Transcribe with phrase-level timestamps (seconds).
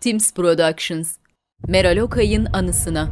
[0.00, 1.16] Tims Productions
[1.68, 3.08] Meral Okay'ın anısına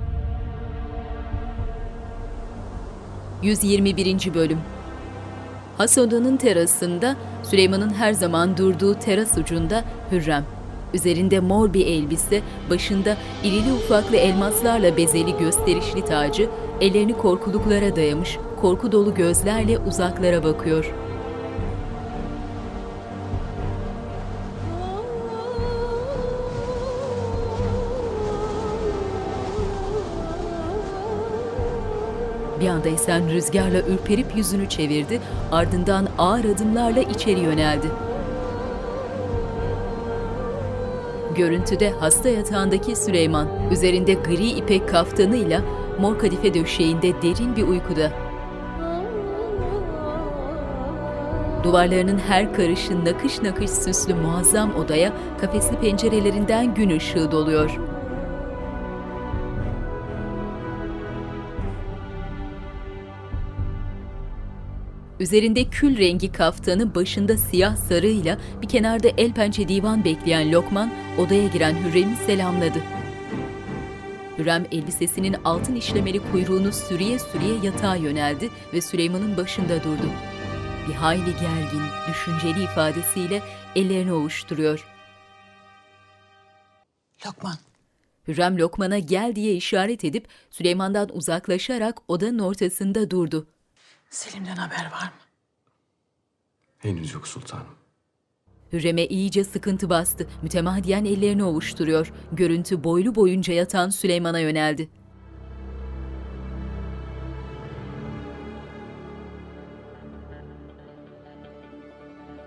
[3.43, 4.35] 121.
[4.35, 4.59] Bölüm
[5.79, 10.45] Has odanın terasında Süleyman'ın her zaman durduğu teras ucunda Hürrem.
[10.95, 16.49] Üzerinde mor bir elbise, başında irili ufaklı elmaslarla bezeli gösterişli tacı,
[16.81, 20.95] ellerini korkuluklara dayamış, korku dolu gözlerle uzaklara bakıyor.
[32.75, 35.21] Anda esen rüzgarla ürperip yüzünü çevirdi,
[35.53, 37.87] ardından ağır adımlarla içeri yöneldi.
[41.37, 45.61] Görüntüde hasta yatağındaki Süleyman, üzerinde gri ipek kaftanıyla
[46.01, 48.13] mor kadife döşeğinde derin bir uykuda.
[51.65, 57.94] Duvarlarının her karışı nakış nakış süslü muazzam odaya kafesli pencerelerinden gün ışığı doluyor.
[65.25, 71.49] Üzerinde kül rengi kaftanı başında siyah sarığıyla bir kenarda el pençe divan bekleyen Lokman odaya
[71.49, 72.79] giren Hürrem'i selamladı.
[74.39, 80.11] Hürrem elbisesinin altın işlemeli kuyruğunu sürüye sürüye yatağa yöneldi ve Süleyman'ın başında durdu.
[80.89, 83.43] Bir hayli gergin, düşünceli ifadesiyle
[83.77, 84.87] ellerini ovuşturuyor.
[87.27, 87.57] Lokman,
[88.29, 93.54] Hürrem Lokman'a gel diye işaret edip Süleyman'dan uzaklaşarak odanın ortasında durdu.
[94.15, 95.21] Selim'den haber var mı?
[96.79, 97.67] Henüz yok sultanım.
[98.73, 100.27] Hürrem'e iyice sıkıntı bastı.
[100.43, 102.13] Mütemadiyen ellerini ovuşturuyor.
[102.33, 104.89] Görüntü boylu boyunca yatan Süleyman'a yöneldi.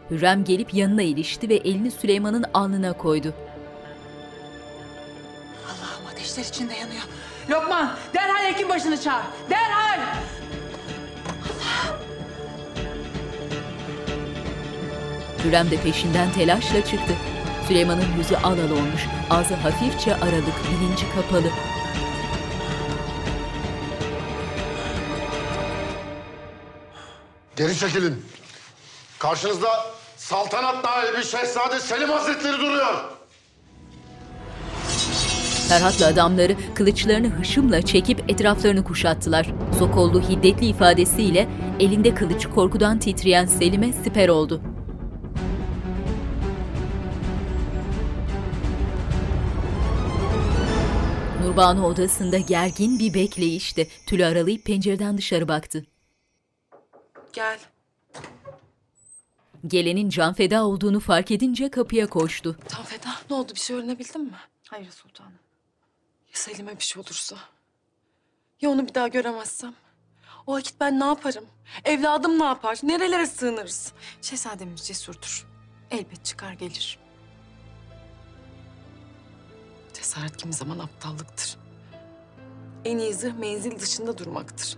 [0.09, 3.33] Hürrem gelip yanına ilişti ve elini Süleyman'ın alnına koydu.
[5.65, 7.03] Allah'ım ateşler içinde yanıyor.
[7.49, 9.25] Lokman, derhal hekim başını çağır.
[9.49, 9.99] Derhal!
[15.43, 17.13] Hürrem de peşinden telaşla çıktı.
[17.67, 21.49] Süleyman'ın yüzü al al olmuş, ağzı hafifçe aralık, bilinci kapalı.
[27.55, 28.25] Geri çekilin.
[29.19, 29.85] Karşınızda
[30.17, 33.16] saltanat nahibi Şehzade Selim Hazretleri duruyor.
[35.67, 39.53] Ferhat'la adamları kılıçlarını hışımla çekip etraflarını kuşattılar.
[39.79, 41.47] Sokollu hiddetli ifadesiyle
[41.79, 44.61] elinde kılıç korkudan titreyen Selim'e siper oldu.
[51.43, 55.85] Nurbanu odasında gergin bir bekleyişte tülü aralayıp pencereden dışarı baktı.
[57.33, 57.59] Gel.
[59.67, 62.57] Gelenin can feda olduğunu fark edince kapıya koştu.
[62.67, 63.09] Tam feda.
[63.29, 63.51] Ne oldu?
[63.55, 64.31] Bir şey öğrenebildin mi?
[64.69, 65.36] Hayır sultanım.
[66.37, 67.35] Selim'e bir şey olursa?
[68.61, 69.73] Ya onu bir daha göremezsem?
[70.47, 71.45] O vakit ben ne yaparım?
[71.85, 72.77] Evladım ne yapar?
[72.83, 73.93] Nerelere sığınırız?
[74.21, 75.47] Şehzademiz cesurdur.
[75.91, 76.99] Elbet çıkar gelir.
[79.93, 81.57] Cesaret kimi zaman aptallıktır.
[82.85, 84.77] En iyi zırh menzil dışında durmaktır.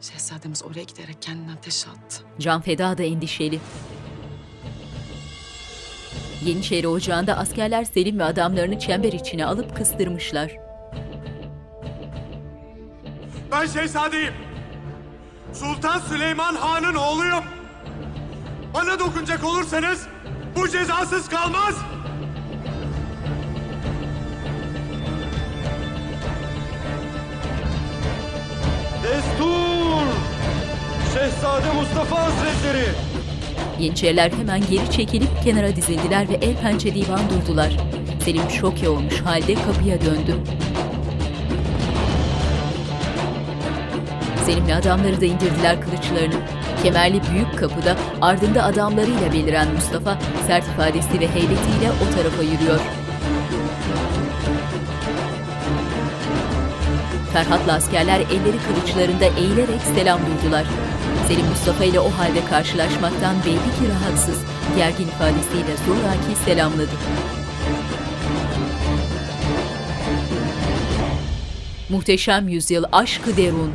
[0.00, 2.24] Şehzademiz oraya giderek kendini ateşe attı.
[2.38, 3.60] Can feda da endişeli.
[6.44, 10.52] Yeniçeri Ocağı'nda askerler Selim ve adamlarını çember içine alıp kıstırmışlar.
[13.52, 14.34] Ben şehzadeyim.
[15.52, 17.44] Sultan Süleyman Han'ın oğluyum.
[18.74, 20.06] Bana dokunacak olursanız
[20.56, 21.74] bu cezasız kalmaz.
[29.02, 30.06] Destur!
[31.14, 33.11] Şehzade Mustafa Hazretleri!
[33.82, 37.76] Yeniçeriler hemen geri çekilip kenara dizildiler ve el pençe divan durdular.
[38.24, 40.36] Selim şoke olmuş halde kapıya döndü.
[44.44, 46.34] Selim'le adamları da indirdiler kılıçlarını.
[46.82, 52.80] Kemerli büyük kapıda ardında adamlarıyla beliren Mustafa sert ifadesi ve heybetiyle o tarafa yürüyor.
[57.32, 60.64] Ferhat'la askerler elleri kılıçlarında eğilerek selam durdular.
[61.28, 64.38] Selim Mustafa ile o halde karşılaşmaktan belli ki rahatsız,
[64.76, 66.96] gergin ifadesiyle zoraki selamladı.
[71.88, 73.72] Muhteşem Yüzyıl Aşkı Derun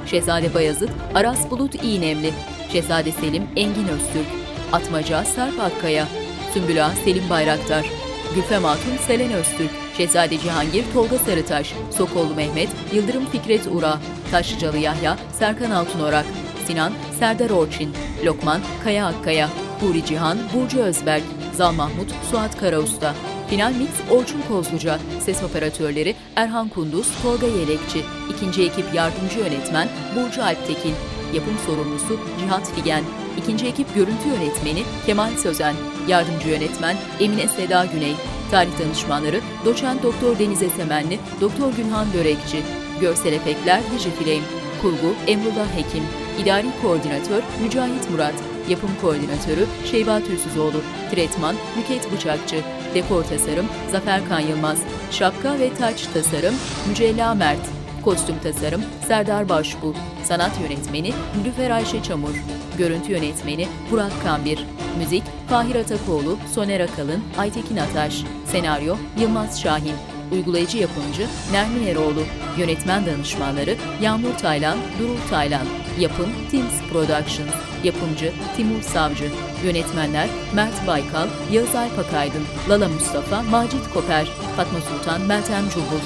[0.06, 2.31] Şehzade Bayezid Aras Bulut İğnemli,
[2.73, 4.26] Şehzade Selim Engin Öztürk,
[4.73, 6.06] Atmaca Sarp Akkaya,
[6.55, 7.87] Sümbül Ağa Selim Bayraktar,
[8.35, 13.99] Gülfem Hatun Selen Öztürk, Şehzade Cihangir Tolga Sarıtaş, Sokollu Mehmet Yıldırım Fikret Ura,
[14.31, 16.27] Taşlıcalı Yahya Serkan Altınorak,
[16.67, 17.91] Sinan Serdar Orçin,
[18.25, 19.49] Lokman Kaya Akkaya,
[19.81, 21.25] Huri Cihan Burcu Özberk,
[21.56, 23.15] Zal Mahmut Suat Karausta,
[23.51, 28.05] Final Mix Orçun Kozluca, ses operatörleri Erhan Kunduz, Tolga Yelekçi,
[28.35, 30.95] ikinci ekip yardımcı yönetmen Burcu Alptekin,
[31.35, 33.05] yapım sorumlusu Cihat Figen,
[33.39, 35.75] ikinci ekip görüntü yönetmeni Kemal Sözen,
[36.09, 38.15] yardımcı yönetmen Emine Seda Güney,
[38.51, 42.62] tarih danışmanları Doçent Doktor Deniz Esemenli, Doktor Günhan Börekçi,
[43.01, 44.43] görsel efektler Digifilm,
[44.83, 46.05] kurgu Emrullah Hekim,
[46.43, 50.81] idari koordinatör Mücahit Murat, yapım koordinatörü Şeyba Tülsüzoğlu,
[51.11, 52.56] tretman Nüket Bıçakçı,
[52.94, 54.78] dekor tasarım Zafer Kan Yılmaz,
[55.11, 56.55] şapka ve taç tasarım
[56.88, 57.69] Mücella Mert,
[58.05, 59.94] kostüm tasarım Serdar Başbul,
[60.25, 62.44] sanat yönetmeni Nilüfer Ayşe Çamur,
[62.78, 64.67] görüntü yönetmeni Burak Kambir,
[64.99, 69.94] müzik Fahir Atakoğlu, Soner Akalın, Aytekin Ataş, senaryo Yılmaz Şahin,
[70.32, 72.23] Uygulayıcı yapımcı Nermin Eroğlu,
[72.59, 75.67] yönetmen danışmanları Yağmur Taylan, Durul Taylan,
[76.00, 77.49] yapım Teams Production,
[77.85, 79.31] yapımcı Timur Savcı,
[79.65, 86.00] yönetmenler Mert Baykal, Yağız Alpakaydın, Lala Mustafa, Macit Koper, Fatma Sultan, Meltem Cubul.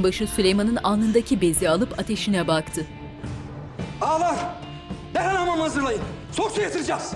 [0.00, 2.86] Hekimbaşı Süleyman'ın alnındaki bezi alıp ateşine baktı.
[4.00, 4.36] Ağlar!
[5.14, 6.02] Derhal hamam hazırlayın.
[6.32, 7.12] Soğuk su yatıracağız.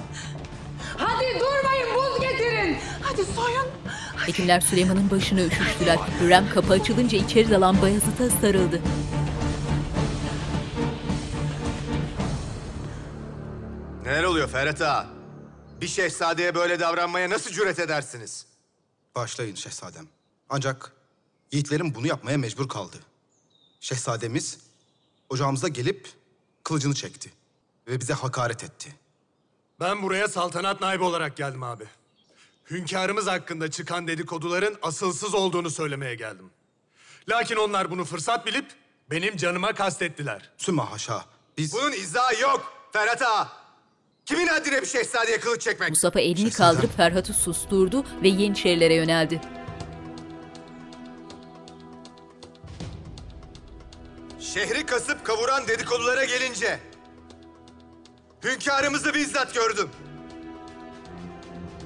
[0.96, 2.76] Hadi durmayın buz getirin.
[3.02, 3.66] Hadi soyun.
[4.26, 5.98] Hekimler Süleyman'ın başını üşüştüler.
[6.20, 8.80] Hürrem kapı açılınca içeri dalan Bayezid'e sarıldı.
[14.04, 15.06] Neler oluyor Ferhat Ağa?
[15.80, 18.46] Bir şehzadeye böyle davranmaya nasıl cüret edersiniz?
[19.14, 20.06] Başlayın şehzadem.
[20.48, 20.92] Ancak
[21.54, 22.96] yiğitlerim bunu yapmaya mecbur kaldı.
[23.80, 24.58] Şehzademiz
[25.28, 26.08] ocağımıza gelip
[26.64, 27.32] kılıcını çekti
[27.88, 28.94] ve bize hakaret etti.
[29.80, 31.84] Ben buraya saltanat naibi olarak geldim abi.
[32.70, 36.50] Hünkârımız hakkında çıkan dedikoduların asılsız olduğunu söylemeye geldim.
[37.28, 38.66] Lakin onlar bunu fırsat bilip
[39.10, 40.50] benim canıma kastettiler.
[40.58, 41.24] Sümme haşa.
[41.58, 43.48] Biz Bunun izahı yok Ferhat Ağa.
[44.26, 45.90] Kimin haddine bir şehzadeye kılıç çekmek?
[45.90, 46.74] Mustafa elini Şehzadem.
[46.74, 49.40] kaldırıp Ferhat'ı susturdu ve Yeniçerilere yöneldi.
[54.54, 56.80] Şehri kasıp kavuran dedikodulara gelince...
[58.44, 59.90] Hünkârımızı bizzat gördüm.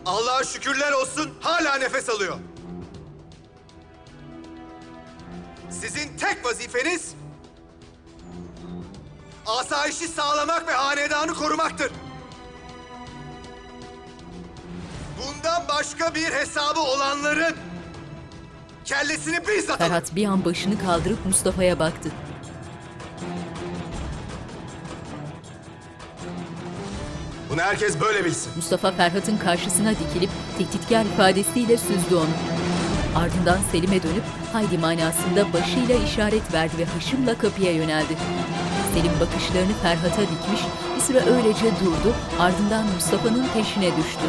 [0.06, 2.38] Allah'a şükürler olsun hala nefes alıyor.
[5.70, 7.14] Sizin tek vazifeniz...
[9.46, 11.92] ...asayişi sağlamak ve hanedanı korumaktır.
[15.18, 17.56] Bundan başka bir hesabı olanların...
[18.84, 19.78] ...kellesini bizzat.
[19.78, 22.10] Ferhat bir an başını kaldırıp Mustafa'ya baktı.
[27.50, 28.52] Bunu herkes böyle bilsin.
[28.56, 32.30] Mustafa Ferhat'ın karşısına dikilip tehditkar ifadesiyle süzdü onu.
[33.16, 38.16] Ardından Selim'e dönüp haydi manasında başıyla işaret verdi ve hışımla kapıya yöneldi.
[38.94, 40.61] Selim bakışlarını Ferhat'a dikmiş,
[40.96, 44.25] bir süre öylece durdu, ardından Mustafa'nın peşine düştü.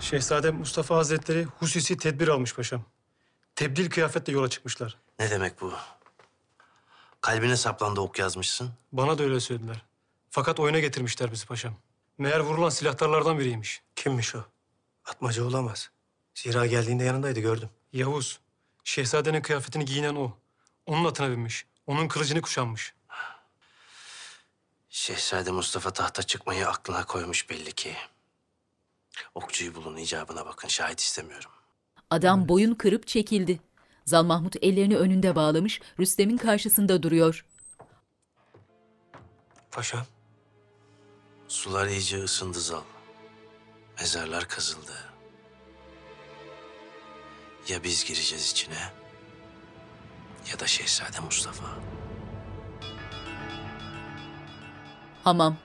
[0.00, 2.82] Şehzade Mustafa Hazretleri hususi tedbir almış paşam.
[3.56, 5.03] Tebdil kıyafetle yola çıkmışlar.
[5.18, 5.72] Ne demek bu?
[7.20, 8.70] Kalbine saplandı ok yazmışsın.
[8.92, 9.82] Bana da öyle söylediler.
[10.30, 11.74] Fakat oyuna getirmişler bizi paşam.
[12.18, 13.82] Meğer vurulan silahtarlardan biriymiş.
[13.96, 14.44] Kimmiş o?
[15.04, 15.90] Atmaca olamaz.
[16.34, 17.70] Zira geldiğinde yanındaydı gördüm.
[17.92, 18.40] Yavuz.
[18.84, 20.32] Şehzadenin kıyafetini giyinen o.
[20.86, 21.66] Onun atına binmiş.
[21.86, 22.94] Onun kılıcını kuşanmış.
[24.90, 27.96] Şehzade Mustafa tahta çıkmayı aklına koymuş belli ki.
[29.34, 31.50] Okçuyu bulun icabına bakın şahit istemiyorum.
[32.10, 33.60] Adam boyun kırıp çekildi.
[34.04, 37.46] Zal Mahmut ellerini önünde bağlamış, Rüstem'in karşısında duruyor.
[39.70, 40.06] Paşam.
[41.48, 42.82] Sular iyice ısındı zal.
[43.98, 44.92] Mezarlar kazıldı.
[47.68, 48.92] Ya biz gireceğiz içine
[50.52, 51.66] ya da Şehzade Mustafa.
[55.24, 55.56] Hamam.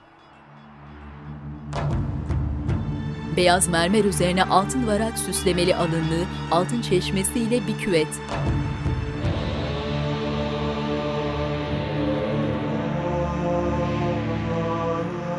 [3.36, 8.08] Beyaz mermer üzerine altın varak süslemeli alınlığı, altın çeşmesiyle bir küvet.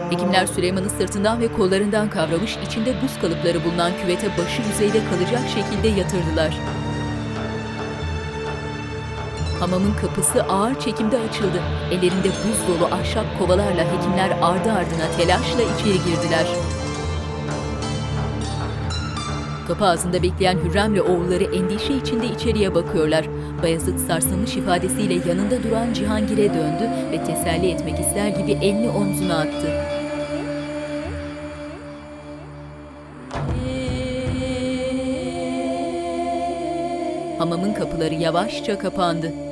[0.09, 5.87] Hekimler Süleyman'ı sırtından ve kollarından kavramış, içinde buz kalıpları bulunan küvete başı yüzeyde kalacak şekilde
[5.87, 6.57] yatırdılar.
[9.59, 11.61] Hamamın kapısı ağır çekimde açıldı.
[11.91, 16.47] Ellerinde buz dolu ahşap kovalarla hekimler ardı ardına telaşla içeri girdiler.
[19.71, 23.25] Kapı ağzında bekleyen Hürrem'le oğulları endişe içinde içeriye bakıyorlar.
[23.63, 29.67] Bayezid sarsılmış ifadesiyle yanında duran Cihangir'e döndü ve teselli etmek ister gibi elini omzuna attı.
[37.39, 39.50] Hamamın kapıları yavaşça kapandı.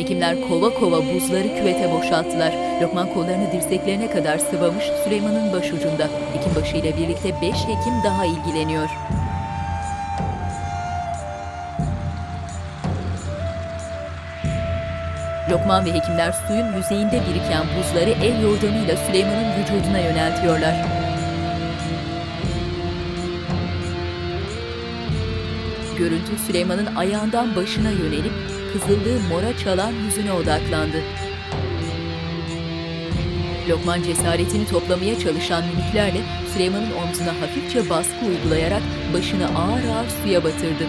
[0.00, 2.54] Hekimler kova kova buzları küvete boşalttılar.
[2.82, 6.08] Lokman kollarını dirseklerine kadar sıvamış Süleyman'ın başucunda.
[6.34, 8.88] Hekim başıyla birlikte beş hekim daha ilgileniyor.
[15.50, 20.74] Lokman ve hekimler suyun yüzeyinde biriken buzları el yordamıyla Süleyman'ın vücuduna yöneltiyorlar.
[25.98, 31.02] Görüntü Süleyman'ın ayağından başına yönelip kızıldığı mora çalan yüzüne odaklandı.
[33.68, 36.20] Lokman cesaretini toplamaya çalışan mimiklerle
[36.54, 38.82] Süleyman'ın omzuna hafifçe baskı uygulayarak
[39.14, 40.86] başını ağır ağır suya batırdı.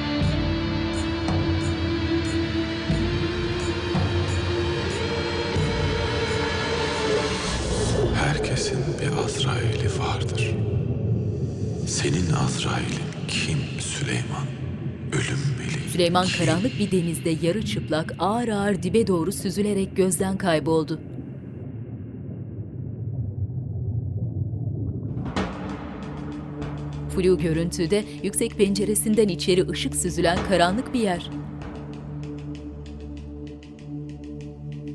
[15.92, 21.00] Süleyman karanlık bir denizde yarı çıplak ağır ağır dibe doğru süzülerek gözden kayboldu.
[27.16, 31.30] Flu görüntüde yüksek penceresinden içeri ışık süzülen karanlık bir yer.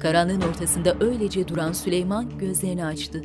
[0.01, 3.23] Karanlığın ortasında öylece duran Süleyman gözlerini açtı.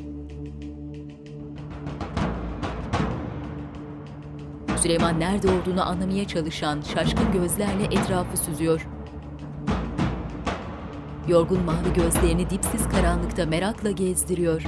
[4.82, 8.88] Süleyman nerede olduğunu anlamaya çalışan şaşkın gözlerle etrafı süzüyor.
[11.28, 14.64] Yorgun mavi gözlerini dipsiz karanlıkta merakla gezdiriyor.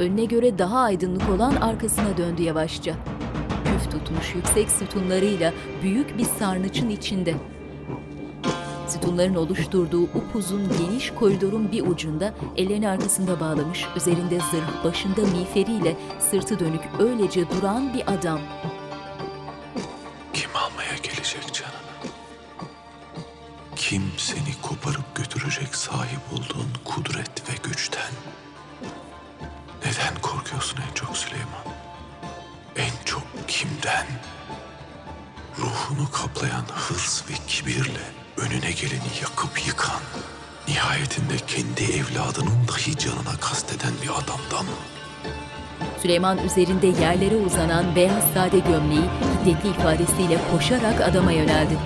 [0.00, 2.94] Önüne göre daha aydınlık olan arkasına döndü yavaşça.
[3.64, 7.34] Küf tutmuş yüksek sütunlarıyla büyük bir sarnıçın içinde.
[8.92, 15.96] Sütunların oluşturduğu upuzun geniş koridorun bir ucunda ellerini arkasında bağlamış, üzerinde zırh, başında miğferiyle
[16.30, 18.40] sırtı dönük öylece duran bir adam.
[20.32, 22.12] Kim almaya gelecek canını?
[23.76, 28.12] Kim seni koparıp götürecek sahip olduğun kudret ve güçten?
[29.80, 31.64] Neden korkuyorsun en çok Süleyman?
[32.76, 34.06] En çok kimden?
[35.58, 40.00] Ruhunu kaplayan hırs ve kibirle önüne geleni yakıp yıkan,
[40.68, 44.66] nihayetinde kendi evladının dahi canına kasteden bir adamdan?
[46.02, 49.04] Süleyman üzerinde yerlere uzanan beyaz sade gömleği
[49.42, 51.78] hiddetli ifadesiyle koşarak adama yöneldi.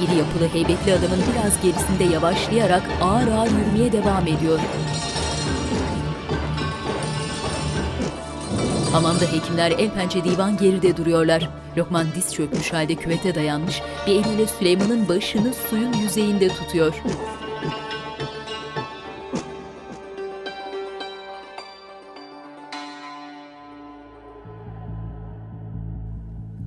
[0.00, 4.60] İri yapılı heybetli adamın biraz gerisinde yavaşlayarak ağır ağır yürümeye devam ediyor.
[8.92, 11.48] Hamamda hekimler el pençe divan geride duruyorlar.
[11.76, 16.94] Lokman diz çökmüş halde küvete dayanmış, bir eliyle Süleyman'ın başını suyun yüzeyinde tutuyor.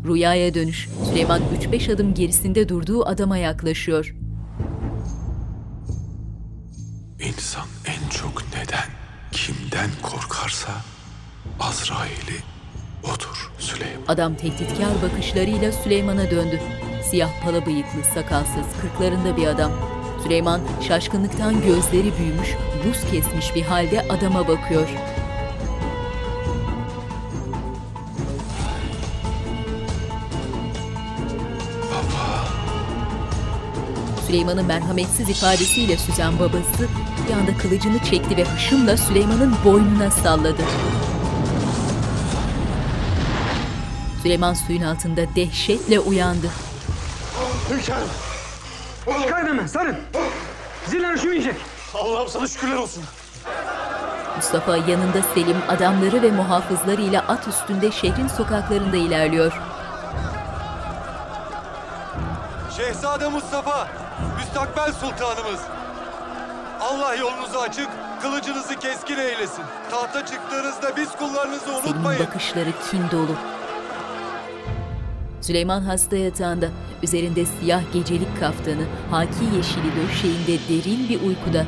[0.07, 0.89] Rüyaya dönüş.
[1.09, 4.15] Süleyman 3-5 adım gerisinde durduğu adama yaklaşıyor.
[7.19, 8.89] İnsan en çok neden,
[9.31, 10.71] kimden korkarsa
[11.59, 12.39] Azrail'i
[13.03, 14.03] odur Süleyman.
[14.07, 16.59] Adam tehditkar bakışlarıyla Süleyman'a döndü.
[17.09, 19.71] Siyah pala bıyıklı, sakalsız, kırklarında bir adam.
[20.23, 22.55] Süleyman şaşkınlıktan gözleri büyümüş,
[22.87, 24.87] buz kesmiş bir halde adama bakıyor.
[34.27, 36.87] Süleyman'ı merhametsiz ifadesiyle süzen babası
[37.27, 40.61] bir anda kılıcını çekti ve hışımla Süleyman'ın boynuna salladı.
[44.25, 46.47] Süleyman suyun altında dehşetle uyandı.
[47.69, 48.09] Hünkârım.
[49.21, 49.97] Çıkarın hemen sarın.
[50.87, 51.55] Zilleri şu inecek.
[51.93, 53.03] Allah'ım sana şükürler olsun.
[54.35, 59.61] Mustafa yanında Selim adamları ve muhafızlarıyla at üstünde şehrin sokaklarında ilerliyor.
[62.77, 63.87] Şehzade Mustafa,
[64.37, 65.59] müstakbel sultanımız.
[66.81, 67.87] Allah yolunuzu açık,
[68.21, 69.63] kılıcınızı keskin eylesin.
[69.91, 72.25] Tahta çıktığınızda biz kullarınızı Selim'in unutmayın.
[72.27, 73.35] bakışları kin dolu.
[75.45, 76.71] Süleyman hasta yatağında,
[77.03, 81.67] üzerinde siyah gecelik kaftanı, haki yeşili döşeğinde derin bir uykuda.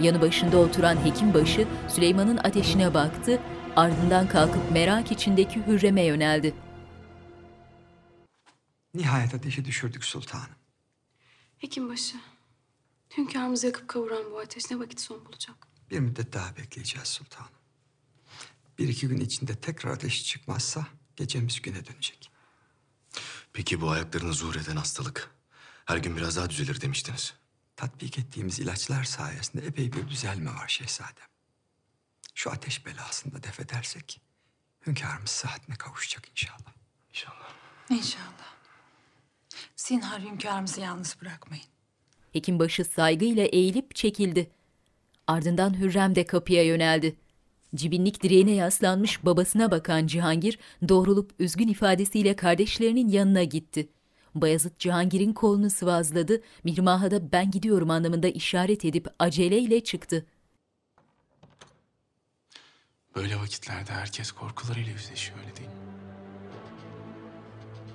[0.00, 3.40] Yanı başında oturan hekimbaşı Süleyman'ın ateşine baktı,
[3.76, 6.54] ardından kalkıp merak içindeki Hürrem'e yöneldi.
[8.94, 10.56] Nihayet ateşi düşürdük sultanım.
[11.58, 12.16] Hekimbaşı.
[13.16, 15.56] Hünkârımızı yakıp kavuran bu ateş ne vakit son bulacak?
[15.90, 17.52] Bir müddet daha bekleyeceğiz sultanım.
[18.78, 20.86] Bir iki gün içinde tekrar ateşi çıkmazsa
[21.16, 22.37] gecemiz güne dönecek.
[23.52, 25.30] Peki bu ayaklarını zuhur eden hastalık
[25.84, 27.34] her gün biraz daha düzelir demiştiniz.
[27.76, 31.28] Tatbik ettiğimiz ilaçlar sayesinde epey bir düzelme var şehzadem.
[32.34, 34.20] Şu ateş belasını da def edersek
[34.86, 36.72] hünkârımız sıhhatine kavuşacak inşallah.
[37.10, 37.52] İnşallah.
[37.90, 38.54] İnşallah.
[39.76, 41.64] Zinhar hünkârımızı yalnız bırakmayın.
[42.32, 44.50] Hekimbaşı saygıyla eğilip çekildi.
[45.26, 47.16] Ardından Hürrem de kapıya yöneldi.
[47.74, 50.58] Cibinlik direğine yaslanmış babasına bakan Cihangir
[50.88, 53.88] doğrulup üzgün ifadesiyle kardeşlerinin yanına gitti.
[54.34, 60.26] Bayezid Cihangir'in kolunu sıvazladı, Mihrimah'a da ben gidiyorum anlamında işaret edip aceleyle çıktı.
[63.16, 65.74] Böyle vakitlerde herkes korkularıyla yüzleşiyor öyle değil mi?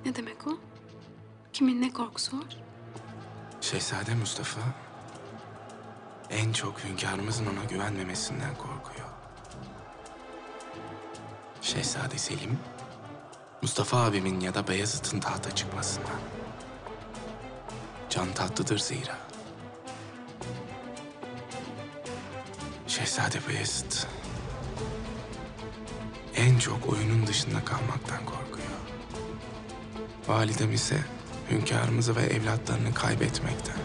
[0.06, 0.58] Ne demek o?
[1.52, 2.56] Kimin ne korkusu var?
[3.60, 4.60] Şehzade Mustafa
[6.30, 9.03] en çok hünkârımızın ona güvenmemesinden korkuyor.
[11.64, 12.58] Şehzade Selim,
[13.62, 16.20] Mustafa abimin ya da Beyazıt'ın tahta çıkmasından.
[18.10, 19.18] Can tatlıdır zira.
[22.86, 24.06] Şehzade Beyazıt
[26.36, 28.68] en çok oyunun dışında kalmaktan korkuyor.
[30.28, 30.96] Validem ise
[31.50, 33.76] hünkârımızı ve evlatlarını kaybetmekten.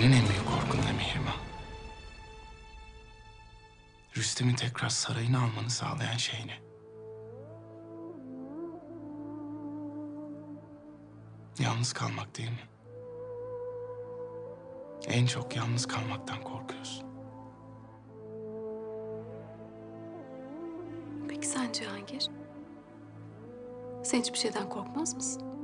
[0.00, 1.36] Senin en büyük korkun ne Mihrimah?
[4.16, 6.58] Rüstem'i tekrar sarayına almanı sağlayan şey ne?
[11.64, 12.68] Yalnız kalmak değil mi?
[15.06, 17.06] En çok yalnız kalmaktan korkuyorsun.
[21.28, 22.28] Peki sen Cihangir?
[24.02, 25.59] Sen hiçbir şeyden korkmaz mısın?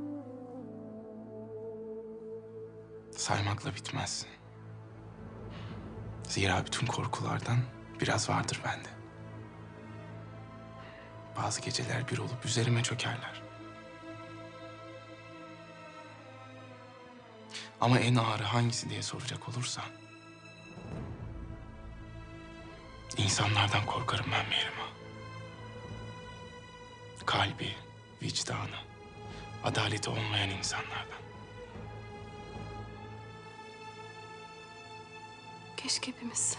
[3.17, 4.25] Saymakla bitmez.
[6.23, 7.57] Zira bütün korkulardan
[8.01, 8.89] biraz vardır bende.
[11.37, 13.41] Bazı geceler bir olup üzerime çökerler.
[17.81, 19.85] Ama en ağırı hangisi diye soracak olursan...
[23.17, 24.87] ...insanlardan korkarım ben Mihrimah.
[27.25, 27.75] Kalbi,
[28.21, 28.77] vicdanı,
[29.63, 31.27] adaleti olmayan insanlardan.
[35.87, 36.55] Keşke hepimiz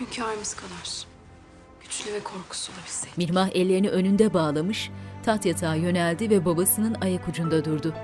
[0.00, 1.06] hünkârımız kadar
[1.80, 3.18] güçlü ve korkusuz olabilseydik.
[3.18, 4.90] Mihrimah ellerini önünde bağlamış,
[5.24, 7.94] taht yatağa yöneldi ve babasının ayak ucunda durdu.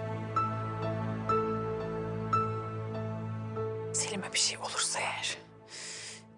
[3.94, 5.38] Selim'e bir şey olursa eğer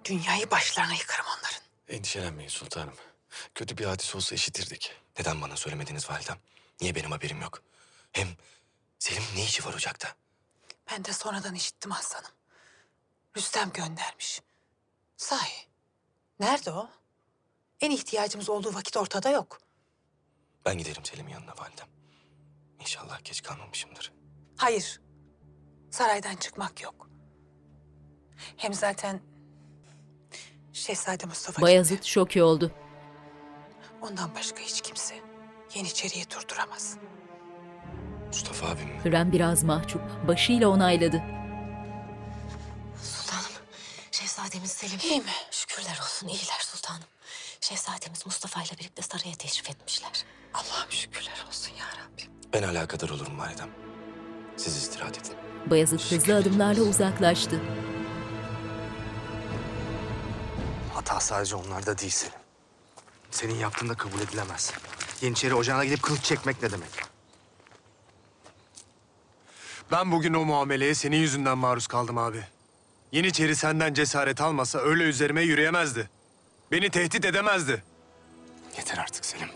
[0.04, 1.62] dünyayı başlarına yıkarım onların.
[1.88, 2.94] Endişelenmeyin sultanım.
[3.54, 4.92] Kötü bir hadise olsa işitirdik.
[5.18, 6.36] Neden bana söylemediniz validem?
[6.80, 7.62] Niye benim haberim yok?
[8.12, 8.28] Hem
[8.98, 10.08] Selim ne işi var ocakta?
[10.90, 12.37] Ben de sonradan işittim aslanım.
[13.38, 14.42] Rüstem göndermiş.
[15.16, 15.66] Sahi,
[16.40, 16.88] nerede o?
[17.80, 19.58] En ihtiyacımız olduğu vakit ortada yok.
[20.66, 21.86] Ben giderim Selim'in yanına validem.
[22.80, 24.12] İnşallah geç kalmamışımdır.
[24.56, 25.00] Hayır,
[25.90, 27.10] saraydan çıkmak yok.
[28.56, 29.20] Hem zaten
[30.72, 32.72] Şehzade Mustafa Bayezid şoke oldu.
[34.02, 35.14] ondan başka hiç kimse
[35.74, 36.96] Yeniçeri'yi durduramaz.
[38.26, 39.00] Mustafa abim mi?
[39.04, 41.22] Hürrem biraz mahcup, başıyla onayladı.
[44.48, 44.98] Şehzademiz Selim...
[45.04, 45.30] İyi mi?
[45.50, 47.02] Şükürler olsun, iyiler sultanım.
[47.60, 50.24] Şehzademiz Mustafa ile birlikte saraya teşrif etmişler.
[50.54, 52.32] Allah'ım şükürler olsun ya Rabbim.
[52.52, 53.70] Ben alakadar olurum validem.
[54.56, 55.32] Siz istirahat edin.
[55.66, 57.60] Bayezid hızlı adımlarla uzaklaştı.
[60.94, 62.34] Hata sadece onlarda değil Selim.
[63.30, 64.72] Senin yaptığın da kabul edilemez.
[65.20, 66.90] Yeniçeri ocağına gidip kılıç çekmek ne demek?
[69.92, 72.44] Ben bugün o muameleye senin yüzünden maruz kaldım abi.
[73.12, 76.10] Yeniçeri senden cesaret almasa öyle üzerime yürüyemezdi.
[76.72, 77.82] Beni tehdit edemezdi.
[78.76, 79.48] Yeter artık Selim.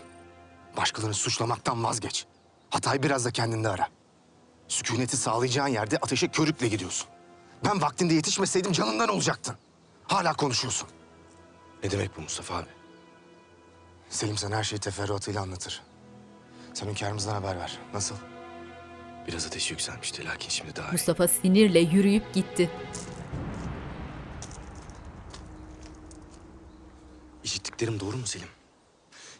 [0.77, 2.25] Başkalarını suçlamaktan vazgeç.
[2.69, 3.87] Hatayı biraz da kendinde ara.
[4.67, 7.07] Sükuneti sağlayacağın yerde ateşe körükle gidiyorsun.
[7.65, 9.55] Ben vaktinde yetişmeseydim canından olacaktın.
[10.07, 10.87] Hala konuşuyorsun.
[11.83, 12.67] Ne demek bu Mustafa abi?
[14.09, 15.81] Selim sana her şeyi teferruatıyla anlatır.
[16.73, 17.77] Sen hünkârımızdan haber ver.
[17.93, 18.15] Nasıl?
[19.27, 20.91] Biraz ateş yükselmişti lakin şimdi daha iyi.
[20.91, 22.69] Mustafa sinirle yürüyüp gitti.
[27.43, 28.47] Bildiklerim doğru mu Selim?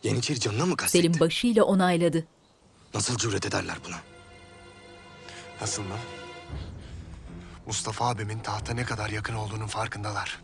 [0.03, 1.07] Yeniçeri canına mı kastetti?
[1.07, 2.27] Selim başıyla onayladı.
[2.93, 3.95] Nasıl cüret ederler buna?
[5.61, 5.95] Nasıl mı?
[7.65, 10.41] Mustafa abimin tahta ne kadar yakın olduğunun farkındalar.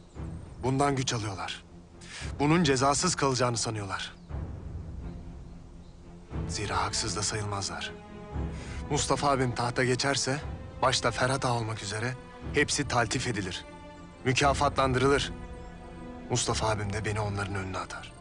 [0.64, 1.64] Bundan güç alıyorlar.
[2.40, 4.14] Bunun cezasız kalacağını sanıyorlar.
[6.48, 7.92] Zira haksız da sayılmazlar.
[8.92, 10.42] Mustafa abim tahta geçerse,
[10.82, 12.16] başta Ferhat Ağa olmak üzere
[12.54, 13.66] hepsi taltif edilir.
[14.26, 15.32] Mükafatlandırılır.
[16.30, 18.12] Mustafa abim de beni onların önüne atar.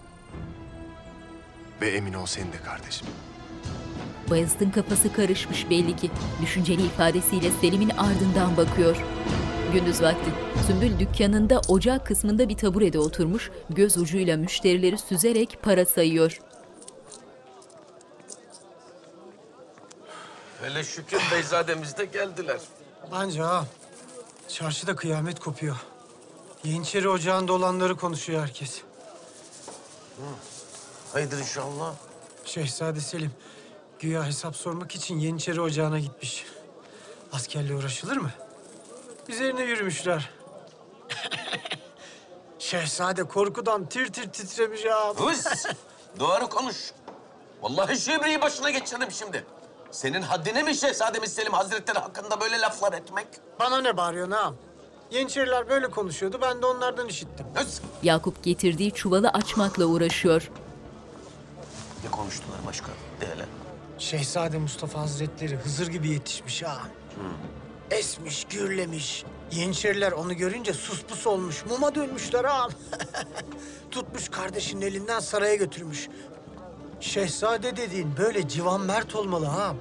[1.80, 3.06] Ve emin ol senin de kardeşim.
[4.30, 6.10] Bayezid'in kafası karışmış belli ki.
[6.42, 8.96] Düşünceli ifadesiyle Selim'in ardından bakıyor.
[9.72, 10.30] Gündüz vakti.
[10.66, 16.40] Sümbül dükkanında ocak kısmında bir taburede oturmuş, göz ucuyla müşterileri süzerek para sayıyor.
[20.62, 22.60] Hele şükür Beyzademiz de geldiler.
[23.12, 23.64] Bence ha.
[24.48, 25.76] Çarşıda kıyamet kopuyor.
[26.64, 28.82] Yeniçeri ocağında olanları konuşuyor herkes.
[31.12, 31.94] Hayırdır inşallah.
[32.44, 33.32] Şehzade Selim
[33.98, 36.46] güya hesap sormak için Yeniçeri ocağına gitmiş.
[37.32, 38.30] Askerle uğraşılır mı?
[39.28, 40.30] Üzerine yürümüşler.
[42.58, 45.16] Şehzade korkudan tir tir titremiş ağam.
[45.16, 45.66] Hız!
[46.20, 46.76] Doğru konuş.
[47.62, 49.44] Vallahi şebriyi başına geçiririm şimdi.
[49.90, 53.26] Senin haddine mi Şehzademiz Selim Hazretleri hakkında böyle laflar etmek?
[53.58, 54.56] Bana ne bağırıyorsun ağam?
[55.10, 57.46] Yeniçeriler böyle konuşuyordu, ben de onlardan işittim.
[58.02, 60.50] Yakup getirdiği çuvalı açmakla uğraşıyor.
[62.04, 62.86] Ne konuştular başka?
[63.20, 63.46] De hele.
[63.98, 66.78] Şehzade Mustafa Hazretleri Hızır gibi yetişmiş ha.
[67.14, 67.24] Hmm.
[67.90, 69.24] Esmiş, gürlemiş.
[69.52, 71.64] Yeniçeriler onu görünce sus pus olmuş.
[71.70, 72.70] Muma dönmüşler ağam.
[73.90, 76.08] Tutmuş kardeşinin elinden saraya götürmüş.
[77.00, 79.76] Şehzade dediğin böyle civan mert olmalı ağam.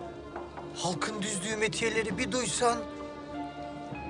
[0.76, 2.78] Halkın düzdüğü metiyeleri bir duysan...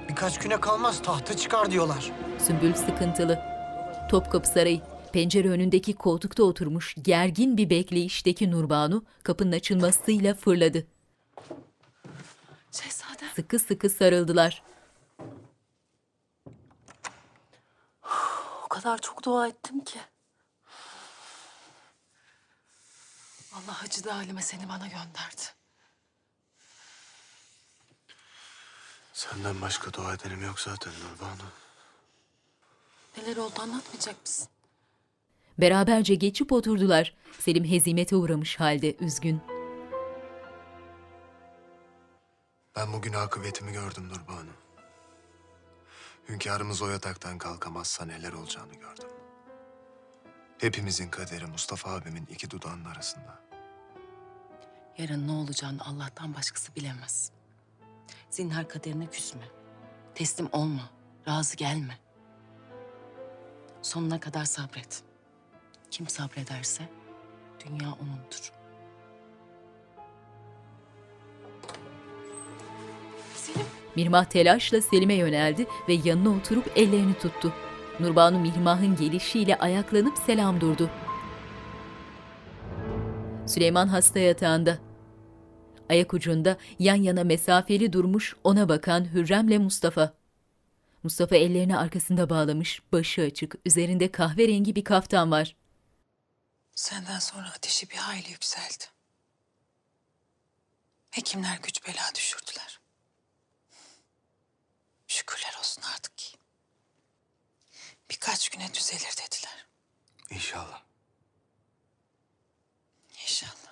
[0.10, 2.12] ...birkaç güne kalmaz tahta çıkar diyorlar.
[2.40, 3.40] Sümbül sıkıntılı.
[4.10, 4.82] Topkapı Sarayı.
[5.14, 10.88] Pencere önündeki koltukta oturmuş gergin bir bekleyişteki Nurbanu kapının açılmasıyla fırladı.
[12.72, 13.30] Şehzadem.
[13.36, 14.64] Sıkı sıkı sarıldılar.
[18.66, 20.00] O kadar çok dua ettim ki.
[23.54, 25.57] Allah Hacı Halime seni bana gönderdi.
[29.18, 31.50] Senden başka dua edenim yok zaten Nurbanu.
[33.18, 34.48] Neler oldu anlatmayacak mısın?
[35.58, 37.16] Beraberce geçip oturdular.
[37.40, 39.42] Selim hezimete uğramış halde üzgün.
[42.76, 44.52] Ben bugün akıbetimi gördüm Nurbanu.
[46.30, 49.10] Hünkârımız o yataktan kalkamazsa neler olacağını gördüm.
[50.58, 53.40] Hepimizin kaderi Mustafa abimin iki dudağının arasında.
[54.98, 57.37] Yarın ne olacağını Allah'tan başkası bilemez.
[58.30, 59.42] Zinhar kaderine küsme.
[60.16, 60.90] Teslim olma.
[61.28, 61.98] Razı gelme.
[63.82, 65.04] Sonuna kadar sabret.
[65.92, 66.84] Kim sabrederse
[67.66, 68.52] dünya onundur.
[73.96, 77.54] Mirmah telaşla Selim'e yöneldi ve yanına oturup ellerini tuttu.
[78.00, 80.90] Nurbanu Mirmah'ın gelişiyle ayaklanıp selam durdu.
[83.46, 84.87] Süleyman hasta yatağında.
[85.90, 90.14] Ayak ucunda yan yana mesafeli durmuş ona bakan Hürrem'le Mustafa.
[91.04, 95.56] Mustafa ellerini arkasında bağlamış, başı açık, üzerinde kahverengi bir kaftan var.
[96.76, 98.84] Senden sonra ateşi bir hayli yükseldi.
[101.12, 102.80] Hekimler güç bela düşürdüler.
[105.08, 106.38] Şükürler olsun artık ki.
[108.12, 109.68] Birkaç güne düzelir dediler.
[110.30, 110.84] İnşallah.
[113.24, 113.67] İnşallah.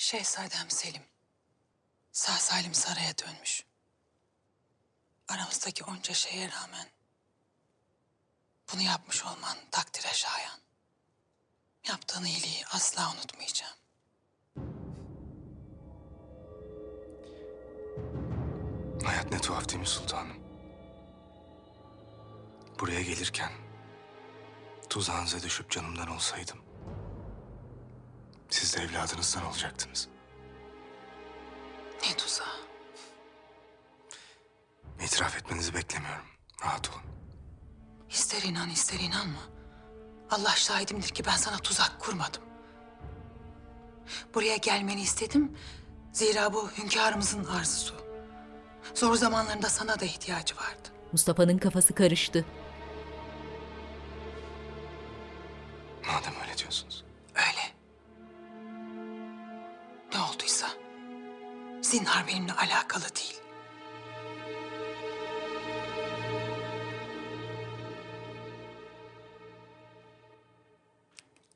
[0.00, 1.02] Şehzadem Selim.
[2.12, 3.64] Sağ salim saraya dönmüş.
[5.28, 6.86] Aramızdaki onca şeye rağmen
[8.72, 10.58] bunu yapmış olman takdire şayan.
[11.88, 13.76] Yaptığın iyiliği asla unutmayacağım.
[19.04, 20.36] Hayat ne tuhaf değil mi sultanım?
[22.80, 23.52] Buraya gelirken
[24.90, 26.67] tuzağınıza düşüp canımdan olsaydım
[28.50, 30.08] siz de evladınızdan olacaktınız.
[32.06, 32.46] Ne tuzağı?
[35.04, 36.24] İtiraf etmenizi beklemiyorum.
[36.64, 37.02] Rahat olun.
[38.10, 39.40] İster inan ister inanma.
[40.30, 42.42] Allah şahidimdir ki ben sana tuzak kurmadım.
[44.34, 45.56] Buraya gelmeni istedim.
[46.12, 47.94] Zira bu hünkârımızın arzusu.
[48.94, 50.88] Zor zamanlarında sana da ihtiyacı vardı.
[51.12, 52.44] Mustafa'nın kafası karıştı.
[56.06, 56.37] Madem
[61.88, 63.40] zinhar benimle alakalı değil.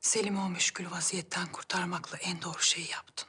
[0.01, 3.29] Selim'i o müşkül vaziyetten kurtarmakla en doğru şeyi yaptın.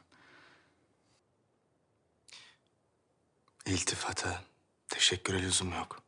[3.66, 4.44] İltifata
[4.88, 6.02] teşekküre lüzum yok.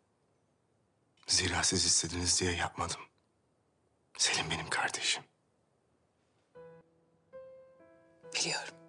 [1.27, 3.01] Zira siz istediniz diye yapmadım.
[4.17, 5.23] Selim benim kardeşim.
[8.35, 8.84] Biliyorum.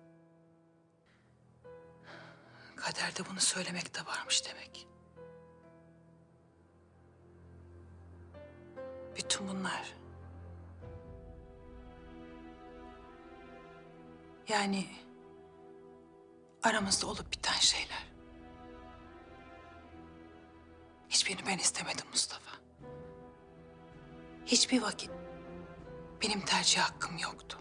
[2.87, 4.88] Kaderde bunu söylemek de varmış demek.
[9.16, 9.94] Bütün bunlar...
[14.49, 14.87] Yani
[16.62, 18.07] aramızda olup biten şeyler.
[21.09, 22.57] Hiçbirini ben istemedim Mustafa.
[24.46, 25.11] Hiçbir vakit
[26.22, 27.59] benim tercih hakkım yoktu.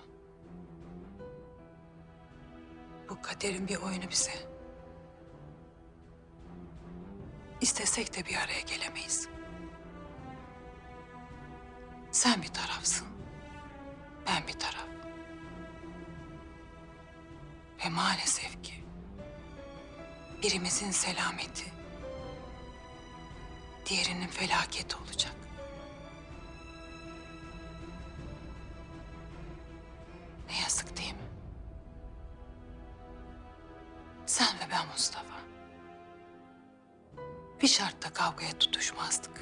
[3.09, 4.54] Bu kaderin bir oyunu bize.
[7.61, 9.29] İstesek de bir araya gelemeyiz.
[12.11, 13.07] Sen bir tarafsın,
[14.27, 14.87] ben bir taraf.
[17.85, 18.83] Ve maalesef ki
[20.43, 21.73] birimizin selameti
[23.85, 25.35] diğerinin felaketi olacak.
[30.49, 31.19] Ne yazık değil mi?
[34.25, 35.34] Sen ve ben Mustafa.
[37.65, 39.41] Bir şartla kavgaya tutuşmazdık.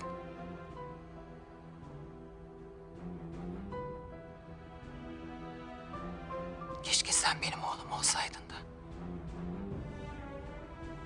[6.84, 8.56] Keşke sen benim oğlum olsaydın da.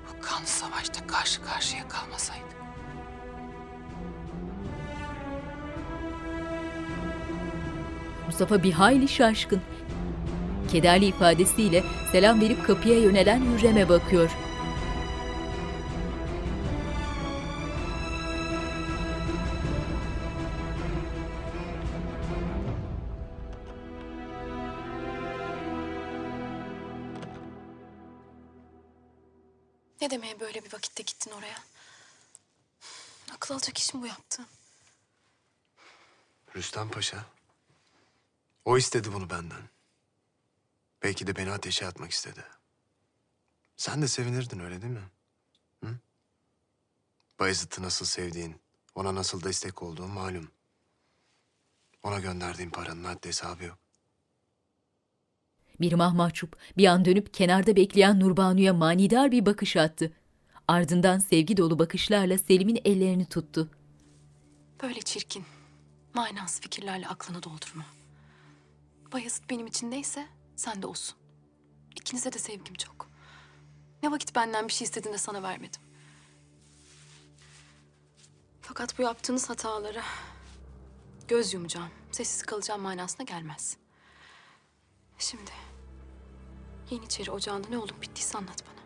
[0.07, 2.57] Bu kanlı savaşta karşı karşıya kalmasaydık.
[8.25, 9.61] Mustafa bir hayli şaşkın.
[10.71, 14.46] Kederli ifadesiyle selam verip kapıya yönelen Hürrem'e bakıyor.
[36.57, 37.25] Rüstem Paşa.
[38.65, 39.69] O istedi bunu benden.
[41.03, 42.43] Belki de beni ateşe atmak istedi.
[43.75, 45.03] Sen de sevinirdin öyle değil mi?
[45.83, 45.89] Hı?
[47.39, 48.55] Bayezid'i nasıl sevdiğin,
[48.95, 50.51] ona nasıl destek olduğun malum.
[52.03, 53.77] Ona gönderdiğin paranın haddi hesabı yok.
[55.79, 60.13] Mirmah mahcup bir an dönüp kenarda bekleyen Nurbanu'ya manidar bir bakış attı.
[60.67, 63.71] Ardından sevgi dolu bakışlarla Selim'in ellerini tuttu.
[64.81, 65.45] Böyle çirkin,
[66.17, 67.85] manasız fikirlerle aklını doldurma.
[69.13, 71.17] Bayezid benim için neyse sen de olsun.
[71.95, 73.09] İkinize de sevgim çok.
[74.03, 75.81] Ne vakit benden bir şey istediğinde sana vermedim.
[78.61, 80.03] Fakat bu yaptığınız hatalara
[81.27, 83.77] göz yumacağım, sessiz kalacağım manasına gelmez.
[85.17, 85.51] Şimdi
[86.89, 88.83] Yeniçeri ocağında ne olup bittiyse anlat bana.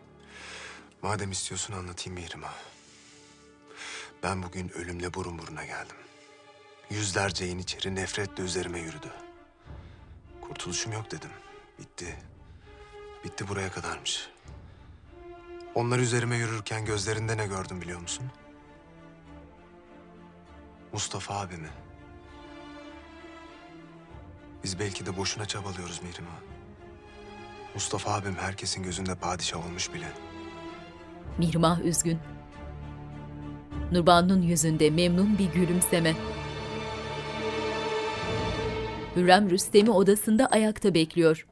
[1.02, 2.54] Madem istiyorsun anlatayım Mihrim'a.
[4.22, 5.96] Ben bugün ölümle burun buruna geldim.
[6.92, 9.10] Yüzlerce Yeniçeri nefretle üzerime yürüdü.
[10.40, 11.30] Kurtuluşum yok dedim.
[11.78, 12.16] Bitti.
[13.24, 14.28] Bitti buraya kadarmış.
[15.74, 18.26] Onlar üzerime yürürken gözlerinde ne gördüm biliyor musun?
[20.92, 21.70] Mustafa abimi.
[24.64, 26.36] Biz belki de boşuna çabalıyoruz Mihrim'a.
[27.74, 30.08] Mustafa abim herkesin gözünde padişah olmuş bile.
[31.38, 32.18] Mirmah üzgün.
[33.92, 36.14] Nurbanu'nun yüzünde memnun bir gülümseme.
[39.16, 41.46] Hürrem Rüstem'i odasında ayakta bekliyor.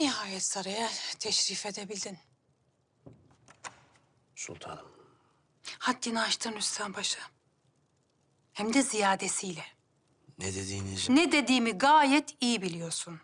[0.00, 2.18] Nihayet saraya teşrif edebildin.
[4.34, 4.86] Sultanım.
[5.78, 7.20] Haddini aştın Rüstem Paşa.
[8.52, 9.64] Hem de ziyadesiyle.
[10.38, 11.08] Ne dediğiniz...
[11.08, 13.20] Ne dediğimi gayet iyi biliyorsun.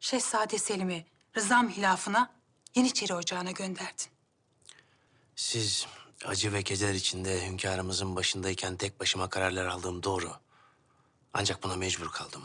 [0.00, 2.34] Şehzade Selim'i rızam hilafına
[2.74, 4.06] Yeniçeri Ocağı'na gönderdin.
[5.36, 5.86] Siz
[6.24, 10.32] acı ve keder içinde hünkârımızın başındayken tek başıma kararlar aldığım doğru.
[11.38, 12.42] Ancak buna mecbur kaldım.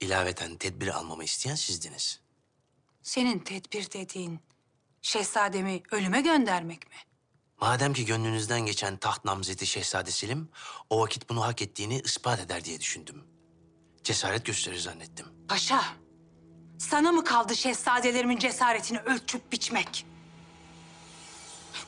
[0.00, 2.20] İlaveten tedbir almamı isteyen sizdiniz.
[3.02, 4.40] Senin tedbir dediğin
[5.02, 6.96] şehzademi ölüme göndermek mi?
[7.60, 10.48] Madem ki gönlünüzden geçen taht namzeti Şehzade Selim...
[10.90, 13.24] ...o vakit bunu hak ettiğini ispat eder diye düşündüm.
[14.04, 15.26] Cesaret gösterir zannettim.
[15.48, 15.84] Paşa,
[16.78, 20.06] sana mı kaldı şehzadelerimin cesaretini ölçüp biçmek?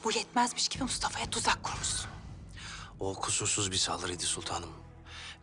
[0.04, 2.10] Bu yetmezmiş gibi Mustafa'ya tuzak kurmuşsun.
[3.00, 4.87] O kusursuz bir saldırıydı sultanım.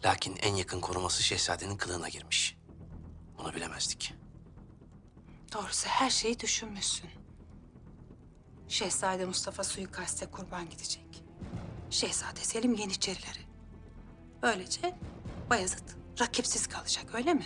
[0.06, 2.58] Lakin en yakın koruması şehzadenin kılığına girmiş.
[3.38, 4.14] Bunu bilemezdik.
[5.54, 7.10] Doğrusu her şeyi düşünmüşsün.
[8.68, 11.24] Şehzade Mustafa suikaste kurban gidecek.
[11.90, 13.40] Şehzade Selim Yeniçerileri.
[14.42, 14.96] Böylece
[15.50, 17.46] Bayezid rakipsiz kalacak öyle mi?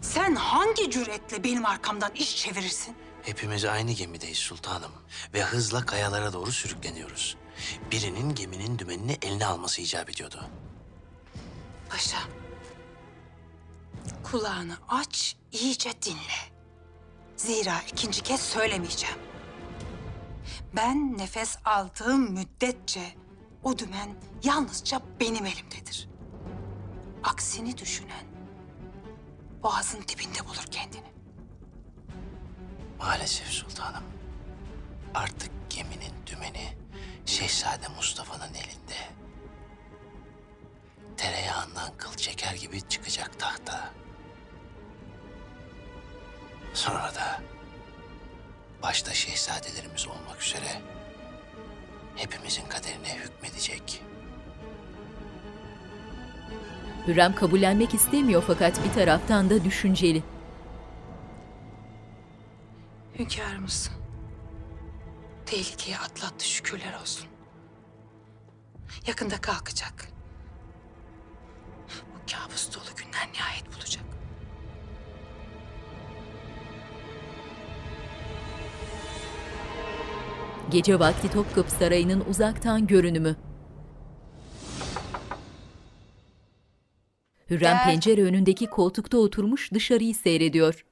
[0.00, 2.96] Sen hangi cüretle benim arkamdan iş çevirirsin?
[3.22, 4.92] Hepimiz aynı gemideyiz sultanım.
[5.34, 7.36] Ve hızla kayalara doğru sürükleniyoruz.
[7.90, 10.44] Birinin geminin dümenini eline alması icap ediyordu.
[11.88, 12.18] Paşa.
[14.22, 16.52] Kulağını aç, iyice dinle.
[17.36, 19.18] Zira ikinci kez söylemeyeceğim.
[20.76, 23.14] Ben nefes aldığım müddetçe
[23.62, 24.08] o dümen
[24.44, 26.08] yalnızca benim elimdedir.
[27.24, 28.26] Aksini düşünen
[29.62, 31.12] boğazın dibinde bulur kendini.
[32.98, 34.04] Maalesef sultanım.
[35.14, 36.81] Artık geminin dümeni
[37.26, 39.12] Şehzade Mustafa'nın elinde.
[41.16, 43.90] Tereyağından kıl çeker gibi çıkacak tahta.
[46.74, 47.42] Sonra da
[48.82, 50.80] başta şehzadelerimiz olmak üzere
[52.16, 54.02] hepimizin kaderine hükmedecek.
[57.06, 60.22] Hürrem kabullenmek istemiyor fakat bir taraftan da düşünceli.
[63.18, 63.90] Hünkârımız
[65.52, 67.26] tehlikeyi atlattı şükürler olsun.
[69.06, 70.08] Yakında kalkacak.
[71.88, 74.04] Bu kabus dolu günler nihayet bulacak.
[80.70, 83.36] Gece vakti Topkapı Sarayı'nın uzaktan görünümü.
[87.50, 87.84] Hürrem Gel.
[87.84, 90.84] pencere önündeki koltukta oturmuş dışarıyı seyrediyor.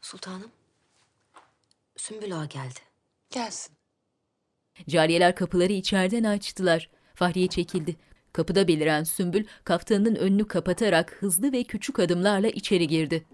[0.00, 0.63] Sultanım.
[2.04, 2.80] Sümbül Ağa geldi.
[3.30, 3.76] Gelsin.
[4.88, 6.90] Cariyeler kapıları içeriden açtılar.
[7.14, 7.96] Fahriye çekildi.
[8.32, 13.26] Kapıda beliren Sümbül kaftanının önünü kapatarak hızlı ve küçük adımlarla içeri girdi.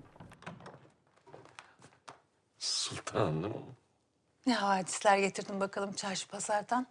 [2.58, 3.52] Sultanım.
[4.46, 6.86] Ne havadisler getirdin bakalım çarşı pazardan?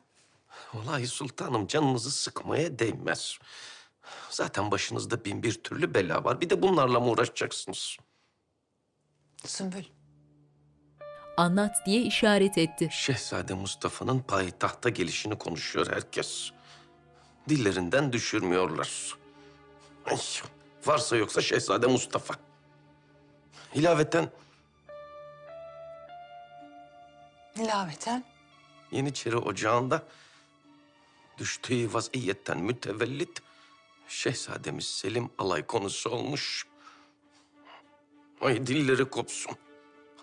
[0.73, 3.39] Vallahi sultanım canınızı sıkmaya değmez.
[4.29, 6.41] Zaten başınızda bin bir türlü bela var.
[6.41, 7.97] Bir de bunlarla mı uğraşacaksınız?
[9.45, 9.98] Sümbül.
[11.39, 12.89] Anlat diye işaret etti.
[12.91, 16.51] Şehzade Mustafa'nın payitahta gelişini konuşuyor herkes.
[17.49, 19.15] Dillerinden düşürmüyorlar.
[20.05, 20.17] Ay,
[20.85, 22.33] varsa yoksa Şehzade Mustafa.
[23.73, 24.29] İlaveten
[27.57, 28.23] Nilaveten.
[28.91, 30.03] Yeniçeri Ocağı'nda
[31.37, 33.41] düştüğü vaziyetten mütevellit
[34.07, 36.67] Şehzademiz Selim alay konusu olmuş.
[38.41, 39.57] Ay dilleri kopsun.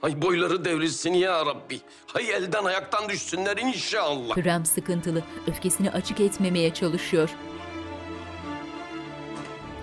[0.02, 1.80] Ay boyları devrilsin ya Rabbi.
[2.06, 4.36] Hay elden ayaktan düşsünler inşallah.
[4.36, 7.30] Hürrem sıkıntılı, öfkesini açık etmemeye çalışıyor.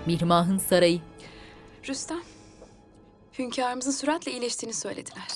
[0.06, 1.00] Mihrimah'ın sarayı.
[1.88, 2.22] Rüstem,
[3.38, 5.28] hünkârımızın süratle iyileştiğini söylediler.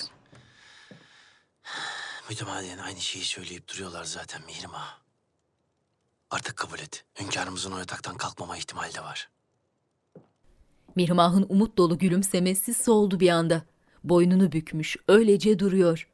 [2.29, 4.99] Mütemadiyen aynı şeyi söyleyip duruyorlar zaten Mihrim Ağa.
[6.31, 7.05] Artık kabul et.
[7.21, 9.29] Hünkârımızın o yataktan kalkmama ihtimali de var.
[10.97, 13.63] Mihrimah'ın umut dolu gülümsemesi soldu bir anda.
[14.05, 16.09] Boynunu bükmüş, öylece duruyor.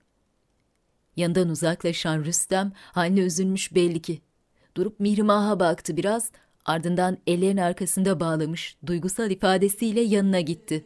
[1.16, 4.20] Yanından uzaklaşan Rüstem haline üzülmüş belli ki.
[4.76, 6.30] Durup Mihrimah'a baktı biraz,
[6.64, 10.84] ardından ellerin arkasında bağlamış, duygusal ifadesiyle yanına gitti.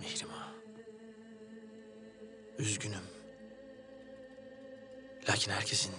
[0.00, 0.52] Mihrim Ağa.
[2.58, 2.98] Üzgünüm.
[5.28, 5.92] Lakin herkesin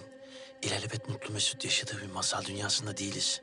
[0.62, 3.40] ilelebet mutlu mesut yaşadığı bir masal dünyasında değiliz.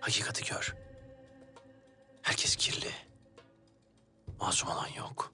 [0.00, 0.83] Hakikati gör.
[2.24, 2.90] Herkes kirli.
[4.40, 5.32] Masum olan yok.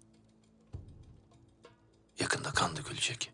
[2.20, 3.33] Yakında kan dökülecek.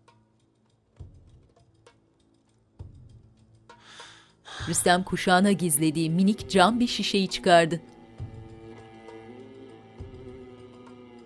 [4.69, 7.81] Rüstem kuşağına gizlediği minik cam bir şişeyi çıkardı.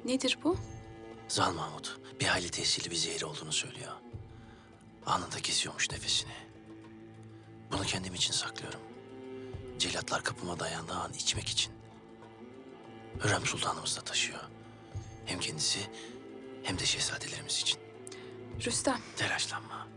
[0.05, 0.57] Nedir bu?
[1.29, 3.93] Zal Mahmut bir hayli tesirli bir zehir olduğunu söylüyor.
[5.07, 6.33] Anında kesiyormuş nefesini.
[7.73, 8.81] Bunu kendim için saklıyorum.
[9.79, 11.80] Celatlar kapıma dayandığı an içmek için.
[13.25, 14.41] Hürrem Sultanımız da taşıyor.
[15.27, 15.81] Hem kendisi
[16.63, 17.81] hem de şehzadelerimiz için.
[18.67, 19.89] Rüstem, Telaşlanma.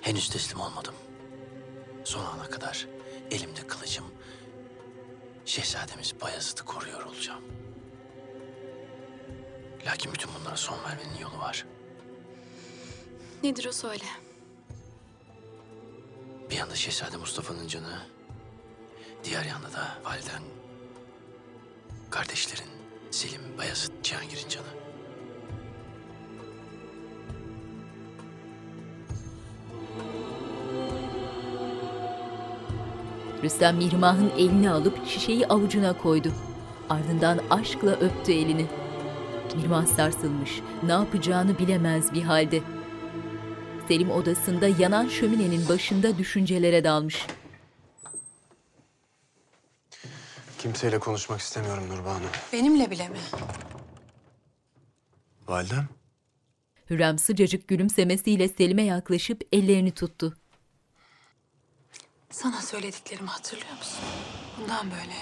[0.00, 0.94] Henüz teslim olmadım.
[2.04, 2.86] Son ana kadar
[3.30, 4.04] elimde kılıcım
[5.44, 7.42] şehzademiz Bayezid'i koruyor olacağım.
[9.86, 11.66] Lakin bütün bunlara son vermenin yolu var.
[13.42, 14.04] nedir o söyle.
[16.50, 18.00] Bir yanda Şehzade Mustafa'nın canı,
[19.24, 20.42] diğer yanda da validen,
[22.10, 22.70] kardeşlerin
[23.10, 24.66] Selim, Bayezid, Cihangir'in canı.
[33.42, 36.32] Rüstem Mihrimah'ın elini alıp şişeyi avucuna koydu.
[36.90, 38.66] Ardından aşkla öptü elini.
[39.56, 42.60] Mihrimah sarsılmış, ne yapacağını bilemez bir halde.
[43.88, 47.26] Selim odasında yanan şöminenin başında düşüncelere dalmış.
[50.76, 52.24] Kimseyle konuşmak istemiyorum Nurbanu.
[52.52, 53.18] Benimle bile mi?
[55.48, 55.88] Validem?
[56.90, 60.36] Hürrem sıcacık gülümsemesiyle Selim'e yaklaşıp ellerini tuttu.
[62.30, 63.98] Sana söylediklerimi hatırlıyor musun?
[64.60, 65.14] Bundan böyle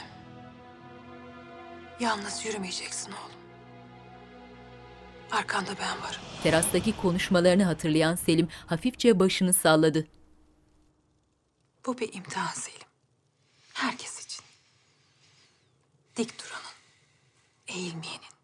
[2.00, 3.38] yalnız yürümeyeceksin oğlum.
[5.30, 6.22] Arkanda ben varım.
[6.42, 10.06] Terastaki konuşmalarını hatırlayan Selim hafifçe başını salladı.
[11.86, 12.88] Bu bir imtihan Selim.
[13.72, 14.13] Herkes.
[16.16, 16.74] Dik duranın,
[17.66, 18.34] eğilmeyenin,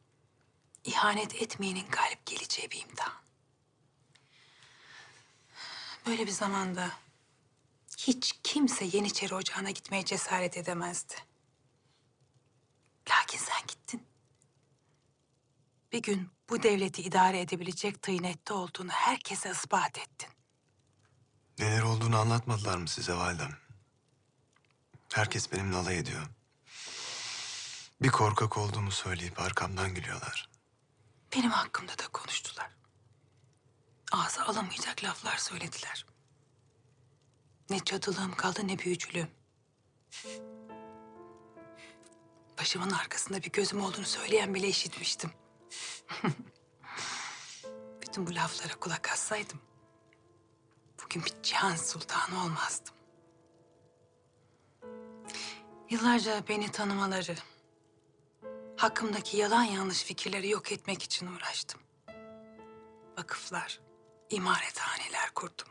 [0.84, 3.12] ihanet etmeyenin galip geleceği bir imtihan.
[6.06, 6.90] Böyle bir zamanda
[7.98, 11.14] hiç kimse Yeniçeri Ocağı'na gitmeye cesaret edemezdi.
[13.10, 14.02] Lakin sen gittin.
[15.92, 20.28] Bir gün bu devleti idare edebilecek tıynette olduğunu herkese ispat ettin.
[21.58, 23.56] Neler olduğunu anlatmadılar mı size validem?
[25.12, 26.26] Herkes benimle alay ediyor.
[28.02, 30.48] Bir korkak olduğumu söyleyip arkamdan gülüyorlar.
[31.36, 32.70] Benim hakkımda da konuştular.
[34.12, 36.06] Ağza alamayacak laflar söylediler.
[37.70, 39.30] Ne cadılığım kaldı ne büyücülüğüm.
[42.58, 45.30] Başımın arkasında bir gözüm olduğunu söyleyen bile işitmiştim.
[48.02, 49.60] Bütün bu laflara kulak assaydım...
[51.04, 52.94] ...bugün bir cihan sultanı olmazdım.
[55.90, 57.36] Yıllarca beni tanımaları...
[58.80, 61.80] ...hakkımdaki yalan yanlış fikirleri yok etmek için uğraştım.
[63.18, 63.80] Vakıflar,
[64.30, 65.68] imarethaneler kurdum.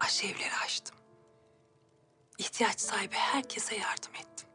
[0.00, 0.96] Aşevleri açtım.
[2.38, 4.48] İhtiyaç sahibi herkese yardım ettim.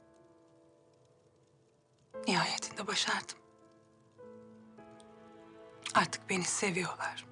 [2.28, 3.38] Nihayetinde başardım.
[5.94, 7.26] Artık beni seviyorlar.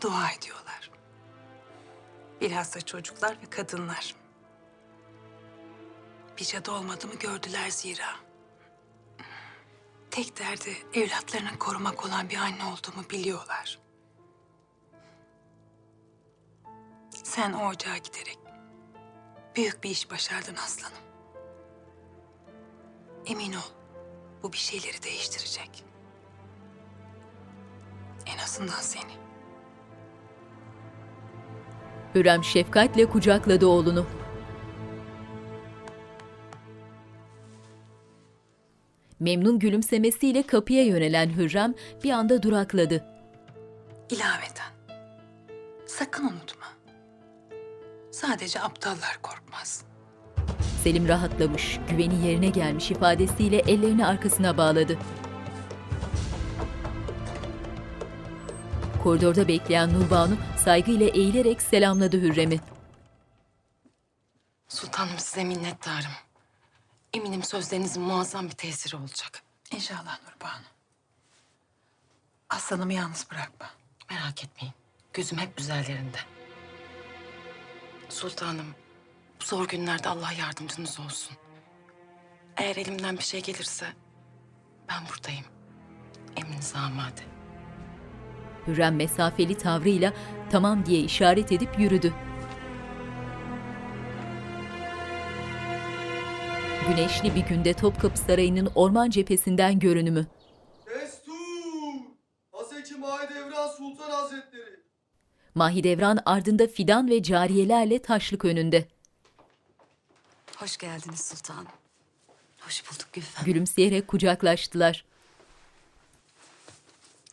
[0.00, 0.90] Dua ediyorlar.
[2.40, 4.14] Bilhassa çocuklar ve kadınlar.
[6.38, 8.25] Bir cadı olmadığımı gördüler zira.
[10.16, 13.78] Tek derdi evlatlarını korumak olan bir anne olduğumu biliyorlar.
[17.10, 18.38] Sen o ocağa giderek
[19.56, 20.98] büyük bir iş başardın aslanım.
[23.26, 23.70] Emin ol,
[24.42, 25.84] bu bir şeyleri değiştirecek.
[28.26, 29.12] En azından seni.
[32.14, 34.06] Hürrem şefkatle kucakladı oğlunu.
[39.20, 43.04] Memnun gülümsemesiyle kapıya yönelen Hürrem bir anda durakladı.
[44.10, 44.72] İlaveten,
[45.86, 46.66] sakın unutma.
[48.10, 49.84] Sadece aptallar korkmaz.
[50.82, 54.98] Selim rahatlamış, güveni yerine gelmiş ifadesiyle ellerini arkasına bağladı.
[59.02, 62.60] Koridorda bekleyen Nurbanu saygıyla eğilerek selamladı Hürrem'i.
[64.68, 66.10] Sultanım size minnettarım.
[67.16, 69.42] Eminim sözlerinizin muazzam bir tesiri olacak.
[69.72, 70.64] İnşallah Nurbanu.
[72.50, 73.70] Aslanımı yalnız bırakma.
[74.10, 74.74] Merak etmeyin.
[75.12, 76.18] Gözüm hep üzerlerinde.
[78.08, 78.66] Sultanım,
[79.40, 81.36] bu zor günlerde Allah yardımcınız olsun.
[82.56, 83.86] Eğer elimden bir şey gelirse
[84.88, 85.44] ben buradayım.
[86.36, 87.22] Emrinize amade.
[88.66, 90.12] Hürrem mesafeli tavrıyla
[90.50, 92.14] tamam diye işaret edip yürüdü.
[96.88, 100.26] Güneşli bir günde Topkapı Sarayı'nın orman cephesinden görünümü.
[100.86, 101.32] Destur!
[102.52, 104.80] Haseki Mahidevran Sultan Hazretleri.
[105.54, 108.88] Mahidevran ardında fidan ve cariyelerle taşlık önünde.
[110.56, 111.66] Hoş geldiniz sultanım.
[112.60, 113.44] Hoş bulduk Gülfem.
[113.44, 115.04] Gülümseyerek kucaklaştılar.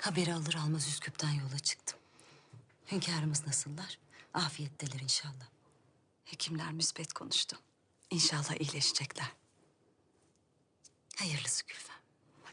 [0.02, 2.00] Haberi alır almaz Üsküp'ten yola çıktım.
[2.92, 4.00] Hünkârımız nasıllar?
[4.34, 5.48] Afiyetteler inşallah.
[6.26, 7.58] Hekimler müsbet konuştu.
[8.10, 9.43] İnşallah iyileşecekler.
[11.20, 11.96] Hayırlısı Gülfem.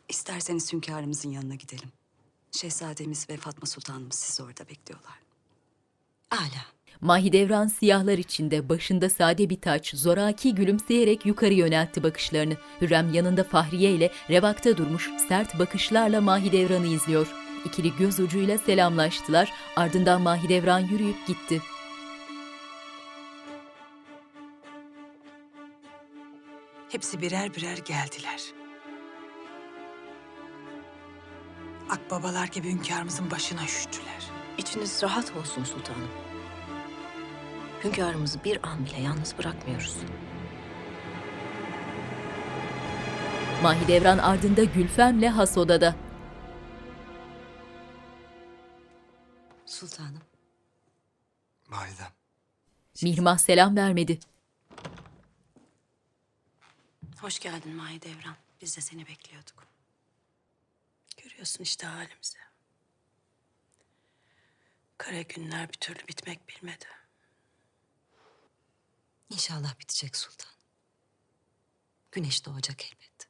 [0.08, 1.88] İsterseniz hünkârımızın yanına gidelim.
[2.52, 5.14] Şehzademiz ve Fatma Sultanımız sizi orada bekliyorlar.
[6.30, 6.64] Âlâ.
[7.00, 12.56] Mahidevran siyahlar içinde başında sade bir taç zoraki gülümseyerek yukarı yöneltti bakışlarını.
[12.80, 17.26] Hürrem yanında Fahriye ile revakta durmuş sert bakışlarla Mahidevran'ı izliyor.
[17.64, 21.62] İkili göz ucuyla selamlaştılar ardından Mahidevran yürüyüp gitti.
[26.90, 28.42] Hepsi birer birer geldiler.
[31.90, 34.30] Akbabalar gibi hünkârımızın başına üşüttüler.
[34.58, 36.08] İçiniz rahat olsun sultanım.
[37.84, 39.96] Hünkârımızı bir an bile yalnız bırakmıyoruz.
[43.62, 45.94] Mahidevran ardında Gülfem'le has odada.
[49.66, 50.22] Sultanım.
[51.68, 52.12] Validem.
[53.02, 54.18] Mihrimah selam vermedi.
[57.20, 58.36] Hoş geldin Mahidevran.
[58.60, 59.66] Biz de seni bekliyorduk.
[61.16, 62.38] Görüyorsun işte halimizi.
[64.98, 66.84] Kara günler bir türlü bitmek bilmedi.
[69.30, 70.52] İnşallah bitecek sultan.
[72.12, 73.28] Güneş doğacak elbet.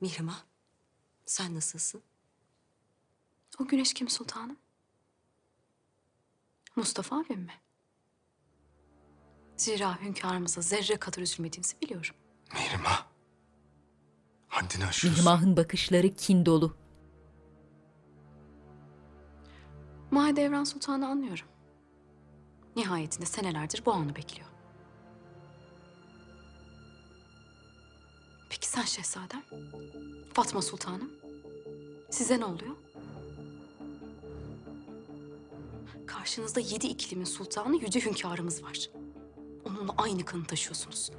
[0.00, 0.44] Mihrimah,
[1.26, 2.02] sen nasılsın?
[3.58, 4.58] O güneş kim sultanım?
[6.76, 7.63] Mustafa abim mi?
[9.56, 12.14] Zira hünkârımıza zerre kadar üzülmediğinizi biliyorum.
[12.52, 13.06] Mihrimah.
[14.48, 15.10] Haddini aşıyorsun.
[15.24, 16.76] Mihrimah'ın bakışları kin dolu.
[20.10, 21.46] Mahidevran Sultan'ı anlıyorum.
[22.76, 24.48] Nihayetinde senelerdir bu anı bekliyor.
[28.50, 29.42] Peki sen şehzadem?
[30.34, 31.10] Fatma Sultanım?
[32.10, 32.76] Size ne oluyor?
[36.06, 38.90] Karşınızda yedi iklimin sultanı yüce hünkârımız var.
[39.74, 41.10] Onunla aynı kanı taşıyorsunuz.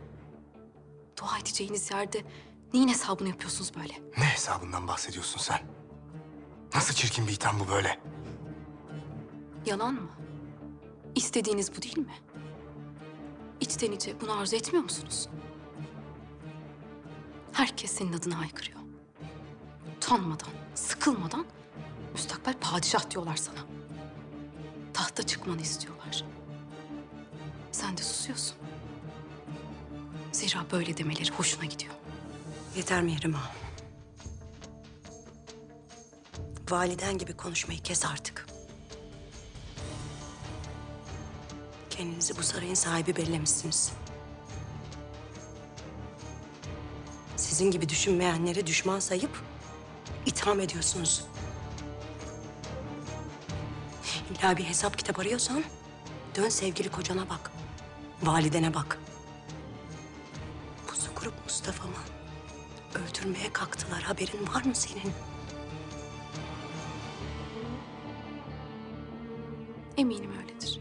[1.21, 2.23] Dua edeceğiniz yerde
[2.73, 3.93] neyin hesabını yapıyorsunuz böyle?
[4.17, 5.59] Ne hesabından bahsediyorsun sen?
[6.75, 7.99] Nasıl çirkin bir itham bu böyle?
[9.65, 10.09] Yalan mı?
[11.15, 12.15] İstediğiniz bu değil mi?
[13.59, 15.29] İçten içe bunu arzu etmiyor musunuz?
[17.51, 18.79] Herkes senin adına haykırıyor.
[19.97, 21.45] Utanmadan, sıkılmadan
[22.13, 23.59] müstakbel padişah diyorlar sana.
[24.93, 26.25] Tahta çıkmanı istiyorlar.
[27.85, 28.55] Sen de susuyorsun.
[30.31, 31.93] Zira böyle demeleri hoşuna gidiyor.
[32.75, 33.51] Yeter Mihrimah.
[36.69, 38.45] Validen gibi konuşmayı kes artık.
[41.89, 43.91] Kendinizi bu sarayın sahibi bellemişsiniz.
[47.35, 49.43] Sizin gibi düşünmeyenlere düşman sayıp
[50.25, 51.25] itham ediyorsunuz.
[54.31, 55.63] İlla bir hesap kitap arıyorsan
[56.35, 57.54] dön sevgili kocana bak.
[58.25, 58.99] Validene bak.
[60.87, 61.93] Pusu kurup Mustafa'mı
[62.95, 64.01] öldürmeye kalktılar.
[64.01, 65.13] Haberin var mı senin?
[69.97, 70.79] Eminim öyledir.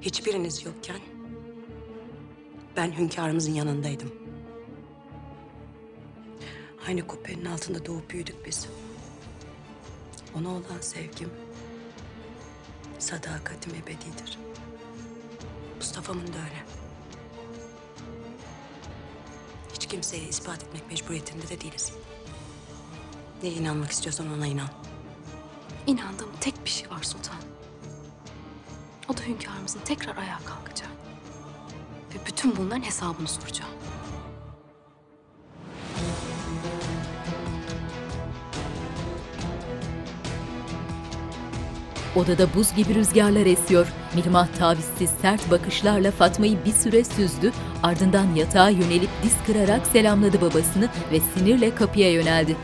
[0.00, 1.00] Hiçbiriniz yokken
[2.76, 4.12] ben hünkârımızın yanındaydım.
[6.88, 8.68] Aynı kubbenin altında doğup büyüdük biz.
[10.34, 11.30] Ona olan sevgim,
[12.98, 14.47] sadakatim ebedidir.
[15.98, 16.64] Mustafa'mın da öyle.
[19.74, 21.92] Hiç kimseye ispat etmek mecburiyetinde de değiliz.
[23.42, 24.68] Neye inanmak istiyorsan ona inan.
[25.86, 27.36] İnandığım tek bir şey var sultan.
[29.08, 30.90] O da hünkârımızın tekrar ayağa kalkacağı.
[32.14, 33.77] Ve bütün bunların hesabını soracağı.
[42.16, 43.86] Odada buz gibi rüzgarlar esiyor.
[44.14, 47.52] Mihrimah tavizsiz sert bakışlarla Fatma'yı bir süre süzdü.
[47.82, 52.56] Ardından yatağa yönelip diz kırarak selamladı babasını ve sinirle kapıya yöneldi.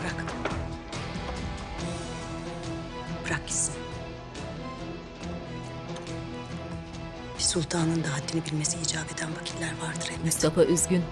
[0.00, 0.24] Bırak.
[3.26, 3.74] Bırak gitsin.
[7.38, 10.24] Bir sultanın da haddini bilmesi icap eden vakitler vardır elbet.
[10.24, 11.02] Mustafa üzgün.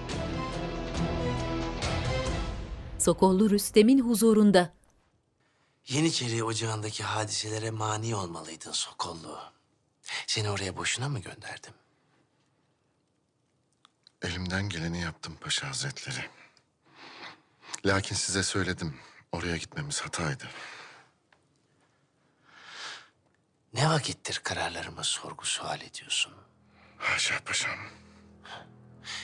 [2.99, 4.71] Sokollu Rüstem'in huzurunda.
[5.89, 9.41] Yeniçeri Ocağı'ndaki hadiselere mani olmalıydın Sokollu.
[10.27, 11.75] Seni oraya boşuna mı gönderdim?
[14.23, 16.31] Elimden geleni yaptım Paşa Hazretleri.
[17.87, 19.01] Lakin size söyledim.
[19.33, 20.49] Oraya gitmemiz hataydı.
[23.75, 26.35] Ne vakittir kararlarımı sorgu sual ediyorsun?
[26.99, 27.79] Haşa paşam.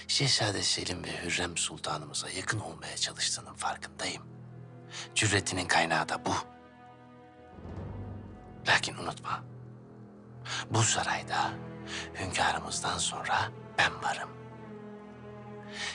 [0.08, 4.39] Şehzade Selim ve Hürrem Sultanımıza yakın olmaya çalıştığının farkındayım.
[5.14, 6.32] Cüretinin kaynağı da bu.
[8.68, 9.44] Lakin unutma.
[10.70, 11.50] Bu sarayda
[12.20, 13.34] hünkârımızdan sonra
[13.78, 14.28] ben varım.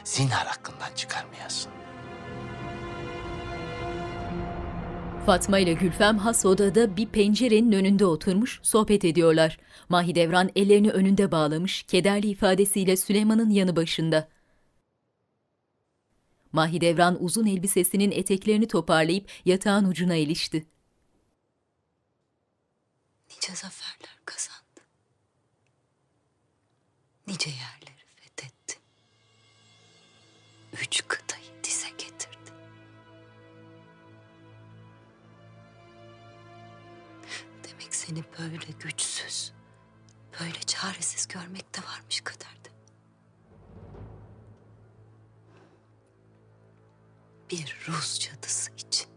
[0.04, 1.72] Zinhar hakkından çıkarmayasın.
[5.26, 9.58] Fatma ile Gülfem has odada bir pencerenin önünde oturmuş sohbet ediyorlar.
[9.90, 14.28] Mahidevran ellerini önünde bağlamış, kederli ifadesiyle Süleyman'ın yanı başında.
[16.56, 20.68] Mahidevran uzun elbisesinin eteklerini toparlayıp yatağın ucuna ilişti.
[23.30, 24.82] Nice zaferler kazandı.
[27.28, 28.80] Nice yerleri fethetti.
[30.82, 32.52] Üç kıtayı dize getirdi.
[37.64, 39.54] Demek seni böyle güçsüz,
[40.40, 42.65] böyle çaresiz görmek de varmış kaderde.
[47.52, 49.08] Bir Rus cadısı için.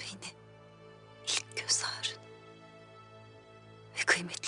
[0.00, 0.32] Beni
[1.26, 2.24] ilk göz ağrını
[3.98, 4.47] ve kıymetli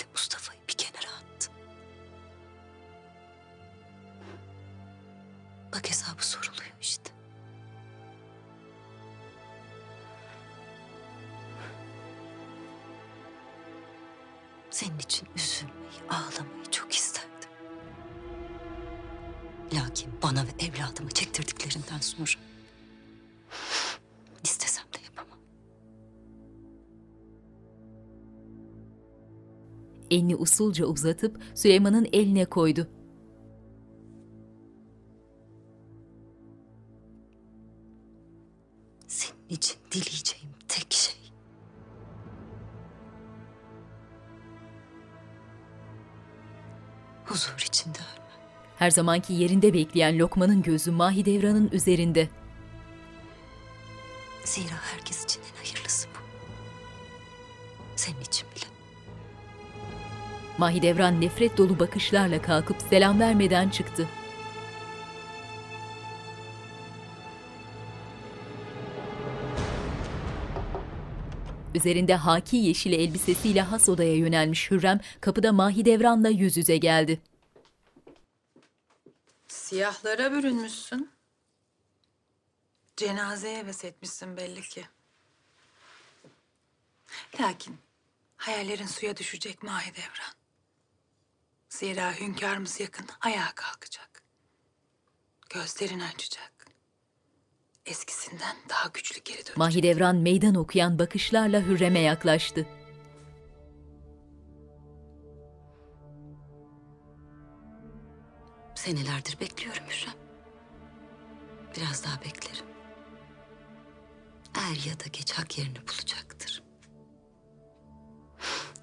[30.11, 32.87] Elini usulca uzatıp Süleyman'ın eline koydu.
[39.07, 41.15] Senin için dileyeceğim tek şey...
[47.25, 48.21] ...huzur içinde ölmek.
[48.75, 52.40] Her zamanki yerinde bekleyen Lokman'ın gözü Mahidevran'ın üzerinde.
[60.61, 64.07] Mahidevran nefret dolu bakışlarla kalkıp selam vermeden çıktı.
[71.75, 77.21] Üzerinde haki yeşili elbisesiyle has odaya yönelmiş Hürrem kapıda Mahidevran'la yüz yüze geldi.
[79.47, 81.09] Siyahlara bürünmüşsün.
[82.97, 84.85] Cenazeye heves etmişsin belli ki.
[87.39, 87.77] Lakin
[88.37, 90.40] hayallerin suya düşecek Mahidevran.
[91.71, 94.23] Zira hünkârımız yakın ayağa kalkacak.
[95.49, 96.65] Gözlerini açacak.
[97.85, 99.57] Eskisinden daha güçlü geri dönecek.
[99.57, 102.67] Mahidevran meydan okuyan bakışlarla Hürrem'e yaklaştı.
[108.75, 110.13] Senelerdir bekliyorum Hürrem.
[111.77, 112.65] Biraz daha beklerim.
[114.55, 116.63] Er ya da geç hak yerini bulacaktır.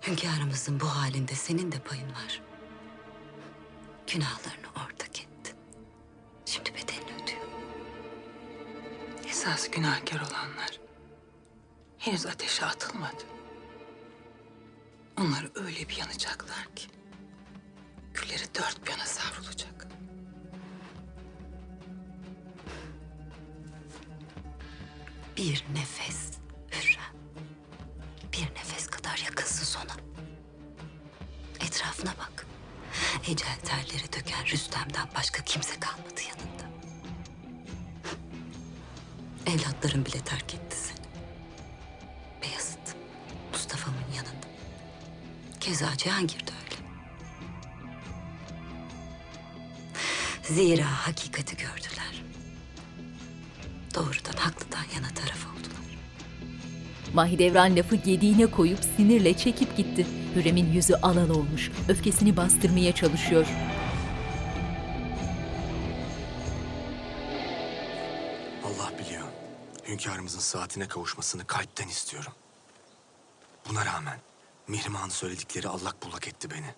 [0.06, 2.47] Hünkârımızın bu halinde senin de payın var.
[4.12, 5.56] Günahlarını ortak ettin.
[6.46, 7.48] Şimdi bedelini ödüyor.
[9.28, 10.80] Esas günahkar olanlar
[11.98, 13.24] henüz ateşe atılmadı.
[15.20, 16.88] Onlar öyle bir yanacaklar ki
[18.14, 19.88] külleri dört bir yana savrulacak.
[25.36, 26.30] Bir nefes
[26.70, 27.14] Hürrem.
[28.32, 29.96] Bir nefes kadar yakınsın sona.
[31.60, 32.47] Etrafına bak.
[33.28, 36.68] Ecel terleri döken Rüstem'den başka kimse kalmadı yanında.
[39.46, 41.06] Evlatların bile terk etti seni.
[42.42, 42.96] Beyazıt,
[43.52, 44.46] Mustafa'mın yanında.
[45.60, 46.78] Keza Cihangir de öyle.
[50.42, 52.22] Zira hakikati gördüler.
[53.94, 55.98] Doğrudan haklıdan yana taraf oldular.
[57.14, 60.06] Mahidevran lafı gediğine koyup sinirle çekip gitti.
[60.34, 61.70] Hürrem'in yüzü alal olmuş.
[61.88, 63.46] Öfkesini bastırmaya çalışıyor.
[68.64, 69.26] Allah biliyor.
[69.88, 72.32] Hünkârımızın saatine kavuşmasını kalpten istiyorum.
[73.68, 74.20] Buna rağmen
[74.68, 76.74] Mihrimah'ın söyledikleri allak bullak etti beni.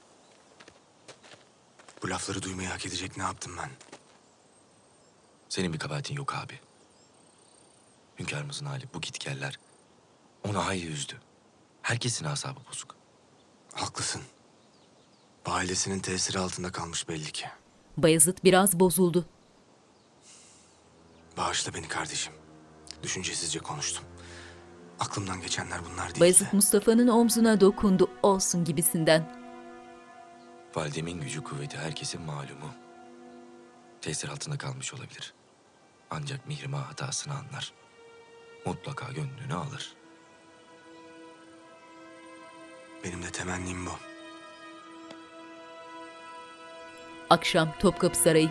[2.02, 3.70] Bu lafları duymayı hak edecek ne yaptım ben?
[5.48, 6.60] Senin bir kabahatin yok abi.
[8.18, 9.58] Hünkârımızın hali bu gitgeller
[10.48, 11.20] onu hayli üzdü.
[11.82, 12.99] Herkesin asabı bozuk.
[13.72, 14.22] Haklısın.
[15.46, 17.46] Ailesinin tesiri altında kalmış belli ki.
[17.96, 19.26] Bayezid biraz bozuldu.
[21.36, 22.32] Bağışla beni kardeşim.
[23.02, 24.04] Düşüncesizce konuştum.
[25.00, 26.20] Aklımdan geçenler bunlar değil.
[26.20, 29.36] Bayezid Mustafa'nın omzuna dokundu olsun gibisinden.
[30.74, 32.70] Validemin gücü kuvveti herkesin malumu.
[34.00, 35.34] Tesir altında kalmış olabilir.
[36.10, 37.72] Ancak Mihrimah hatasını anlar.
[38.66, 39.94] Mutlaka gönlünü alır.
[43.04, 43.90] Benim de temennim bu.
[47.30, 48.50] Akşam Topkapı Sarayı.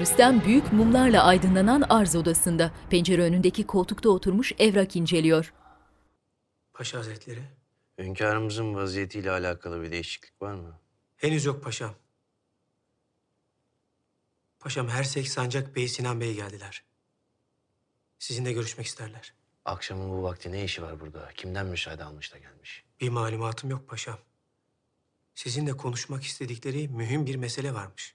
[0.00, 5.52] Rüstem büyük mumlarla aydınlanan arz odasında pencere önündeki koltukta oturmuş evrak inceliyor.
[6.72, 7.42] Paşa Hazretleri.
[7.98, 10.78] Hünkârımızın vaziyetiyle alakalı bir değişiklik var mı?
[11.16, 11.94] Henüz yok paşam.
[14.60, 16.84] Paşam Hersek Sancak Bey Sinan Bey geldiler.
[18.18, 19.34] Sizinle görüşmek isterler.
[19.68, 21.28] Akşamın bu vakti ne işi var burada?
[21.34, 22.84] Kimden müsaade almış da gelmiş?
[23.00, 24.18] Bir malumatım yok paşam.
[25.34, 28.14] Sizinle konuşmak istedikleri mühim bir mesele varmış.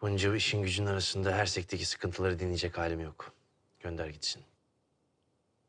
[0.00, 3.32] Bunca işin gücün arasında her sekteki sıkıntıları dinleyecek halim yok.
[3.80, 4.42] Gönder gitsin.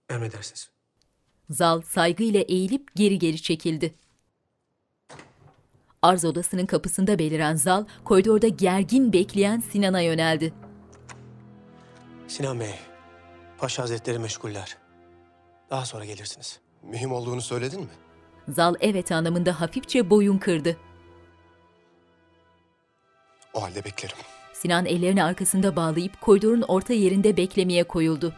[0.09, 0.69] Emredersiniz.
[1.49, 3.93] Zal saygıyla eğilip geri geri çekildi.
[6.01, 10.53] Arz odasının kapısında beliren Zal, koridorda gergin bekleyen Sinan'a yöneldi.
[12.27, 12.79] Sinan Bey,
[13.57, 14.80] Paşa Hazretleri meşguller.
[15.71, 16.59] Daha sonra gelirsiniz.
[16.83, 17.89] Mühim olduğunu söyledin mi?
[18.49, 20.77] Zal evet anlamında hafifçe boyun kırdı.
[23.53, 24.17] O halde beklerim.
[24.53, 28.33] Sinan ellerini arkasında bağlayıp koridorun orta yerinde beklemeye koyuldu.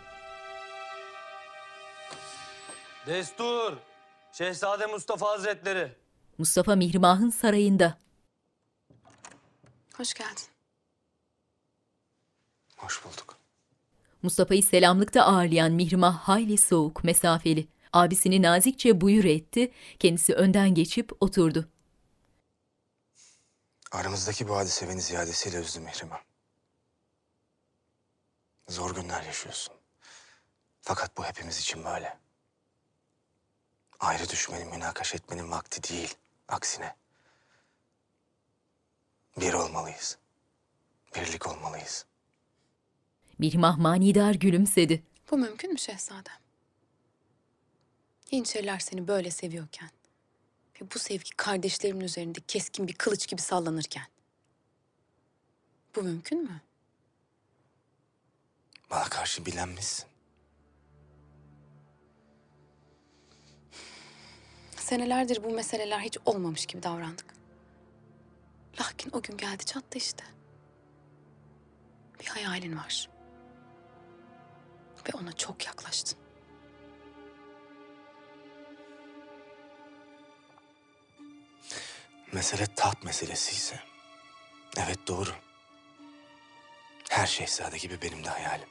[3.08, 3.74] Destur!
[4.34, 5.92] Şehzade Mustafa Hazretleri.
[6.38, 7.98] Mustafa Mihrimah'ın sarayında.
[9.98, 10.44] Hoş geldin.
[12.78, 13.38] Hoş bulduk.
[14.24, 17.68] Mustafa'yı selamlıkta ağırlayan Mihrimah hayli soğuk, mesafeli.
[17.94, 21.70] Abisini nazikçe buyur etti, kendisi önden geçip oturdu.
[23.92, 26.22] Aramızdaki bu hadise beni ziyadesiyle üzdü Mihrimah.
[28.68, 29.76] Zor günler yaşıyorsun.
[30.82, 32.18] Fakat bu hepimiz için böyle.
[34.00, 36.16] Ayrı düşmenin, münakaş etmenin vakti değil.
[36.48, 36.96] Aksine.
[39.38, 40.18] Bir olmalıyız.
[41.16, 42.06] Birlik olmalıyız.
[43.40, 45.04] Mihrimah manidar gülümsedi.
[45.32, 46.38] Bu mümkün mü şehzadem?
[48.32, 49.90] Yeniçeriler seni böyle seviyorken
[50.82, 54.06] ve bu sevgi kardeşlerimin üzerinde keskin bir kılıç gibi sallanırken.
[55.96, 56.62] Bu mümkün mü?
[58.92, 60.06] Bana karşı bilenmişsin.
[64.76, 67.34] Senelerdir bu meseleler hiç olmamış gibi davrandık.
[68.82, 70.24] Lakin o gün geldi çattı işte.
[72.20, 73.13] Bir hayalin var.
[75.08, 76.18] Ve ona çok yaklaştın.
[82.32, 83.80] Mesele taht meselesi ise...
[84.78, 85.30] Evet doğru.
[87.10, 88.70] Her şehzade gibi benim de hayalim.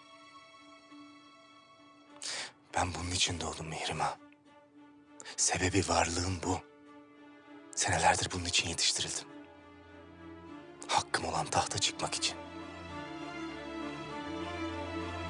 [2.74, 4.16] Ben bunun için doğdum Mihrimah.
[5.36, 6.60] Sebebi varlığım bu.
[7.76, 9.28] Senelerdir bunun için yetiştirildim.
[10.88, 12.36] Hakkım olan tahta çıkmak için.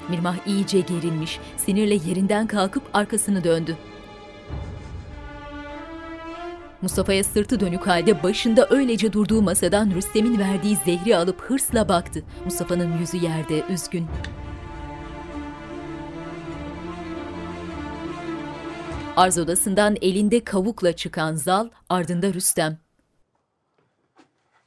[0.09, 3.77] Mirmah iyice gerilmiş, sinirle yerinden kalkıp arkasını döndü.
[6.81, 12.23] Mustafa'ya sırtı dönük halde başında öylece durduğu masadan Rüstem'in verdiği zehri alıp hırsla baktı.
[12.45, 14.07] Mustafa'nın yüzü yerde, üzgün.
[19.17, 22.79] Arz odasından elinde kavukla çıkan Zal, ardında Rüstem.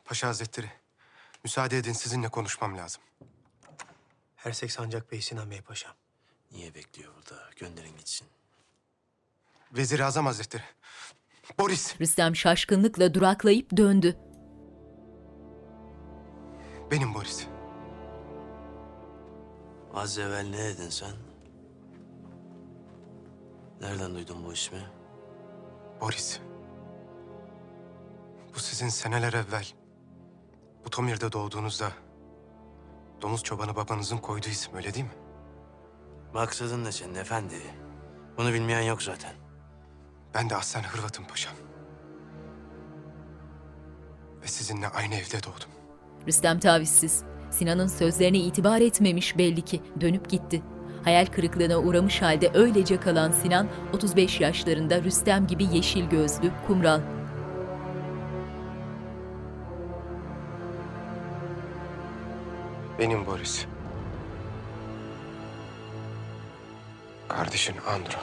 [0.05, 0.67] Paşa Hazretleri,
[1.45, 3.03] müsaade edin sizinle konuşmam lazım.
[4.47, 5.89] Hersek Sancak Bey Sinan Bey Paşa.
[6.53, 7.43] Niye bekliyor burada?
[7.57, 8.29] Gönderin gitsin.
[9.73, 10.63] Vezir-i Azam Hazretleri,
[11.59, 14.17] Boris, Rüstem şaşkınlıkla duraklayıp döndü.
[16.91, 17.47] benim Boris.
[19.95, 21.13] Az evvel ne dedin sen?
[23.81, 24.81] Nereden duydun bu ismi?
[26.01, 26.41] Boris.
[28.55, 29.67] Bu sizin seneler evvel,
[30.85, 31.93] bu Tomir'de doğduğunuzda
[33.23, 35.13] domuz çobanı babanızın koyduğu isim öyle değil mi?
[36.35, 37.55] Maksadın ne senin efendi?
[38.39, 39.33] Bunu bilmeyen yok zaten.
[40.35, 41.55] Ben de aslen Hırvat'ım paşam.
[44.43, 45.71] Ve sizinle aynı evde doğdum.
[46.27, 47.23] Rüstem tavizsiz.
[47.51, 49.83] Sinan'ın sözlerine itibar etmemiş belli ki.
[50.01, 50.63] Dönüp gitti.
[51.05, 57.01] Hayal kırıklığına uğramış halde öylece kalan Sinan, 35 yaşlarında Rüstem gibi yeşil gözlü, kumral.
[62.99, 63.67] Benim Boris.
[67.29, 68.19] Kardeşin Andro.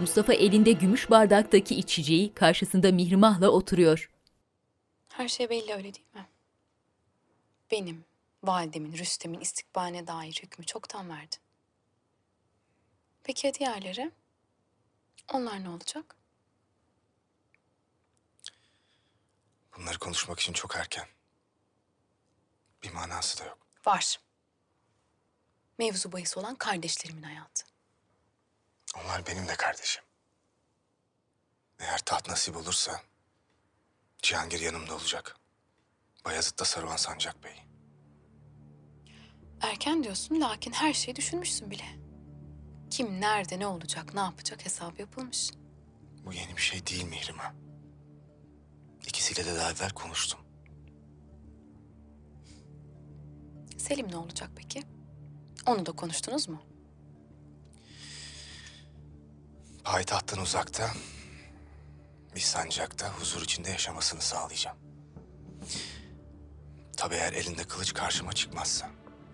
[0.00, 4.10] Mustafa elinde gümüş bardaktaki içeceği karşısında Mihrimah'la oturuyor.
[5.08, 6.26] Her şey belli öyle değil mi?
[7.70, 8.04] Benim,
[8.44, 11.38] validemin, Rüstem'in istikbaline dair hükmü çoktan verdin.
[13.24, 14.10] Peki ya diğerleri?
[15.32, 16.16] Onlar ne olacak?
[19.76, 21.06] Bunları konuşmak için çok erken.
[22.82, 23.58] Bir manası da yok.
[23.86, 24.20] Var.
[25.78, 27.64] Mevzu bahis olan kardeşlerimin hayatı.
[28.96, 30.04] Onlar benim de kardeşim.
[31.78, 33.02] Eğer taht nasip olursa
[34.22, 35.36] Cihangir yanımda olacak.
[36.24, 37.66] Bayezid da Saruhan Sancak Bey.
[39.60, 41.84] Erken diyorsun lakin her şeyi düşünmüşsün bile.
[42.90, 45.50] Kim nerede ne olacak, ne yapacak hesabı yapılmış.
[46.24, 47.52] Bu yeni bir şey değil Mihrimah.
[49.06, 50.40] İkisiyle de daha evvel konuştum.
[53.80, 54.82] Selim ne olacak peki?
[55.66, 56.62] Onu da konuştunuz mu?
[59.84, 60.90] Payitahttan uzakta,
[62.34, 64.76] bir sancakta huzur içinde yaşamasını sağlayacağım.
[66.96, 68.90] Tabii eğer elinde kılıç karşıma çıkmazsa.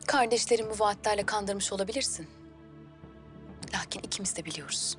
[0.07, 2.29] Kardeşlerin bu vaatlerle kandırmış olabilirsin.
[3.75, 4.99] Lakin ikimiz de biliyoruz.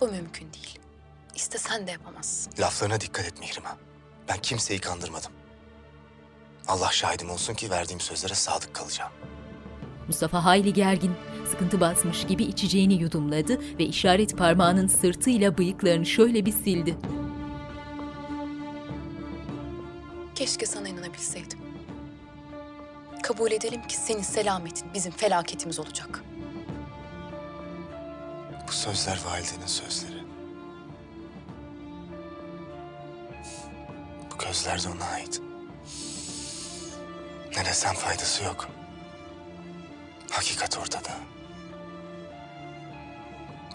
[0.00, 0.78] Bu mümkün değil.
[1.34, 2.52] İstesen de yapamazsın.
[2.58, 3.76] Laflarına dikkat et Mihrimah.
[4.28, 5.32] Ben kimseyi kandırmadım.
[6.68, 9.12] Allah şahidim olsun ki verdiğim sözlere sadık kalacağım.
[10.08, 11.12] Mustafa hayli gergin,
[11.50, 16.96] sıkıntı basmış gibi içeceğini yudumladı ve işaret parmağının sırtıyla bıyıklarını şöyle bir sildi.
[20.34, 21.58] Keşke sana inanabilseydim.
[23.22, 26.24] Kabul edelim ki senin selametin bizim felaketimiz olacak.
[28.68, 30.22] Bu sözler validenin sözleri.
[34.32, 35.42] Bu gözler de ona ait.
[37.56, 38.68] Ne desem faydası yok.
[40.30, 41.08] Hakikat ortada.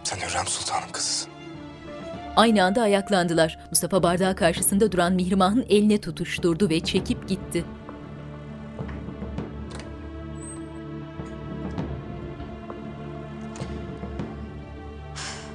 [0.04, 1.32] Sen Hürrem Sultan'ın kızısın.
[2.36, 3.60] Aynı anda ayaklandılar.
[3.70, 7.66] Mustafa bardağı karşısında duran Mihrimah'ın eline tutuşturdu ve çekip gitti.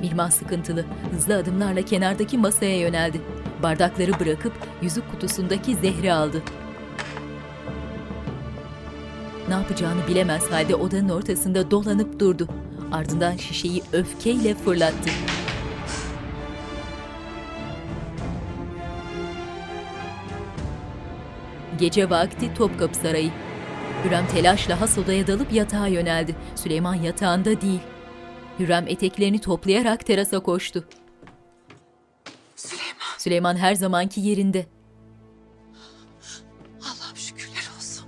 [0.00, 3.20] Mihrimah sıkıntılı, hızlı adımlarla kenardaki masaya yöneldi.
[3.62, 4.52] Bardakları bırakıp
[4.82, 6.42] yüzük kutusundaki zehri aldı.
[9.48, 12.48] Ne yapacağını bilemez halde odanın ortasında dolanıp durdu.
[12.92, 15.10] Ardından şişeyi öfkeyle fırlattı.
[21.78, 23.30] Gece vakti Topkapı Sarayı.
[24.04, 26.36] Hürrem telaşla has odaya dalıp yatağa yöneldi.
[26.54, 27.80] Süleyman yatağında değil.
[28.58, 30.84] Hürrem eteklerini toplayarak terasa koştu.
[32.56, 33.18] Süleyman.
[33.18, 34.66] Süleyman her zamanki yerinde.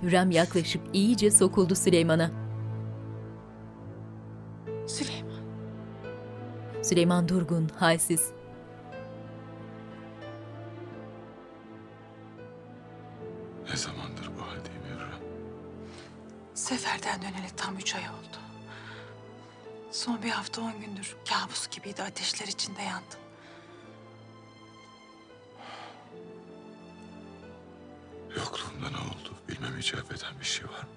[0.01, 2.31] Hürrem yaklaşıp iyice sokuldu Süleyman'a.
[4.87, 5.43] Süleyman.
[6.83, 8.31] Süleyman durgun, halsiz.
[13.69, 15.19] Ne zamandır bu haldeyim Hürrem?
[16.53, 18.37] Seferden döneli tam üç ay oldu.
[19.91, 23.24] Son bir hafta on gündür kabus gibiydi ateşler içinde yandım.
[28.35, 29.33] Yokluğumda ne oldu?
[29.49, 30.89] Bilmem icap eden bir şey var mı?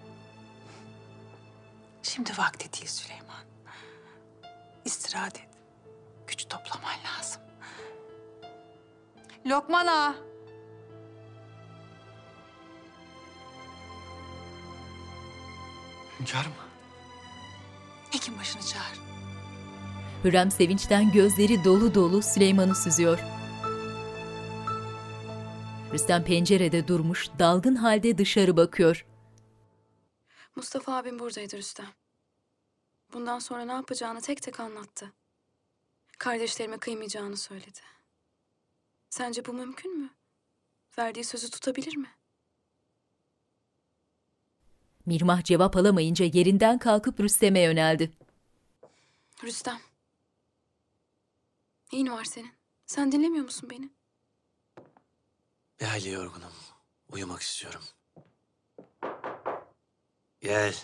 [2.02, 3.44] Şimdi vakti değil Süleyman.
[4.84, 5.48] İstirahat et.
[6.26, 7.42] Güç toplaman lazım.
[9.46, 10.14] Lokman ağa.
[16.20, 16.52] Hünkârım.
[18.10, 19.00] Hekim başını çağır.
[20.24, 23.18] Hürrem sevinçten gözleri dolu dolu Süleyman'ı süzüyor.
[25.92, 29.06] Rüstem pencerede durmuş, dalgın halde dışarı bakıyor.
[30.56, 31.88] Mustafa abim buradaydı Rüstem.
[33.12, 35.12] Bundan sonra ne yapacağını tek tek anlattı.
[36.18, 37.80] Kardeşlerime kıymayacağını söyledi.
[39.10, 40.10] Sence bu mümkün mü?
[40.98, 42.08] Verdiği sözü tutabilir mi?
[45.06, 48.12] Mirmah cevap alamayınca yerinden kalkıp Rüstem'e yöneldi.
[49.44, 49.80] Rüstem.
[51.92, 52.52] Neyin var senin?
[52.86, 53.97] Sen dinlemiyor musun beni?
[55.80, 56.52] Bir hayli yorgunum.
[57.12, 57.82] Uyumak istiyorum.
[60.40, 60.74] Gel.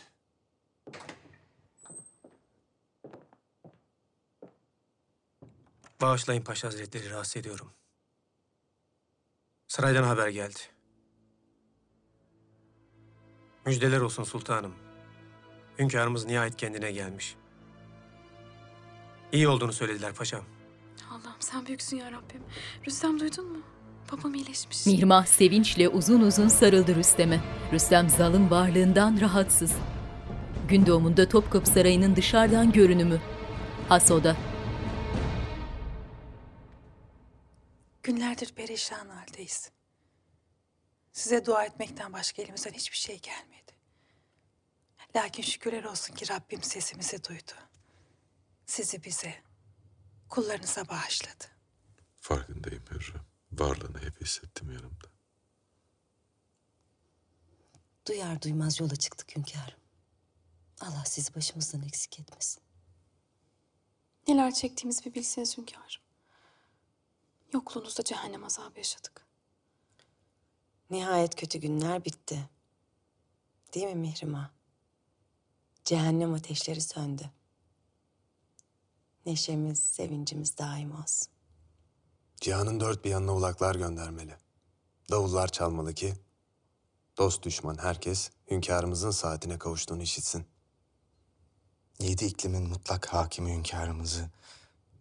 [6.01, 7.73] Bağışlayın Paşa Hazretleri rahatsız ediyorum.
[9.69, 10.59] Saraydan haber geldi.
[13.67, 14.75] Müjdeler olsun sultanım.
[15.79, 17.37] Hünkârımız nihayet kendine gelmiş.
[19.33, 20.45] İyi olduğunu söylediler paşam.
[21.11, 22.43] Allah'ım sen büyüksün ya Rabbim.
[22.87, 23.74] Rüstem duydun mu?
[24.19, 24.87] Babam iyileşmiş.
[24.87, 27.41] Mirmah sevinçle uzun uzun sarıldı Rüstem'e.
[27.73, 29.73] Rüstem zalın varlığından rahatsız.
[30.69, 33.21] Gün doğumunda Topkapı Sarayı'nın dışarıdan görünümü.
[33.89, 34.37] Hasoda.
[38.03, 39.71] Günlerdir perişan haldeyiz.
[41.13, 43.73] Size dua etmekten başka elimizden hiçbir şey gelmedi.
[45.17, 47.53] Lakin şükürler olsun ki Rabbim sesimizi duydu.
[48.67, 49.35] Sizi bize,
[50.29, 51.45] kullarınıza bağışladı.
[52.21, 53.34] Farkındayım Hürrem.
[53.59, 55.09] Varlığını hep hissettim yanımda.
[58.09, 59.79] Duyar duymaz yola çıktık hünkârım.
[60.81, 62.63] Allah sizi başımızdan eksik etmesin.
[64.29, 66.03] Neler çektiğimizi bir bilseniz hünkârım.
[67.53, 69.27] Yokluğunuzda cehennem azabı yaşadık.
[70.91, 72.49] Nihayet kötü günler bitti.
[73.75, 74.51] Değil mi Mihrimah?
[75.85, 77.31] Cehennem ateşleri söndü.
[79.27, 81.34] Neşemiz, sevincimiz daim olsun.
[82.45, 84.35] Cihanın dört bir yanına ulaklar göndermeli.
[85.11, 86.15] Davullar çalmalı ki
[87.19, 90.47] dost düşman herkes hünkârımızın saatine kavuştuğunu işitsin.
[92.01, 94.31] Yedi iklimin mutlak hakimi hünkârımızı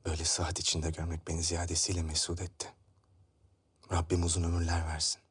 [0.05, 2.67] böyle sıhhat içinde görmek beni ziyadesiyle mesut etti.
[3.91, 5.21] Rabbim uzun ömürler versin.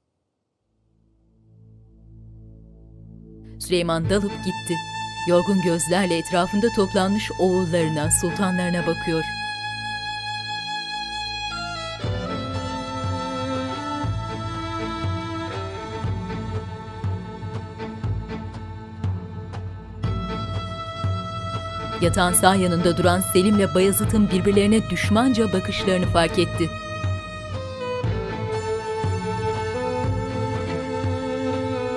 [3.60, 4.76] Süleyman dalıp gitti.
[5.28, 9.24] Yorgun gözlerle etrafında toplanmış oğullarına, sultanlarına bakıyor.
[22.02, 26.70] Yatağın sağ yanında duran Selim'le Bayezid'in birbirlerine düşmanca bakışlarını fark etti.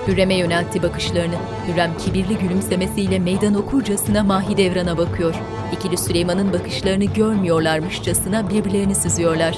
[0.08, 1.36] Hürrem'e yöneltti bakışlarını.
[1.68, 5.36] Hürrem kibirli gülümsemesiyle meydan okurcasına Mahidevran'a bakıyor.
[5.74, 9.58] İkili Süleyman'ın bakışlarını görmüyorlarmışçasına birbirlerini süzüyorlar.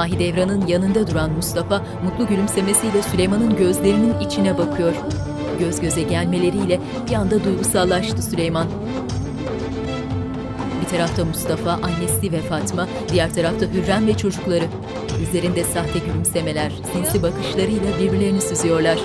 [0.00, 4.94] Mahidevran'ın yanında duran Mustafa mutlu gülümsemesiyle Süleyman'ın gözlerinin içine bakıyor.
[5.58, 6.80] Göz göze gelmeleriyle
[7.10, 8.66] bir anda duygusallaştı Süleyman.
[10.82, 14.64] Bir tarafta Mustafa, annesi ve Fatma, diğer tarafta Hürrem ve çocukları.
[15.22, 18.98] Üzerinde sahte gülümsemeler, sinsi bakışlarıyla birbirlerini süzüyorlar.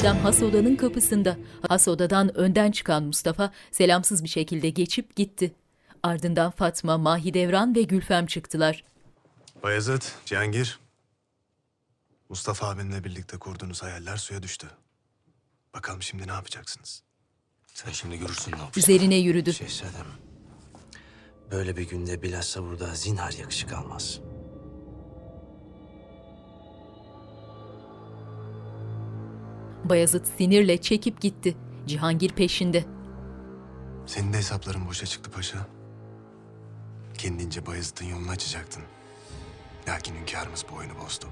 [0.00, 1.38] Rüstem has odanın kapısında.
[1.68, 5.54] Has odadan önden çıkan Mustafa selamsız bir şekilde geçip gitti.
[6.02, 8.84] Ardından Fatma, Mahidevran ve Gülfem çıktılar.
[9.62, 10.78] Bayezid, Cihangir.
[12.28, 14.66] Mustafa abinle birlikte kurduğunuz hayaller suya düştü.
[15.74, 17.02] Bakalım şimdi ne yapacaksınız?
[17.74, 18.72] Sen şimdi görürsün ne yapacağım.
[18.76, 19.52] Üzerine yürüdü.
[19.52, 20.06] Şehzadem,
[21.50, 24.20] böyle bir günde bilhassa burada zinhar yakışık almaz.
[29.84, 31.56] Bayezid sinirle çekip gitti.
[31.86, 32.84] Cihangir peşinde.
[34.06, 35.58] Senin de hesapların boşa çıktı paşa.
[37.18, 38.82] Kendince Bayezid'in yolunu açacaktın.
[39.88, 41.26] Lakin hünkârımız bu oyunu bozdu.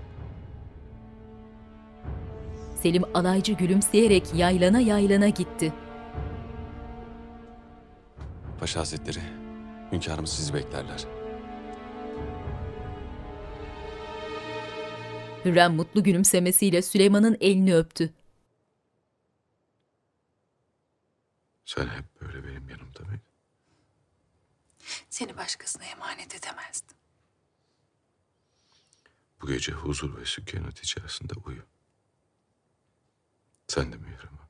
[2.83, 5.73] Selim alaycı gülümseyerek yaylana yaylana gitti.
[8.61, 9.21] Paşa Hazretleri,
[9.93, 11.05] hünkârımız sizi beklerler.
[15.45, 18.18] Hürrem mutlu gülümsemesiyle Süleyman'ın elini öptü.
[21.69, 23.21] Sen hep böyle benim yanımda mıydın?
[25.11, 26.97] Seni başkasına emanet edemezdim.
[29.43, 31.63] Bu gece huzur ve sükunet içerisinde uyu.
[33.67, 34.49] Sen de Mihrimah.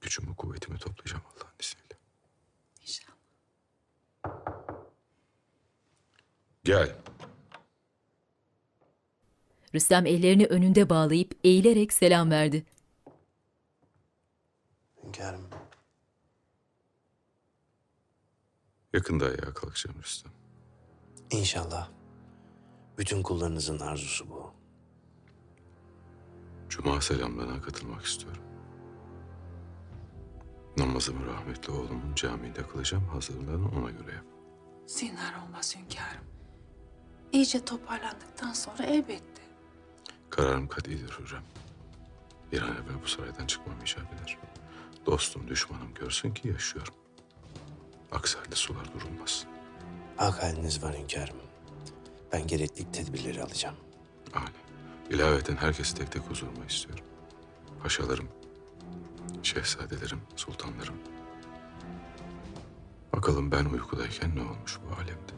[0.00, 1.98] Gücümü, kuvvetimi toplayacağım Allah'ın izniyle.
[2.82, 3.18] İnşallah.
[6.64, 6.96] Gel.
[9.74, 12.64] Rüstem ellerini önünde bağlayıp eğilerek selam verdi.
[15.08, 15.48] Hünkârım,
[18.92, 20.32] Yakında ayağa kalkacağım Rüstem.
[21.30, 21.88] inşallah
[22.98, 24.52] bütün kullarınızın arzusu bu.
[26.68, 28.42] Cuma selamlarına katılmak istiyorum.
[30.76, 33.04] Namazımı rahmetli oğlumun camide kılacağım.
[33.08, 34.24] Hazırlığını ona göre yap.
[34.86, 36.24] Zinhar olmaz hünkârım.
[37.32, 39.42] İyice toparlandıktan sonra elbette.
[40.30, 41.44] Kararım katidir Hürrem.
[42.52, 44.38] Bir an evvel bu saraydan çıkmam icap eder.
[45.06, 46.94] Dostum, düşmanım görsün ki yaşıyorum.
[48.12, 49.44] Aksi halde sular durulmaz.
[50.16, 51.36] Hak haliniz var hünkârım.
[52.32, 53.74] Ben gerekli tedbirleri alacağım.
[55.10, 57.04] İlaveten herkesi tek tek huzuruma istiyorum.
[57.82, 58.28] Paşalarım,
[59.42, 60.94] şehzadelerim, sultanlarım.
[63.12, 65.32] Bakalım ben uykudayken ne olmuş bu alemde.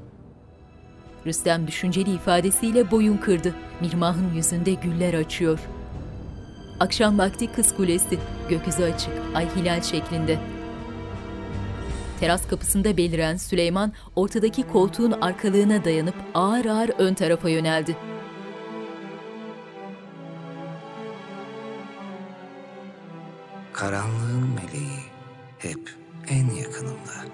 [1.26, 3.54] Rüstem düşünceli ifadesiyle boyun kırdı.
[3.80, 5.58] Mirmah'ın yüzünde güller açıyor.
[6.81, 8.18] Akşam vakti kız kulesi,
[8.49, 10.39] gökyüzü açık, ay hilal şeklinde.
[12.20, 17.97] Teras kapısında beliren Süleyman ortadaki koltuğun arkalığına dayanıp ağır ağır ön tarafa yöneldi.
[23.72, 25.01] Karanlığın meleği
[25.59, 25.91] hep
[26.28, 27.24] en yakınımda.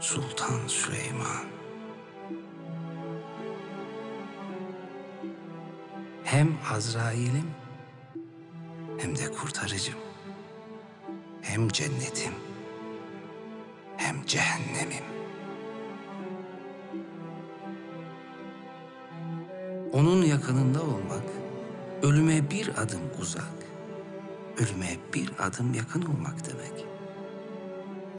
[0.00, 1.49] Sultan Süleyman.
[6.30, 7.50] Hem Azrail'im
[8.98, 9.94] hem de kurtarıcım.
[11.42, 12.32] Hem cennetim
[13.96, 15.04] hem cehennemim.
[19.92, 21.24] Onun yakınında olmak
[22.02, 23.54] ölüme bir adım uzak,
[24.58, 26.86] ölüme bir adım yakın olmak demek.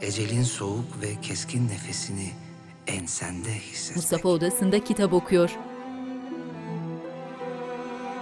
[0.00, 2.32] Ecelin soğuk ve keskin nefesini
[2.86, 3.96] ensende hissetmek.
[3.96, 5.58] Mustafa odasında kitap okuyor.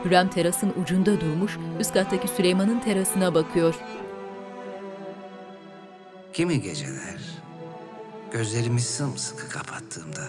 [0.04, 3.74] Hürrem terasın ucunda durmuş, üst kattaki Süleyman'ın terasına bakıyor.
[6.32, 7.20] Kimi geceler
[8.32, 10.28] gözlerimi sımsıkı kapattığımda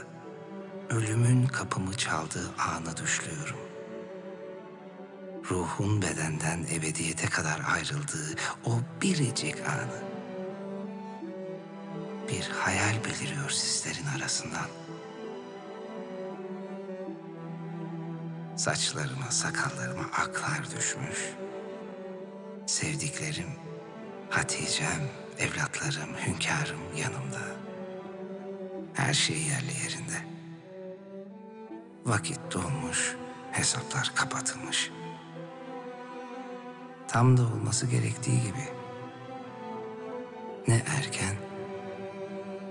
[0.89, 3.57] ölümün kapımı çaldığı anı düşlüyorum.
[5.51, 10.01] Ruhun bedenden ebediyete kadar ayrıldığı o biricik anı.
[12.29, 14.80] Bir hayal beliriyor sislerin arasından.
[18.61, 21.33] Saçlarıma, sakallarıma aklar düşmüş.
[22.65, 23.49] Sevdiklerim,
[24.29, 25.09] Hatice'm,
[25.39, 27.39] evlatlarım, hünkârım yanımda.
[28.93, 30.25] Her şey yerli yerinde.
[32.05, 33.15] Vakit dolmuş,
[33.51, 34.91] hesaplar kapatılmış.
[37.07, 38.67] Tam da olması gerektiği gibi
[40.67, 41.35] Ne erken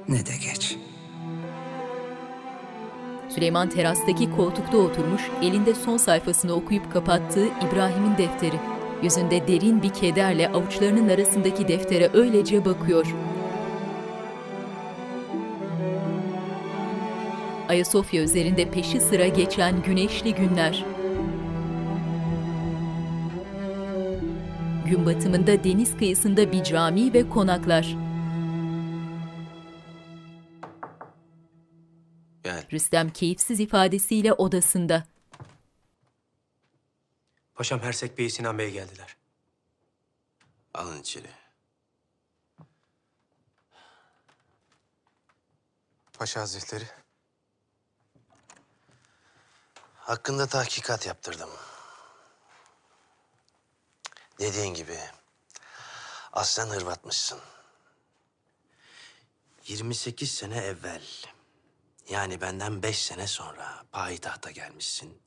[0.09, 0.79] ne de geç.
[3.35, 8.57] Süleyman terastaki koltukta oturmuş, elinde son sayfasını okuyup kapattığı İbrahim'in defteri.
[9.03, 13.15] Yüzünde derin bir kederle avuçlarının arasındaki deftere öylece bakıyor.
[17.69, 20.85] Ayasofya üzerinde peşi sıra geçen güneşli günler.
[24.87, 27.97] Gün batımında deniz kıyısında bir cami ve konaklar.
[32.73, 35.05] Rüstem keyifsiz ifadesiyle odasında.
[37.55, 39.17] Paşam Hersek Bey, Sinan Bey geldiler.
[40.75, 41.31] Alın içeri.
[46.13, 46.85] Paşa Hazretleri.
[49.95, 51.51] Hakkında tahkikat yaptırdım.
[54.39, 54.99] Dediğin gibi
[56.33, 57.41] aslen Hırvatmışsın.
[59.67, 61.03] 28 sene evvel
[62.11, 65.19] yani benden 5 sene sonra payitahta gelmişsin.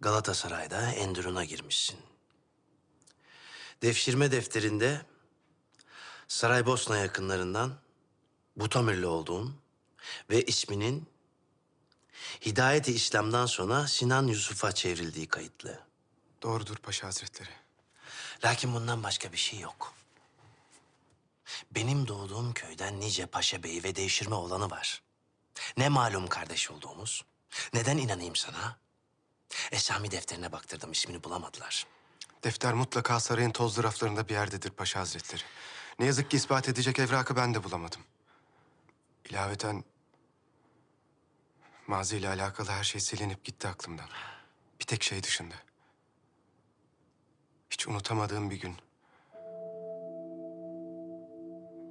[0.00, 2.00] Galatasaray'da Endurun'a girmişsin.
[3.82, 5.06] Devşirme defterinde
[6.28, 7.74] Saraybosna yakınlarından
[8.56, 9.60] Butomirli olduğun
[10.30, 11.08] ve isminin
[12.46, 15.80] Hidayet-i İslam'dan sonra Sinan Yusuf'a çevrildiği kayıtlı.
[16.42, 17.50] Doğrudur Paşa Hazretleri.
[18.44, 19.94] Lakin bundan başka bir şey yok.
[21.70, 25.02] Benim doğduğum köyden nice paşa beyi ve devşirme olanı var.
[25.76, 27.24] Ne malum kardeş olduğumuz.
[27.74, 28.78] Neden inanayım sana?
[29.72, 31.86] Esami defterine baktırdım, ismini bulamadılar.
[32.44, 35.42] Defter mutlaka sarayın tozlu raflarında bir yerdedir Paşa Hazretleri.
[35.98, 38.00] Ne yazık ki ispat edecek evrakı ben de bulamadım.
[39.30, 39.84] İlaveten
[41.86, 44.08] maziyle alakalı her şey silinip gitti aklımdan.
[44.80, 45.54] Bir tek şey dışında.
[47.70, 48.76] Hiç unutamadığım bir gün.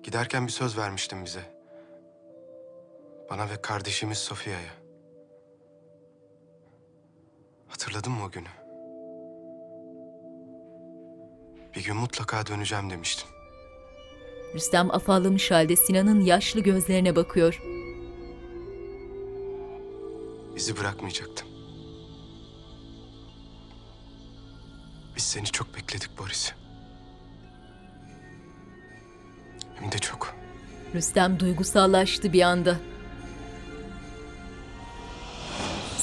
[0.04, 1.57] Giderken bir söz vermiştin bize.
[3.30, 4.74] Bana ve kardeşimiz Sofya'ya.
[7.68, 8.48] Hatırladın mı o günü?
[11.76, 13.30] Bir gün mutlaka döneceğim demiştin.
[14.56, 17.62] Rüstem afallamış halde Sinan'ın yaşlı gözlerine bakıyor.
[20.56, 21.48] Bizi bırakmayacaktın.
[25.16, 26.54] Biz seni çok bekledik Boris.
[29.76, 30.36] Hem de çok.
[30.96, 32.78] Rüstem duygusallaştı bir anda.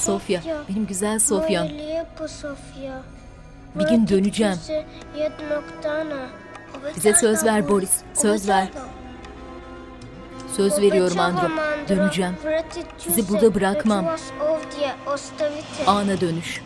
[0.05, 1.67] Sofya, benim güzel Sofya'm.
[3.75, 4.57] Bir gün döneceğim.
[6.95, 8.67] Bize söz ver Boris, söz ver.
[10.55, 11.49] Söz veriyorum Andro,
[11.89, 12.35] döneceğim.
[12.97, 14.05] Sizi burada bırakmam.
[15.87, 16.61] Ana dönüş.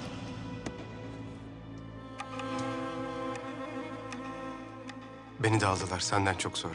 [5.40, 6.74] Beni de aldılar senden çok sonra.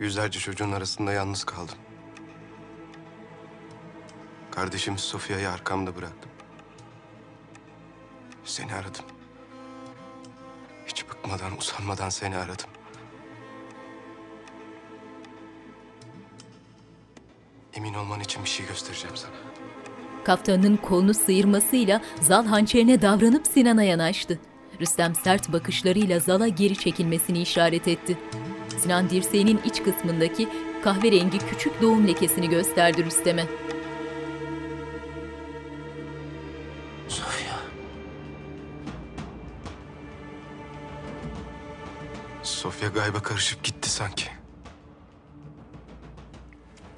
[0.00, 1.74] Yüzlerce çocuğun arasında yalnız kaldım.
[4.58, 6.30] Kardeşim Sofya'yı arkamda bıraktım.
[8.44, 9.04] Seni aradım.
[10.86, 12.66] Hiç bıkmadan, usanmadan seni aradım.
[17.74, 19.32] Emin olman için bir şey göstereceğim sana.
[20.24, 24.38] Kaftanının kolunu sıyırmasıyla Zal hançerine davranıp Sinan'a yanaştı.
[24.80, 28.18] Rüstem sert bakışlarıyla Zal'a geri çekilmesini işaret etti.
[28.78, 30.48] Sinan dirseğinin iç kısmındaki
[30.84, 33.67] kahverengi küçük doğum lekesini gösterdi Rüstem'e.
[42.48, 44.30] Sofya gayba karışıp gitti sanki.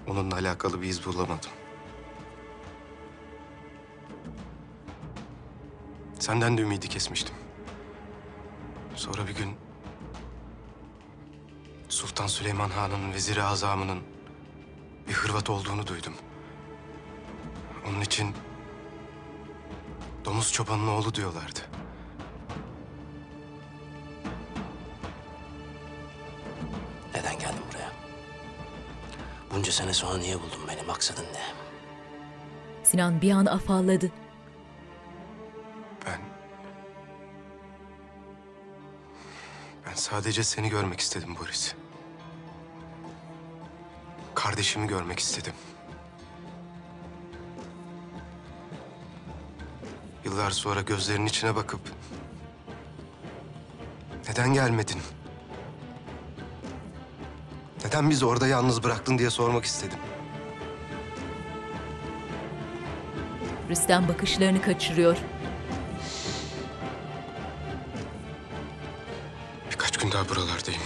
[0.07, 1.51] Onunla alakalı bir iz bulamadım.
[6.19, 7.35] Senden de ümidi kesmiştim.
[8.95, 9.57] Sonra bir gün
[11.89, 14.01] Sultan Süleyman Han'ın veziri azamının
[15.09, 16.15] bir Hırvat olduğunu duydum.
[17.89, 18.35] Onun için
[20.25, 21.70] domuz çobanın oğlu diyorlardı.
[29.51, 30.83] Bunca sene sonra niye buldun beni?
[30.83, 31.43] Maksadın ne?
[32.83, 34.11] Sinan bir an afalladı.
[36.07, 36.21] Ben...
[39.87, 41.75] Ben sadece seni görmek istedim Boris.
[44.35, 45.55] Kardeşimi görmek istedim.
[50.25, 51.81] Yıllar sonra gözlerinin içine bakıp...
[54.29, 55.01] Neden gelmedin?
[57.91, 59.99] Neden bizi orada yalnız bıraktın diye sormak istedim.
[63.71, 65.17] Rüstem bakışlarını kaçırıyor.
[69.71, 70.83] Birkaç gün daha buralardayım.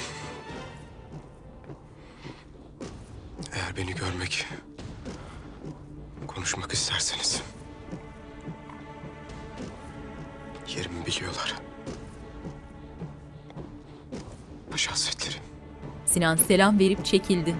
[16.25, 17.55] Sinan selam verip çekildi.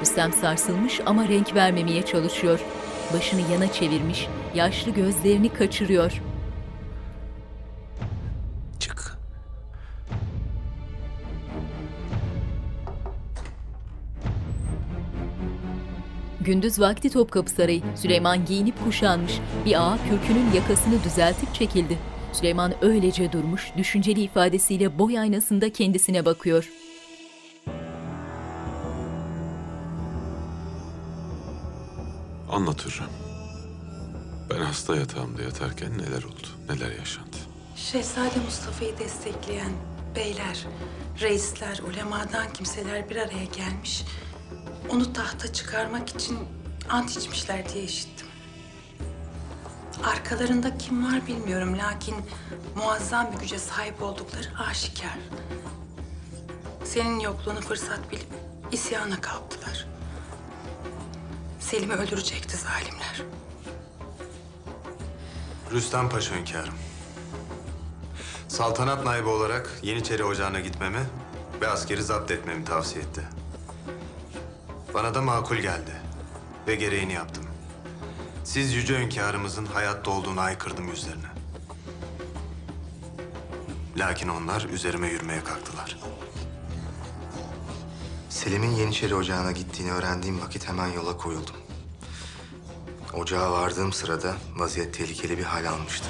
[0.00, 2.60] Rüstem sarsılmış ama renk vermemeye çalışıyor.
[3.14, 6.22] Başını yana çevirmiş, yaşlı gözlerini kaçırıyor.
[8.80, 9.18] Çık.
[16.40, 17.82] Gündüz vakti Topkapı Sarayı.
[17.96, 19.32] Süleyman giyinip kuşanmış.
[19.64, 22.13] Bir ağa kürkünün yakasını düzeltip çekildi.
[22.34, 26.68] Süleyman öylece durmuş, düşünceli ifadesiyle boy aynasında kendisine bakıyor.
[32.50, 33.08] Anlat Hürrem.
[34.50, 37.36] Ben hasta yatağımda yatarken neler oldu, neler yaşandı?
[37.76, 39.72] Şehzade Mustafa'yı destekleyen
[40.16, 40.66] beyler,
[41.20, 44.04] reisler, ulemadan kimseler bir araya gelmiş.
[44.90, 46.38] Onu tahta çıkarmak için
[46.90, 48.26] ant içmişler diye işittim.
[50.04, 52.14] Arkalarında kim var bilmiyorum lakin
[52.76, 55.18] muazzam bir güce sahip oldukları aşikar.
[56.84, 58.26] Senin yokluğunu fırsat bilip
[58.72, 59.86] isyana kalktılar.
[61.60, 63.22] Selim'i öldürecekti zalimler.
[65.72, 66.74] Rüstem Paşa hünkârım.
[68.48, 71.00] Saltanat naibi olarak Yeniçeri Ocağı'na gitmemi
[71.60, 73.22] ve askeri zapt etmemi tavsiye etti.
[74.94, 75.92] Bana da makul geldi
[76.66, 77.43] ve gereğini yaptım.
[78.44, 81.26] Siz yüce hünkârımızın hayatta olduğunu aykırdım yüzlerine.
[83.96, 85.98] Lakin onlar üzerime yürümeye kalktılar.
[88.28, 91.54] Selim'in Yeniçeri Ocağı'na gittiğini öğrendiğim vakit hemen yola koyuldum.
[93.14, 96.08] Ocağa vardığım sırada vaziyet tehlikeli bir hal almıştı.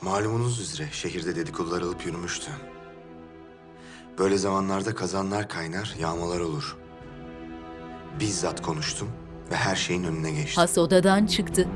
[0.00, 2.50] Malumunuz üzere şehirde dedikodular alıp yürümüştü.
[4.18, 6.76] Böyle zamanlarda kazanlar kaynar, yağmalar olur.
[8.20, 9.08] Bizzat konuştum
[9.50, 10.60] ve her şeyin önüne geçtim.
[10.60, 11.68] Has odadan çıktı.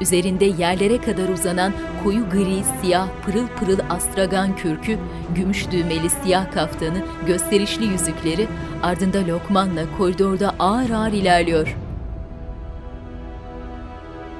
[0.00, 1.72] Üzerinde yerlere kadar uzanan
[2.04, 4.98] koyu gri, siyah, pırıl pırıl astragan kürkü,
[5.34, 8.48] gümüş düğmeli siyah kaftanı, gösterişli yüzükleri,
[8.82, 11.76] ardında Lokman'la koridorda ağır ağır ilerliyor.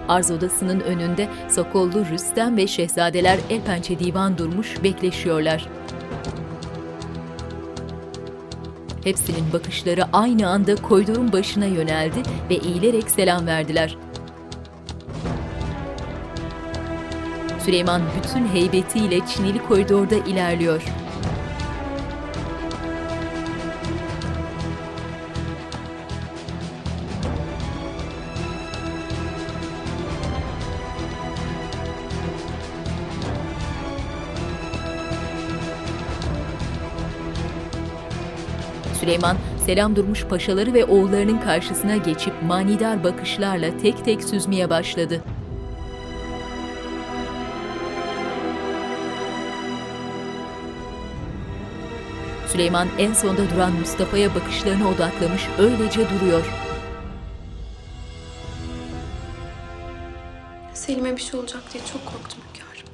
[0.09, 5.69] Arz odasının önünde Sokollu Rüstem ve şehzadeler el pençe divan durmuş bekleşiyorlar.
[9.07, 13.97] Hepsinin bakışları aynı anda koridorun başına yöneldi ve eğilerek selam verdiler.
[17.65, 20.83] Süleyman bütün heybetiyle Çinili koridorda ilerliyor.
[39.17, 39.37] Süleyman,
[39.67, 45.23] selam durmuş paşaları ve oğullarının karşısına geçip manidar bakışlarla tek tek süzmeye başladı.
[52.47, 56.53] Süleyman en sonda duran Mustafa'ya bakışlarını odaklamış öylece duruyor.
[60.75, 62.89] Selim'e bir şey olacak diye çok korktum hünkârım.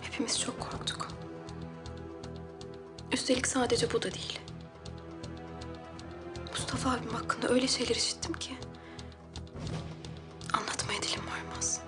[0.00, 1.08] Hepimiz çok korktuk.
[3.12, 4.40] Üstelik sadece bu da değil.
[6.50, 8.56] Mustafa abim hakkında öyle şeyler işittim ki...
[10.52, 11.80] ...anlatmaya dilim varmaz.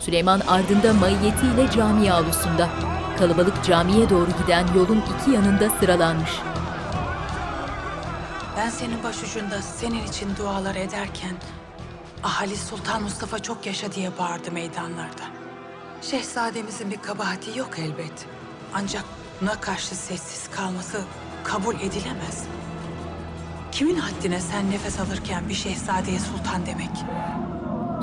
[0.00, 2.70] Süleyman ardında maiyetiyle cami avlusunda.
[3.18, 6.30] Kalabalık camiye doğru giden yolun iki yanında sıralanmış.
[8.56, 11.36] Ben senin başucunda senin için dualar ederken
[12.22, 15.22] ahali Sultan Mustafa çok yaşa diye bağırdı meydanlarda.
[16.02, 18.26] Şehzademizin bir kabahati yok elbet.
[18.74, 19.04] Ancak
[19.40, 21.00] buna karşı sessiz kalması
[21.44, 22.44] kabul edilemez.
[23.72, 26.90] Kimin haddine sen nefes alırken bir şehzadeye sultan demek?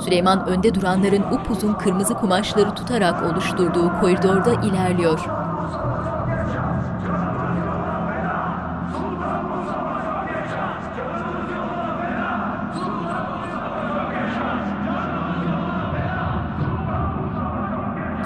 [0.04, 5.20] Süleyman önde duranların upuzun kırmızı kumaşları tutarak oluşturduğu koridorda ilerliyor.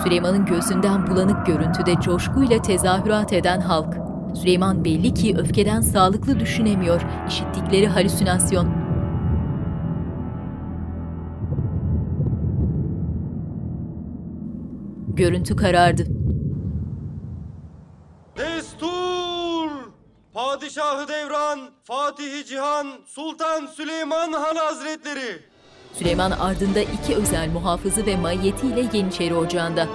[0.04, 3.96] Süleyman'ın gözünden bulanık görüntüde coşkuyla tezahürat eden halk.
[4.34, 8.68] Süleyman belli ki öfkeden sağlıklı düşünemiyor, işittikleri halüsinasyon.
[15.08, 16.06] Görüntü karardı.
[18.38, 19.70] Destur!
[20.34, 25.51] Padişahı Devran, Fatihi Cihan, Sultan Süleyman Han Hazretleri.
[25.98, 29.89] Süleyman ardında iki özel muhafızı ve maiyetiyle Yeniçeri Ocağı'nda.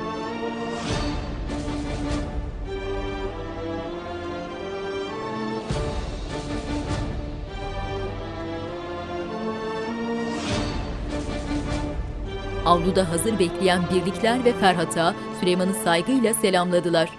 [12.66, 17.10] Avluda hazır bekleyen birlikler ve Ferhat Ağa Süleyman'ı saygıyla selamladılar.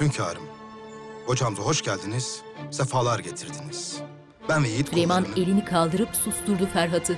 [0.00, 0.42] Hünkârım,
[1.26, 4.02] ocağımıza hoş geldiniz, sefalar getirdiniz.
[4.48, 7.16] Ben ve yiğit Süleyman elini kaldırıp susturdu Ferhat'ı.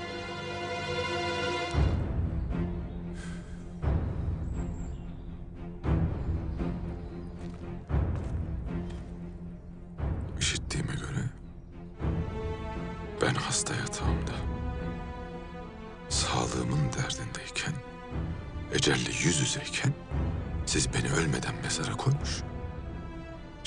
[10.41, 11.25] İşittiğime göre
[13.23, 14.33] ben hasta yatağımda
[16.09, 17.75] sağlığımın derdindeyken
[18.75, 19.93] ecelle yüz yüzeyken
[20.67, 22.43] siz beni ölmeden mezara koymuş.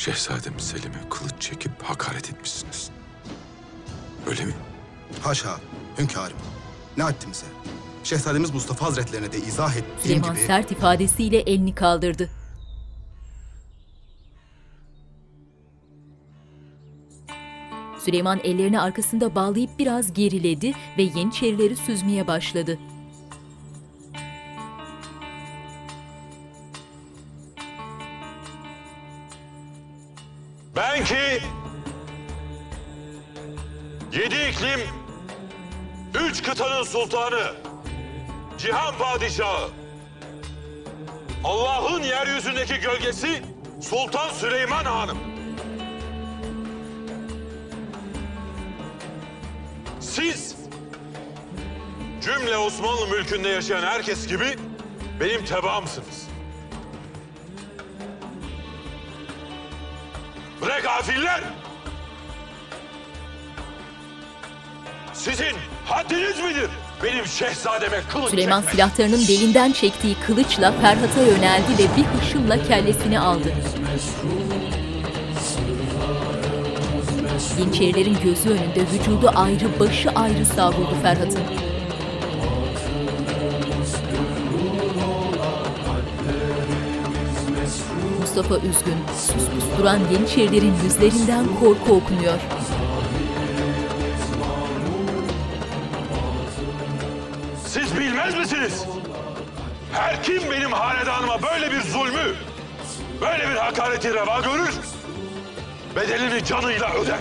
[0.06, 2.90] Şehzadem Selim'e kılıç çekip hakaret etmişsiniz.
[4.28, 4.54] Öyle mi?
[5.22, 5.60] Haşa,
[5.98, 6.38] hünkârım.
[6.98, 7.46] Ne haddimize?
[8.04, 10.46] Şehzademiz Mustafa Hazretlerine de izah ettiğim Süleyman gibi...
[10.46, 12.30] sert ifadesiyle elini kaldırdı.
[18.00, 22.80] Süleyman ellerini arkasında bağlayıp biraz geriledi ve Yeniçerileri süzmeye başladı.
[30.86, 31.42] Ben ki
[34.14, 34.80] yedi iklim,
[36.22, 37.54] üç kıtanın sultanı,
[38.58, 39.70] cihan padişahı,
[41.44, 43.42] Allah'ın yeryüzündeki gölgesi
[43.82, 45.18] Sultan Süleyman Hanım.
[50.00, 50.56] Siz
[52.22, 54.56] cümle Osmanlı mülkünde yaşayan herkes gibi
[55.20, 56.35] benim tebaamsınız.
[60.62, 61.42] Bre gafiller!
[65.14, 65.56] Sizin
[65.86, 66.70] haddiniz midir?
[67.04, 68.76] Benim şehzademe kılıç Süleyman çekmek?
[68.76, 73.54] silahlarının belinden çektiği kılıçla Ferhat'a yöneldi ve bir hışımla kellesini aldı.
[77.60, 81.65] Yeniçerilerin gözü önünde vücudu ayrı, başı ayrı savruldu Ferhat'ın.
[88.36, 92.40] Mustafa üzgün, sus duran Yeniçerilerin yüzlerinden korku okunuyor.
[97.68, 98.86] Siz bilmez misiniz?
[99.94, 102.36] Her kim benim hanedanıma böyle bir zulmü,
[103.22, 104.76] böyle bir hakareti reva görür,
[105.96, 107.20] bedelini canıyla öder.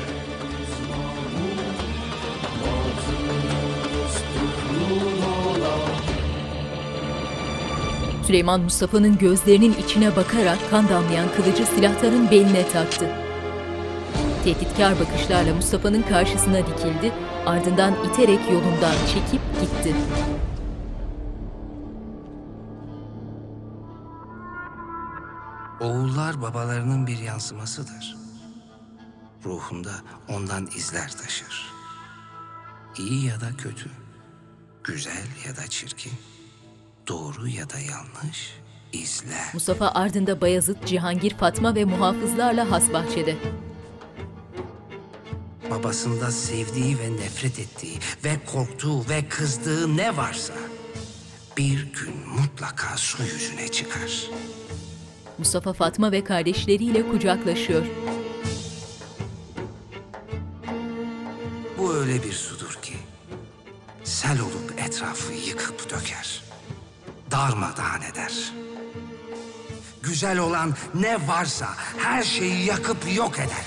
[8.27, 13.11] Süleyman Mustafa'nın gözlerinin içine bakarak kan damlayan kılıcı silahların beline taktı.
[14.45, 17.13] Tehditkar bakışlarla Mustafa'nın karşısına dikildi,
[17.47, 19.95] ardından iterek yolundan çekip gitti.
[25.81, 28.17] Oğullar babalarının bir yansımasıdır.
[29.45, 29.93] Ruhunda
[30.29, 31.73] ondan izler taşır.
[32.99, 33.91] İyi ya da kötü,
[34.85, 36.13] güzel ya da çirkin,
[37.09, 38.53] doğru ya da yanlış
[38.93, 39.51] izler.
[39.55, 43.37] Mustafa ardında Bayezid, Cihangir, Fatma ve muhafızlarla has bahçede.
[45.71, 50.55] Babasında sevdiği ve nefret ettiği ve korktuğu ve kızdığı ne varsa
[51.57, 54.31] bir gün mutlaka su yüzüne çıkar.
[55.39, 57.87] Mustafa Fatma ve kardeşleriyle kucaklaşıyor.
[61.79, 62.95] Bu öyle bir sudur ki
[64.05, 66.44] sel olup etrafı yıkıp döker.
[67.35, 68.53] Darmadağın eder.
[70.03, 73.67] Güzel olan ne varsa her şeyi yakıp yok eder.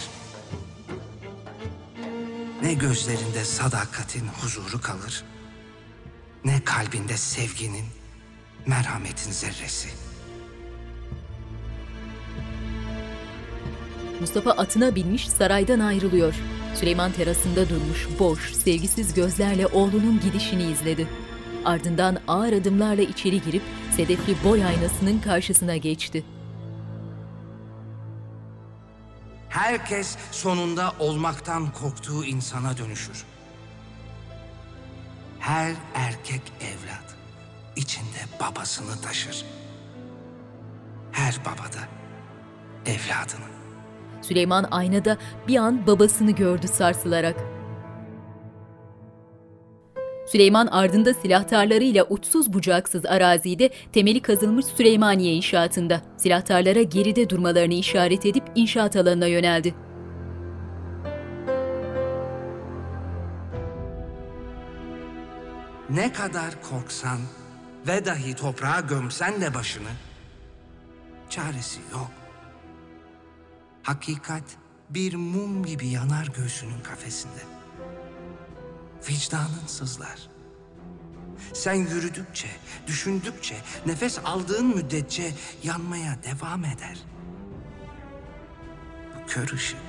[2.61, 5.23] Ne gözlerinde sadakatin huzuru kalır,
[6.45, 7.85] ne kalbinde sevginin,
[8.65, 9.89] merhametin zerresi.
[14.19, 16.35] Mustafa atına binmiş saraydan ayrılıyor.
[16.75, 21.07] Süleyman terasında durmuş, boş, sevgisiz gözlerle oğlunun gidişini izledi.
[21.67, 23.61] Ardından ağır adımlarla içeri girip
[23.95, 26.23] sedefli boy aynasının karşısına geçti.
[29.49, 33.25] Herkes sonunda olmaktan korktuğu insana dönüşür.
[35.39, 37.15] Her erkek evlat
[37.75, 39.45] içinde babasını taşır.
[41.11, 41.87] Her baba da
[42.85, 43.47] evladını.
[44.21, 45.17] Süleyman aynada
[45.47, 47.56] bir an babasını gördü sarsılarak.
[50.27, 58.43] Süleyman ardında silahtarlarıyla uçsuz bucaksız arazide temeli kazılmış Süleymaniye inşaatında silahtarlara geride durmalarını işaret edip
[58.55, 59.75] inşaat alanına yöneldi.
[65.89, 67.17] Ne kadar korksan
[67.87, 69.89] ve dahi toprağa gömsen de başını,
[71.29, 72.11] çaresi yok.
[73.83, 74.43] Hakikat
[74.89, 77.56] bir mum gibi yanar göğsünün kafesinde.''
[79.09, 80.29] Vicdanın sızlar.
[81.53, 82.47] Sen yürüdükçe,
[82.87, 83.55] düşündükçe,
[83.85, 85.33] nefes aldığın müddetçe
[85.63, 86.97] yanmaya devam eder.
[89.15, 89.79] Bu kör ışık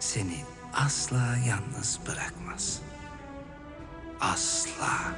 [0.00, 2.80] seni asla yalnız bırakmaz.
[4.20, 5.14] Asla.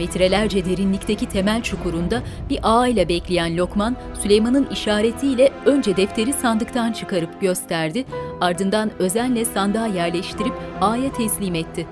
[0.00, 7.40] Metrelerce derinlikteki temel çukurunda bir ağ ile bekleyen Lokman, Süleyman'ın işaretiyle önce defteri sandıktan çıkarıp
[7.40, 8.04] gösterdi,
[8.40, 11.86] ardından özenle sandığa yerleştirip ağaya teslim etti.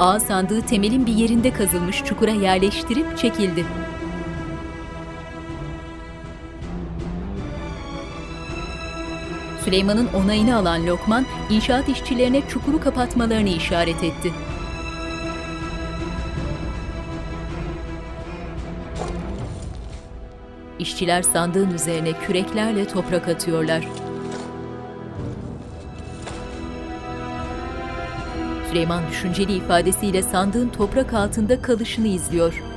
[0.00, 3.64] Ağ sandığı temelin bir yerinde kazılmış çukura yerleştirip çekildi.
[9.64, 14.32] Süleyman'ın onayını alan Lokman, inşaat işçilerine çukuru kapatmalarını işaret etti.
[20.78, 23.88] İşçiler sandığın üzerine küreklerle toprak atıyorlar.
[28.68, 32.69] Süleyman düşünceli ifadesiyle sandığın toprak altında kalışını izliyor.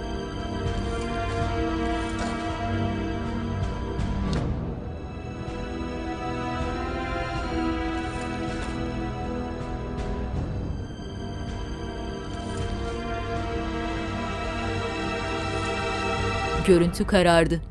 [16.67, 17.61] Görüntü karardı.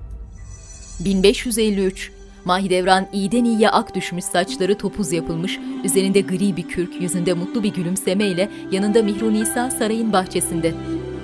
[1.01, 2.13] 1553
[2.45, 7.75] Mahidevran iyiden iyiye ak düşmüş saçları topuz yapılmış, üzerinde gri bir kürk, yüzünde mutlu bir
[7.75, 10.75] gülümsemeyle yanında Mihru Nisa sarayın bahçesinde.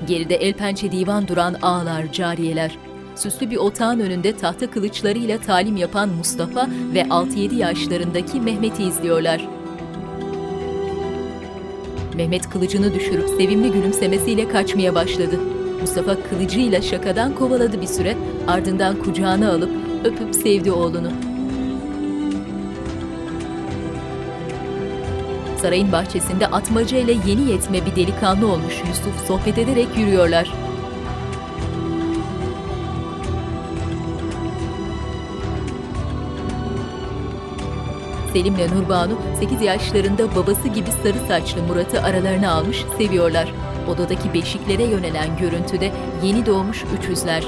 [0.07, 2.78] Geride el pençe divan duran ağlar, cariyeler.
[3.16, 9.49] Süslü bir otağın önünde tahta kılıçlarıyla talim yapan Mustafa ve 6-7 yaşlarındaki Mehmet'i izliyorlar.
[12.16, 15.40] Mehmet kılıcını düşürüp sevimli gülümsemesiyle kaçmaya başladı.
[15.81, 18.17] Mustafa kılıcıyla şakadan kovaladı bir süre,
[18.49, 19.71] ardından kucağına alıp
[20.05, 21.11] öpüp sevdi oğlunu.
[25.63, 30.53] Sarayın bahçesinde atmaca ile yeni yetme bir delikanlı olmuş Yusuf sohbet ederek yürüyorlar.
[38.33, 43.53] Selim'le Nurbanu 8 yaşlarında babası gibi sarı saçlı Murat'ı aralarına almış seviyorlar.
[43.89, 45.93] Odadaki beşiklere yönelen görüntüde
[46.24, 47.44] yeni doğmuş üçüzler.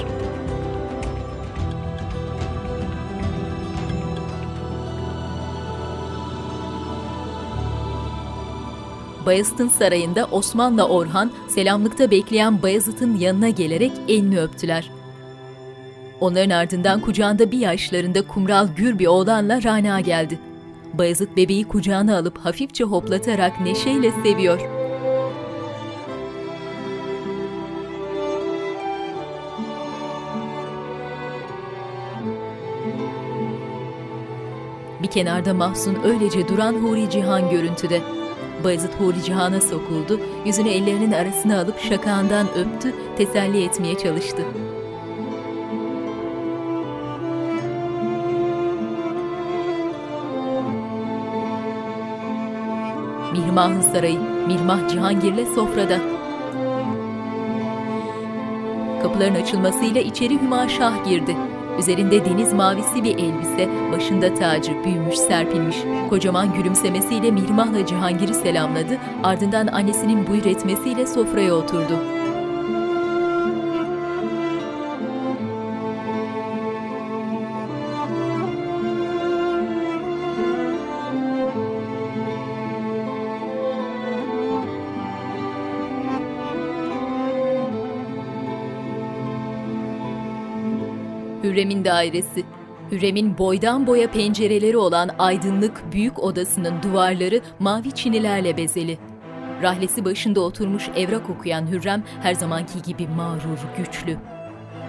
[9.27, 14.91] Bayezid'in sarayında Osman'la Orhan selamlıkta bekleyen Bayezid'in yanına gelerek elini öptüler.
[16.21, 20.39] Onların ardından kucağında bir yaşlarında kumral gür bir oğlanla Rana geldi.
[20.95, 24.80] Bayezid bebeği kucağına alıp hafifçe hoplatarak neşeyle seviyor.
[35.11, 38.01] Kenarda Mahsun öylece duran Huri Cihan görüntüde.
[38.65, 44.43] Bayezid Huri Cihan'a sokuldu, yüzünü ellerinin arasına alıp şakağından öptü, teselli etmeye çalıştı.
[53.33, 55.99] Mihrimah'ın sarayı, Mirmah Cihangir'le sofrada.
[59.03, 61.37] Kapıların açılmasıyla içeri Hüma Şah girdi.
[61.79, 65.77] Üzerinde deniz mavisi bir elbise, başında tacı, büyümüş, serpilmiş.
[66.11, 72.20] Kocaman gülümsemesiyle Mihrimah'la Cihangir'i selamladı, ardından annesinin buyur etmesiyle sofraya oturdu.
[91.51, 92.45] Hürrem'in dairesi.
[92.93, 98.99] Hürrem'in boydan boya pencereleri olan aydınlık büyük odasının duvarları mavi çinilerle bezeli.
[99.63, 104.17] Rahlesi başında oturmuş evrak okuyan Hürrem her zamanki gibi mağrur, güçlü.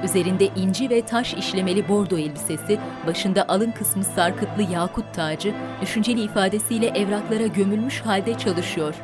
[0.03, 6.87] Üzerinde inci ve taş işlemeli bordo elbisesi, başında alın kısmı sarkıtlı yakut tacı, düşünceli ifadesiyle
[6.87, 8.95] evraklara gömülmüş halde çalışıyor.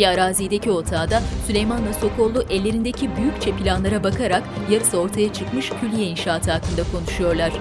[0.00, 6.82] Bir arazideki otağda Süleyman'la Sokollu ellerindeki büyükçe planlara bakarak yarısı ortaya çıkmış külliye inşaatı hakkında
[6.92, 7.52] konuşuyorlar.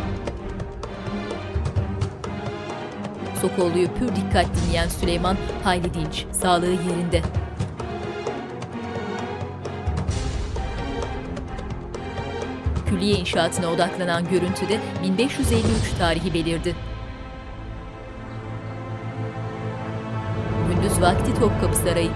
[3.41, 7.21] Sokollu'yu pür dikkat dinleyen Süleyman hayli dinç, sağlığı yerinde.
[12.89, 15.63] Külliye inşaatına odaklanan görüntüde 1553
[15.99, 16.75] tarihi belirdi.
[20.69, 22.09] Gündüz vakti Topkapı Sarayı,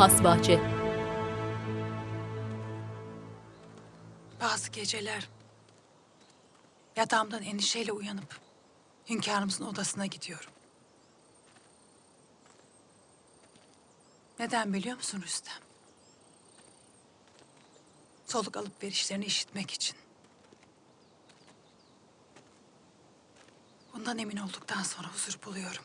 [0.00, 0.60] Hasbahçe.
[4.40, 5.28] Bazı geceler
[6.96, 8.40] yatağımdan endişeyle uyanıp
[9.10, 10.50] hünkârımızın odasına gidiyorum.
[14.38, 15.62] Neden biliyor musun Rüstem?
[18.26, 19.96] Soluk alıp verişlerini işitmek için.
[23.94, 25.84] Bundan emin olduktan sonra huzur buluyorum.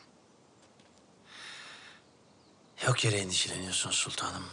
[2.86, 4.46] Yok yere endişeleniyorsun sultanım.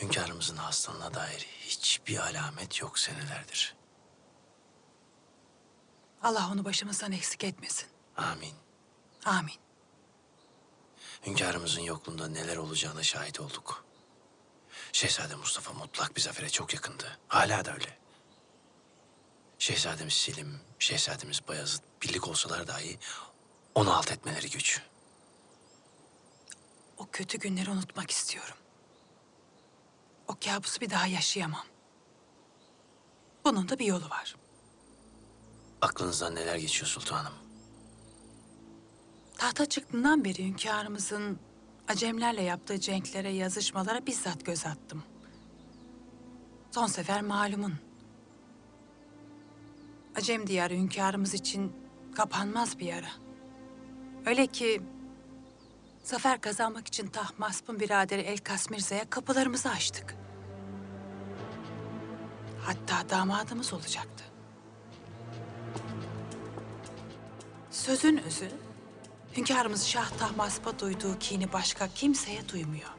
[0.00, 3.74] Hünkârımızın hastalığına dair hiçbir alamet yok senelerdir.
[6.22, 7.88] Allah onu başımızdan eksik etmesin.
[8.16, 8.54] Amin.
[9.24, 9.54] Amin.
[11.26, 13.84] Hünkârımızın yokluğunda neler olacağına şahit olduk.
[14.92, 17.18] Şehzade Mustafa mutlak bir zafere çok yakındı.
[17.28, 17.98] Hala da öyle.
[19.58, 22.98] Şehzademiz Selim, Şehzademiz Bayezid birlik olsalar dahi
[23.74, 24.82] onu alt etmeleri güç.
[27.00, 28.56] O kötü günleri unutmak istiyorum.
[30.28, 31.66] O kabusu bir daha yaşayamam.
[33.44, 34.36] Bunun da bir yolu var.
[35.80, 37.32] Aklınızdan neler geçiyor sultanım?
[39.38, 41.38] Tahta çıktığından beri hünkârımızın
[41.90, 45.02] Acemlerle yaptığı cenklere, yazışmalara bizzat göz attım.
[46.70, 47.74] Son sefer malumun.
[50.16, 51.72] Acem diyarı hünkârımız için
[52.14, 53.10] kapanmaz bir yara.
[54.26, 54.82] Öyle ki
[56.02, 60.16] zafer kazanmak için Tahmasp'ın biraderi El Kasmirza'ya kapılarımızı açtık.
[62.62, 64.24] Hatta damadımız olacaktı.
[67.70, 68.50] Sözün özü,
[69.36, 72.90] hünkârımız Şah Tahmasp'a duyduğu kini başka kimseye duymuyor.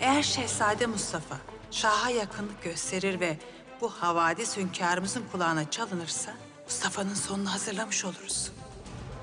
[0.00, 1.36] Eğer Şehzade Mustafa
[1.70, 3.38] Şah'a yakınlık gösterir ve
[3.80, 6.34] bu havadis hünkârımızın kulağına çalınırsa
[6.64, 8.52] Mustafa'nın sonunu hazırlamış oluruz.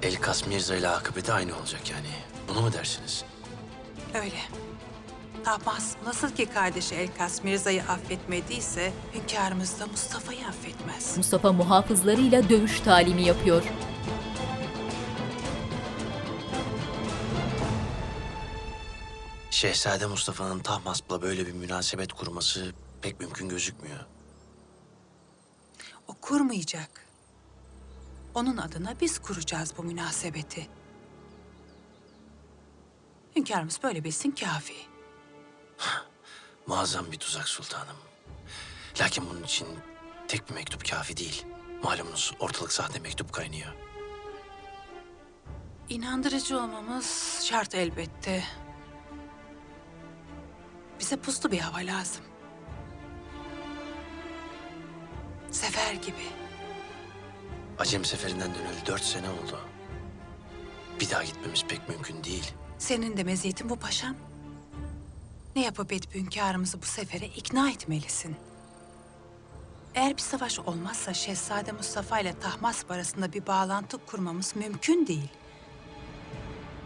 [0.02, 2.35] El Kas Mirza ile akıbeti aynı olacak yani.
[2.50, 3.24] Bunu mu dersiniz?
[4.14, 4.38] Öyle.
[5.44, 11.18] Tahmas nasıl ki kardeşi El Kasmirza'yı affetmediyse hünkârımız da Mustafa'yı affetmez.
[11.18, 13.64] Mustafa muhafızlarıyla dövüş talimi yapıyor.
[19.52, 24.00] Şehzade Mustafa'nın Tahmasp'la böyle bir münasebet kurması pek mümkün gözükmüyor.
[26.08, 27.06] O kurmayacak.
[28.34, 30.68] Onun adına biz kuracağız bu münasebeti.
[33.36, 34.74] Hünkârımız böyle bilsin kafi.
[36.68, 37.96] Muazzam bir tuzak sultanım.
[39.02, 39.68] Lakin bunun için
[40.28, 41.46] tek bir mektup kafi değil.
[41.84, 43.74] Malumunuz ortalık sahte mektup kaynıyor.
[45.90, 48.44] İnandırıcı olmamız şart elbette.
[51.00, 52.24] Bize puslu bir hava lazım.
[55.52, 56.26] Sefer gibi.
[57.80, 59.60] Acem seferinden döneli dört sene oldu.
[61.00, 62.54] Bir daha gitmemiz pek mümkün değil.
[62.78, 64.16] Senin de meziyetin bu paşam.
[65.56, 68.36] Ne yapıp edip hünkârımızı bu sefere ikna etmelisin.
[69.96, 75.30] Eğer bir savaş olmazsa Şehzade Mustafa ile Tahmasp arasında bir bağlantı kurmamız mümkün değil.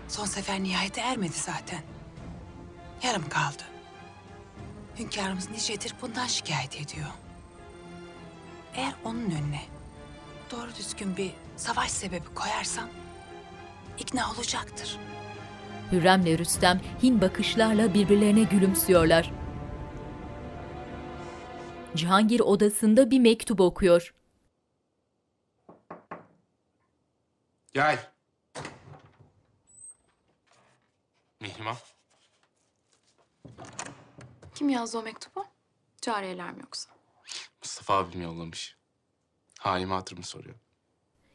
[0.07, 1.81] Son sefer nihayete ermedi zaten.
[3.03, 3.63] Yarım kaldı.
[4.99, 7.09] Hünkârımız nicedir bundan şikayet ediyor.
[8.73, 9.61] Eğer onun önüne
[10.51, 12.89] doğru düzgün bir savaş sebebi koyarsam
[13.99, 14.99] ikna olacaktır.
[15.91, 19.31] Hürrem'le Rüstem hin bakışlarla birbirlerine gülümsüyorlar.
[21.95, 24.13] Cihangir odasında bir mektup okuyor.
[27.73, 28.11] Gel.
[31.41, 31.77] Mihrimah.
[34.55, 35.45] Kim yazdı o mektubu?
[36.01, 36.89] Cariyeler mi yoksa?
[37.61, 38.77] Mustafa abim yollamış.
[39.59, 40.55] Halimi hatırımı soruyor.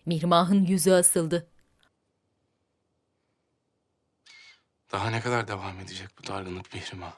[0.07, 1.49] Mihrimah'ın yüzü asıldı.
[4.95, 7.13] Daha ne kadar devam edecek bu dargınlık Mihrimah?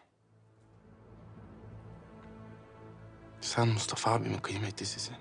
[3.41, 5.17] Sen Mustafa abimin kıymetlisisin.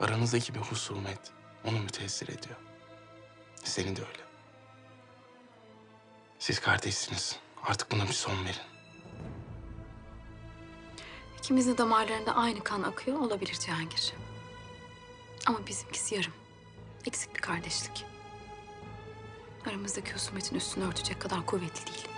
[0.00, 1.32] Aranızdaki bir husumet
[1.64, 2.56] onu müteessir ediyor.
[3.64, 4.22] Seni de öyle.
[6.38, 7.38] Siz kardeşsiniz.
[7.62, 8.68] Artık buna bir son verin.
[11.38, 14.12] İkimizin damarlarında aynı kan akıyor olabilir Cihangir.
[15.46, 16.34] Ama bizimkisi yarım.
[17.06, 18.17] Eksik bir kardeşlik.
[19.68, 22.10] Aramızdaki husumetin üstünü örtecek kadar kuvvetli değilim.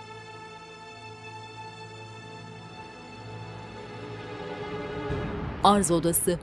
[5.63, 6.39] Arz odası.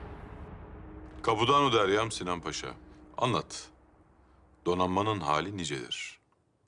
[1.23, 2.75] Kapudanu Deryam Sinan Paşa.
[3.17, 3.69] Anlat.
[4.67, 6.19] Donanmanın hali nicedir?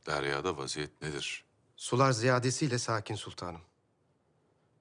[0.06, 1.44] Deryada vaziyet nedir?
[1.76, 3.60] Sular ziyadesiyle sakin sultanım.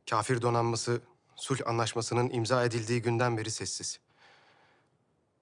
[0.09, 1.01] Kafir donanması
[1.35, 3.99] sulh anlaşmasının imza edildiği günden beri sessiz.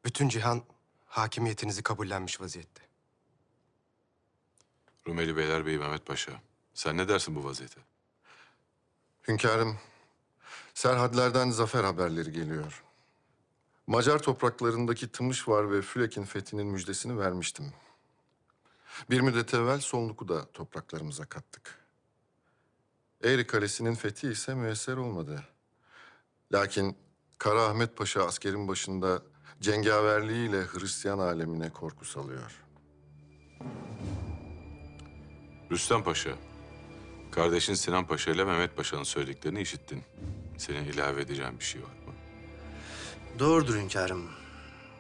[0.06, 0.64] Bütün cihan
[1.06, 2.87] hakimiyetinizi kabullenmiş vaziyette.
[5.08, 6.32] Rumeli Beylerbeyi Mehmet Paşa.
[6.74, 7.82] Sen ne dersin bu vaziyete?
[9.28, 9.78] Hünkârım,
[10.74, 12.84] serhadlerden zafer haberleri geliyor.
[13.88, 17.74] Macar topraklarındaki Tımışvar ve Fülek'in fethinin müjdesini vermiştim.
[19.10, 21.80] Bir müddet evvel Sonluk'u da topraklarımıza kattık.
[23.24, 25.44] Eğri Kalesi'nin fethi ise müesser olmadı.
[26.52, 26.98] Lakin
[27.38, 29.22] Kara Ahmet Paşa askerin başında
[29.62, 32.64] cengaverliğiyle Hristiyan alemine korku salıyor.
[35.72, 36.30] Rüstem Paşa.
[37.32, 40.04] Kardeşin Sinan Paşa ile Mehmet Paşa'nın söylediklerini işittin.
[40.58, 42.14] Senin ilave edeceğin bir şey var mı?
[43.40, 44.26] Doğrudur hünkârım.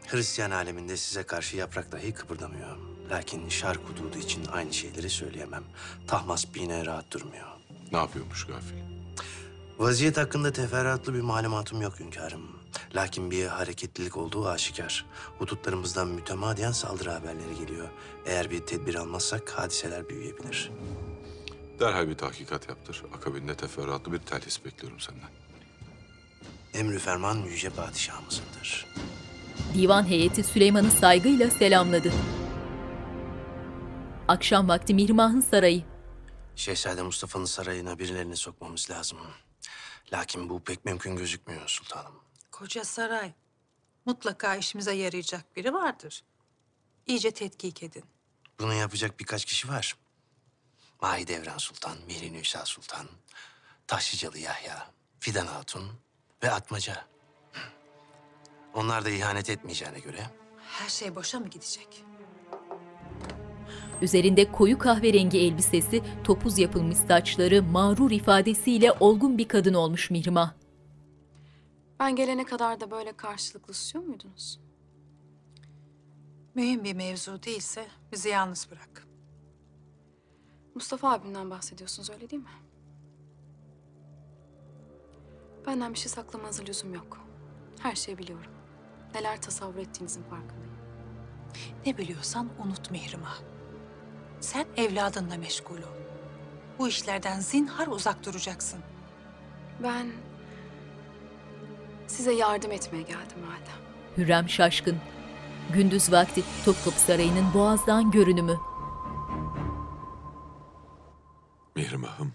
[0.07, 2.77] Hristiyan aleminde size karşı yaprak dahi kıpırdamıyor.
[3.11, 5.63] Lakin şark hududu için aynı şeyleri söyleyemem.
[6.07, 7.47] Tahmas bine rahat durmuyor.
[7.91, 8.75] Ne yapıyormuş gafil?
[9.77, 12.56] Vaziyet hakkında teferruatlı bir malumatım yok hünkârım.
[12.95, 15.05] Lakin bir hareketlilik olduğu aşikar.
[15.39, 17.89] Hudutlarımızdan mütemadiyen saldırı haberleri geliyor.
[18.25, 20.71] Eğer bir tedbir almazsak hadiseler büyüyebilir.
[21.79, 23.03] Derhal bir tahkikat yaptır.
[23.17, 25.29] Akabinde teferruatlı bir telhis bekliyorum senden.
[26.73, 28.85] Emrü ferman yüce padişahımızındır.
[29.73, 32.11] Divan heyeti Süleyman'ı saygıyla selamladı.
[34.27, 35.83] Akşam vakti Mihrimah'ın sarayı.
[36.55, 39.17] Şehzade Mustafa'nın sarayına birilerini sokmamız lazım.
[40.13, 42.13] Lakin bu pek mümkün gözükmüyor sultanım.
[42.59, 43.31] Koca saray.
[44.05, 46.23] Mutlaka işimize yarayacak biri vardır.
[47.07, 48.03] İyice tetkik edin.
[48.59, 49.97] Bunu yapacak birkaç kişi var.
[51.01, 53.07] Mahidevran Sultan, Mihri Nüsa Sultan,
[53.87, 55.91] Taşlıcalı Yahya, Fidan Hatun
[56.43, 57.05] ve Atmaca.
[58.73, 60.27] Onlar da ihanet etmeyeceğine göre
[60.69, 62.03] Her şey boşa mı gidecek?
[64.01, 70.66] Üzerinde koyu kahverengi elbisesi, topuz yapılmış saçları, mağrur ifadesiyle olgun bir kadın olmuş Mihrimah.
[71.99, 74.59] Ben gelene kadar da böyle karşılıklı susuyor muydunuz?
[76.55, 79.07] Mühim bir mevzu değilse bizi yalnız bırak.
[80.75, 82.49] Mustafa abimden bahsediyorsunuz öyle değil mi?
[85.65, 87.19] Benden bir şey saklamanıza lüzum yok.
[87.79, 88.51] Her şeyi biliyorum.
[89.15, 90.77] Neler tasavvur ettiğinizin farkındayım.
[91.85, 93.37] Ne biliyorsan unut Mihrimah.
[94.39, 95.97] Sen evladınla meşgul ol.
[96.79, 98.79] Bu işlerden zinhar uzak duracaksın.
[99.83, 100.07] Ben
[102.07, 103.77] size yardım etmeye geldim madem.
[104.17, 104.97] Hürrem şaşkın.
[105.73, 108.59] Gündüz vakti Topkapı Sarayı'nın boğazdan görünümü.
[111.75, 112.33] Mihrimah'ım,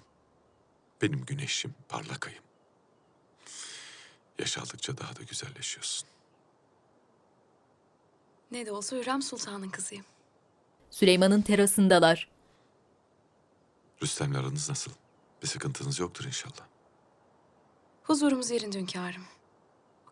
[1.02, 2.42] benim güneşim, parlak ayım.
[4.38, 6.08] Yaş aldıkça daha da güzelleşiyorsun.
[8.50, 10.04] Ne de olsa Hürrem Sultan'ın kızıyım.
[10.90, 12.28] Süleyman'ın terasındalar.
[14.02, 14.92] Rüstem'le aranız nasıl?
[15.42, 16.66] Bir sıkıntınız yoktur inşallah.
[18.02, 19.24] Huzurumuz yerinde hünkârım.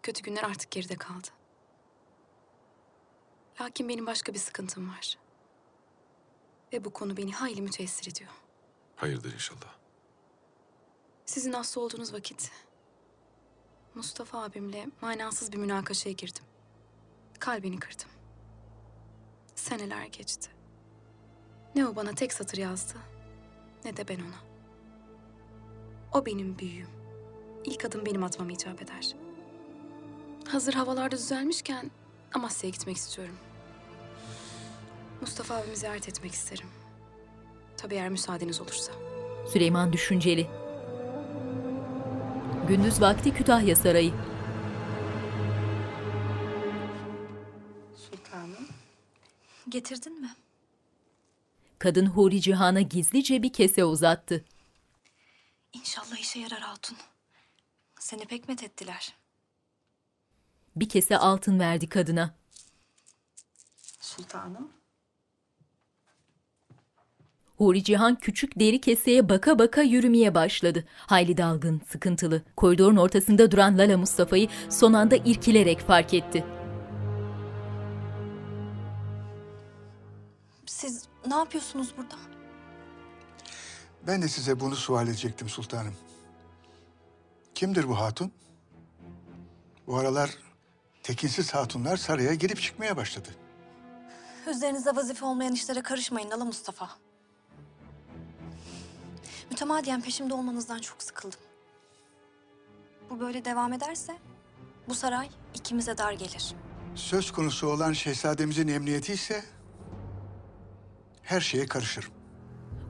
[0.03, 1.29] Kötü günler artık geride kaldı.
[3.61, 5.19] Lakin benim başka bir sıkıntım var.
[6.73, 8.31] Ve bu konu beni hayli müteessir ediyor.
[8.97, 9.75] Hayırdır inşallah.
[11.27, 12.51] Sizin hasta olduğunuz vakit
[13.95, 16.45] Mustafa abimle manasız bir münakaşaya girdim.
[17.39, 18.09] Kalbini kırdım.
[19.55, 20.51] Seneler geçti.
[21.75, 22.95] Ne o bana tek satır yazdı
[23.85, 24.41] ne de ben ona.
[26.13, 26.91] O benim büyüğüm.
[27.65, 29.17] İlk adım benim atmam icap eder.
[30.53, 31.91] Hazır havalarda düzelmişken
[32.35, 33.37] Amasya'ya gitmek istiyorum.
[35.21, 36.67] Mustafa abimi ziyaret etmek isterim.
[37.77, 38.93] Tabii eğer müsaadeniz olursa.
[39.53, 40.51] Süleyman düşünceli.
[42.69, 44.13] Gündüz vakti Kütahya Sarayı.
[47.97, 48.69] Sultanım.
[49.69, 50.31] Getirdin mi?
[51.79, 54.45] Kadın Huri Cihan'a gizlice bir kese uzattı.
[55.73, 56.97] İnşallah işe yarar Hatun.
[57.99, 59.20] Seni pek methettiler.
[60.77, 62.35] Bir kese altın verdi kadına.
[64.01, 64.71] Sultanım.
[67.57, 70.85] Huri Cihan küçük deri keseye baka baka yürümeye başladı.
[70.97, 72.43] Hayli dalgın, sıkıntılı.
[72.57, 76.45] Koridorun ortasında duran Lala Mustafa'yı son anda irkilerek fark etti.
[80.67, 82.17] Siz ne yapıyorsunuz burada?
[84.07, 85.95] Ben de size bunu sual edecektim sultanım.
[87.55, 88.33] Kimdir bu hatun?
[89.87, 90.31] Bu aralar
[91.11, 93.29] tekinsiz hatunlar saraya girip çıkmaya başladı.
[94.51, 96.91] Üzerinize vazife olmayan işlere karışmayın Lala Mustafa.
[99.51, 101.41] Mütemadiyen peşimde olmanızdan çok sıkıldım.
[103.11, 104.17] Bu böyle devam ederse
[104.89, 106.55] bu saray ikimize dar gelir.
[106.95, 109.45] Söz konusu olan şehzademizin emniyeti ise
[111.23, 112.13] her şeye karışırım.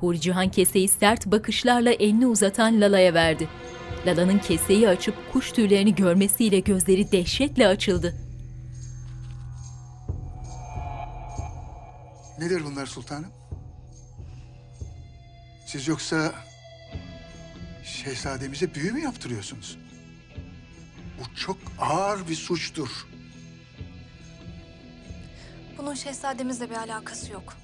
[0.01, 3.49] Huri Cihan keseyi sert bakışlarla elini uzatan Lala'ya verdi.
[4.07, 8.15] Lala'nın keseyi açıp kuş tüylerini görmesiyle gözleri dehşetle açıldı.
[12.39, 13.33] Nedir bunlar sultanım?
[15.67, 16.35] Siz yoksa
[17.85, 19.79] şehzademize büyü mü yaptırıyorsunuz?
[21.21, 23.07] Bu çok ağır bir suçtur.
[25.79, 27.57] Bunun şehzademizle bir alakası yok.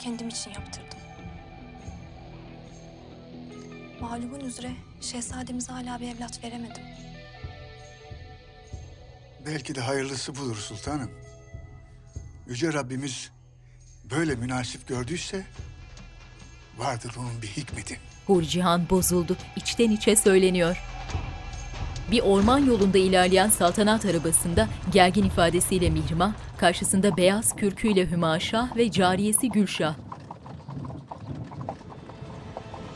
[0.00, 1.01] Kendim için yaptırdım.
[4.02, 4.70] Malumun üzere
[5.00, 6.82] şehzademize hala bir evlat veremedim.
[9.46, 11.10] Belki de hayırlısı budur sultanım.
[12.46, 13.30] Yüce Rabbimiz
[14.10, 15.46] böyle münasip gördüyse
[16.78, 18.00] vardır bunun bir hikmeti.
[18.26, 20.82] Huri Cihan bozuldu, içten içe söyleniyor.
[22.10, 29.48] Bir orman yolunda ilerleyen saltanat arabasında gergin ifadesiyle Mihrimah, karşısında beyaz kürküyle Hümaşah ve cariyesi
[29.48, 29.94] Gülşah.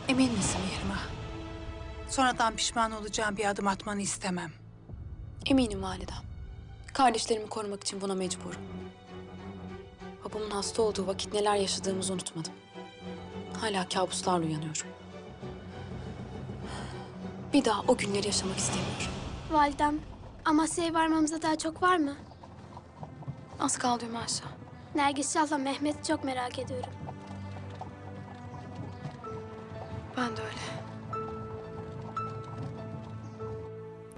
[0.08, 0.55] Emin misin?
[2.16, 4.52] Sonradan pişman olacağım bir adım atmanı istemem.
[5.47, 6.22] Eminim validem.
[6.93, 8.60] Kardeşlerimi korumak için buna mecburum.
[10.24, 12.52] Babamın hasta olduğu vakit neler yaşadığımızı unutmadım.
[13.60, 14.86] Hala kabuslarla uyanıyorum.
[17.52, 19.06] Bir daha o günleri yaşamak istemiyorum.
[19.51, 20.01] Validem,
[20.44, 22.16] Amasya'ya varmamıza daha çok var mı?
[23.60, 24.44] Az kaldı Hümaşa.
[24.94, 26.90] Nergis Şah'la Mehmet'i çok merak ediyorum.
[30.16, 30.75] Ben de öyle.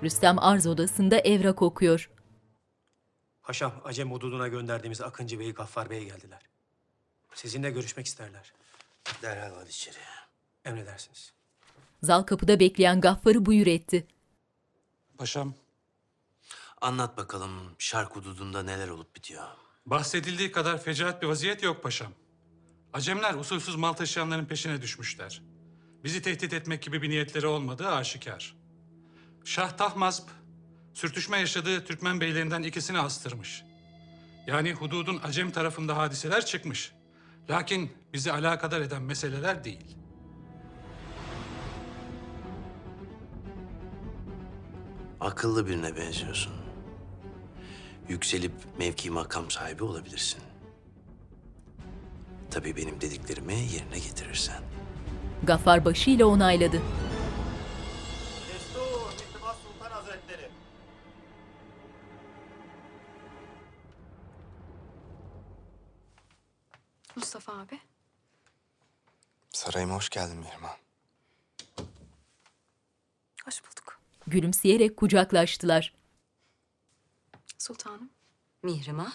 [0.02, 2.10] Rüstem arz odasında evrak okuyor.
[3.42, 6.42] Paşam, Acem hududuna gönderdiğimiz Akıncı Bey'i Gaffar Bey'e geldiler.
[7.34, 8.52] Sizinle görüşmek isterler.
[9.22, 9.96] Derhal hadi içeri.
[10.64, 11.32] Emredersiniz.
[12.02, 14.06] Zal kapıda bekleyen Gaffar'ı buyur etti.
[15.18, 15.54] Paşam,
[16.80, 19.44] Anlat bakalım şark hududunda neler olup bitiyor.
[19.86, 22.12] Bahsedildiği kadar fecaat bir vaziyet yok paşam.
[22.92, 25.42] Acemler usulsüz mal taşıyanların peşine düşmüşler.
[26.04, 28.57] Bizi tehdit etmek gibi bir niyetleri olmadığı aşikar.
[29.44, 30.28] Şah Tahmasp,
[30.94, 33.64] sürtüşme yaşadığı Türkmen beylerinden ikisini astırmış.
[34.46, 36.92] Yani hududun Acem tarafında hadiseler çıkmış.
[37.50, 39.96] Lakin bizi alakadar eden meseleler değil.
[45.20, 46.52] Akıllı birine benziyorsun.
[48.08, 50.40] Yükselip mevki makam sahibi olabilirsin.
[52.50, 54.62] Tabii benim dediklerimi yerine getirirsen.
[55.42, 56.82] Gaffar başıyla onayladı.
[67.18, 67.80] Mustafa abi.
[69.52, 70.76] Sarayıma hoş geldin Mihrimah.
[73.44, 74.00] Hoş bulduk.
[74.26, 75.94] Gülümseyerek kucaklaştılar.
[77.58, 78.10] Sultanım.
[78.62, 79.12] Mihrimah,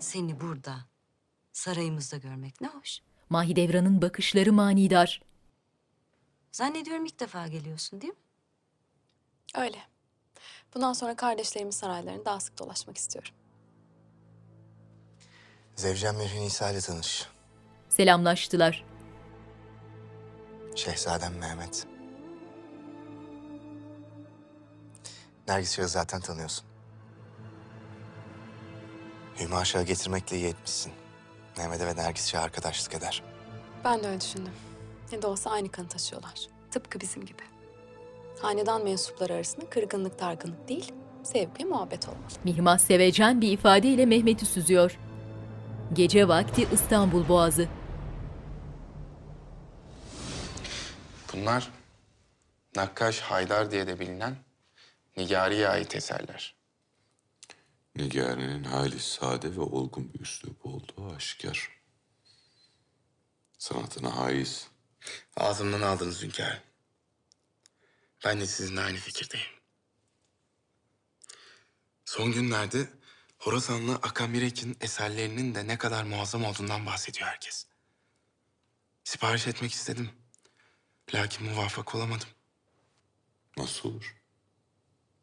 [0.00, 0.84] seni burada,
[1.52, 2.98] sarayımızda görmek ne hoş.
[3.30, 5.22] Mahidevran'ın bakışları manidar.
[6.52, 8.18] Zannediyorum ilk defa geliyorsun değil mi?
[9.54, 9.78] Öyle.
[10.74, 13.34] Bundan sonra kardeşlerimin saraylarını daha sık dolaşmak istiyorum.
[15.76, 17.26] Zevcem Mihri Nisa ile tanış.
[17.88, 18.84] Selamlaştılar.
[20.74, 21.86] Şehzadem Mehmet.
[25.48, 26.64] Nergis zaten tanıyorsun.
[29.40, 30.92] Hüma Şah'ı getirmekle iyi etmişsin.
[31.58, 33.22] Mehmet'e ve Nergis arkadaşlık eder.
[33.84, 34.52] Ben de öyle düşündüm.
[35.12, 36.48] Ne de olsa aynı kanı taşıyorlar.
[36.70, 37.42] Tıpkı bizim gibi.
[38.42, 40.92] Hanedan mensupları arasında kırgınlık dargınlık değil,
[41.22, 42.22] sevgi muhabbet olmalı.
[42.44, 44.98] Mihrimah sevecen bir ifadeyle Mehmet'i süzüyor.
[45.92, 47.68] Gece vakti İstanbul Boğazı.
[51.32, 51.70] Bunlar
[52.76, 54.36] Nakkaş Haydar diye de bilinen
[55.16, 56.54] Nigari'ye ait eserler.
[57.96, 61.70] Nigari'nin hali sade ve olgun bir üslup olduğu aşikar.
[63.58, 64.68] Sanatına haiz.
[65.36, 66.62] Ağzımdan aldınız hünkârım.
[68.24, 69.46] Ben de sizinle aynı fikirdeyim.
[72.04, 72.88] Son günlerde
[73.38, 77.66] Horasanlı Akamirek'in eserlerinin de ne kadar muazzam olduğundan bahsediyor herkes.
[79.04, 80.10] Sipariş etmek istedim.
[81.14, 82.28] Lakin muvaffak olamadım.
[83.56, 84.16] Nasıl olur?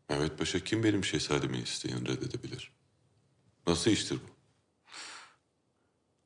[0.10, 2.72] Mehmet Paşa kim benim şehzademi isteyen reddedebilir?
[3.68, 4.34] Nasıl iştir bu?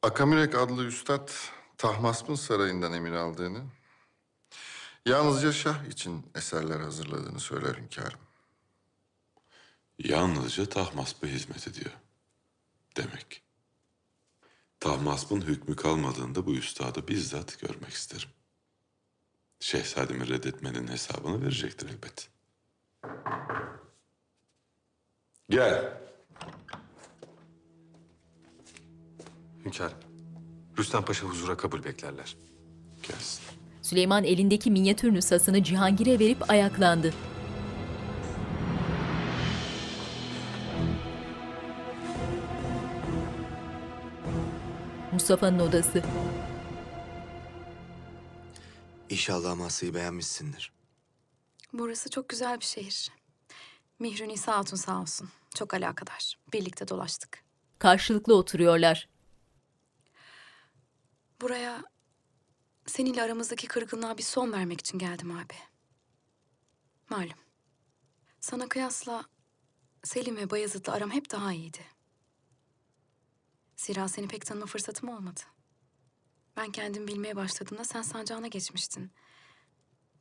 [0.08, 1.30] Akamirek adlı üstad
[1.78, 3.66] Tahmasp'ın sarayından emir aldığını,
[5.06, 8.20] yalnızca şah için eserler hazırladığını söyler hünkârım.
[10.00, 11.92] Yalnızca Tahmasp'a hizmet ediyor.
[12.98, 13.42] Demek.
[14.80, 18.30] Tahmasp'ın hükmü kalmadığında bu üstadı bizzat görmek isterim.
[19.60, 22.30] Şehzademi reddetmenin hesabını verecektir elbet.
[25.50, 26.02] Gel.
[29.66, 29.98] Hünkârım,
[30.78, 32.38] Rüstem Paşa huzura kabul beklerler.
[33.04, 33.44] Gelsin.
[33.82, 37.14] Süleyman elindeki minyatür nüshasını Cihangir'e verip ayaklandı.
[45.18, 46.04] Mustafa'nın odası.
[49.10, 50.72] İnşallah Amasya'yı beğenmişsindir.
[51.74, 53.12] Burası çok güzel bir şehir.
[54.00, 55.30] Mihrün İsa Hatun sağ olsun.
[55.56, 56.38] Çok alakadar.
[56.54, 57.44] Birlikte dolaştık.
[57.80, 59.10] Karşılıklı oturuyorlar.
[61.42, 61.84] Buraya
[62.86, 65.56] seninle aramızdaki kırgınlığa bir son vermek için geldim abi.
[67.10, 67.40] Malum.
[68.40, 69.26] Sana kıyasla
[70.04, 71.97] Selim ve Bayezid'le aram hep daha iyiydi.
[73.78, 75.40] Zira seni pek tanıma fırsatım olmadı.
[76.58, 79.12] Ben kendim bilmeye başladığımda sen sancağına geçmiştin.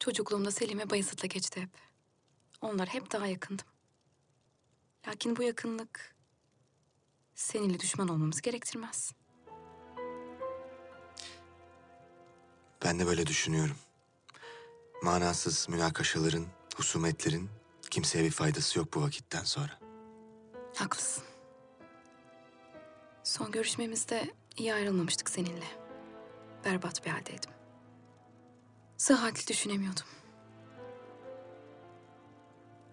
[0.01, 1.71] Çocukluğumda Selim ve Bayezid'le geçti hep.
[2.61, 3.67] Onlar hep daha yakındım.
[5.09, 6.17] Lakin bu yakınlık
[7.35, 9.13] seninle düşman olmamızı gerektirmez.
[12.85, 13.77] Ben de böyle düşünüyorum.
[15.03, 16.47] Manasız münakaşaların,
[16.77, 17.51] husumetlerin
[17.91, 19.79] kimseye bir faydası yok bu vakitten sonra.
[20.75, 21.25] Haklısın.
[23.27, 25.65] Son görüşmemizde iyi ayrılmamıştık seninle.
[26.65, 27.51] Berbat bir haldeydim.
[28.97, 30.05] Sıhhatli düşünemiyordum.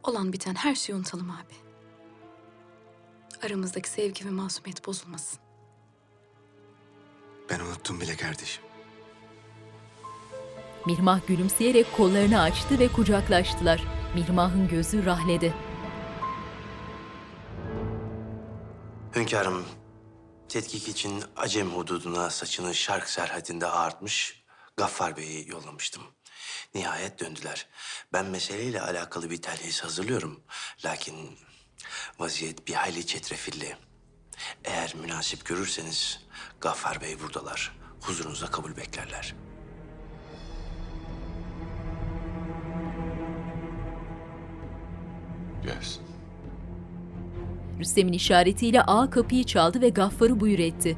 [0.03, 1.53] Olan biten her şeyi unutalım abi.
[3.45, 5.39] Aramızdaki sevgi ve masumiyet bozulmasın.
[7.49, 8.63] Ben unuttum bile kardeşim.
[10.85, 13.83] Mihrimah gülümseyerek kollarını açtı ve kucaklaştılar.
[14.15, 15.53] Mihrimah'ın gözü rahlede.
[19.15, 19.65] Hünkârım,
[20.53, 24.43] tetkik için Acem hududuna saçını şark serhadinde ağartmış
[24.77, 26.03] Gaffar Bey'i yollamıştım.
[26.75, 27.67] Nihayet döndüler.
[28.13, 30.43] Ben meseleyle alakalı bir telhis hazırlıyorum.
[30.85, 31.37] Lakin
[32.19, 33.77] vaziyet bir hayli çetrefilli.
[34.63, 36.19] Eğer münasip görürseniz
[36.61, 37.77] Gaffar Bey buradalar.
[38.01, 39.35] Huzurunuza kabul beklerler.
[45.63, 46.12] Gelsin.
[47.83, 50.97] Rüstem'in işaretiyle ağa kapıyı çaldı ve Gaffar'ı buyur etti.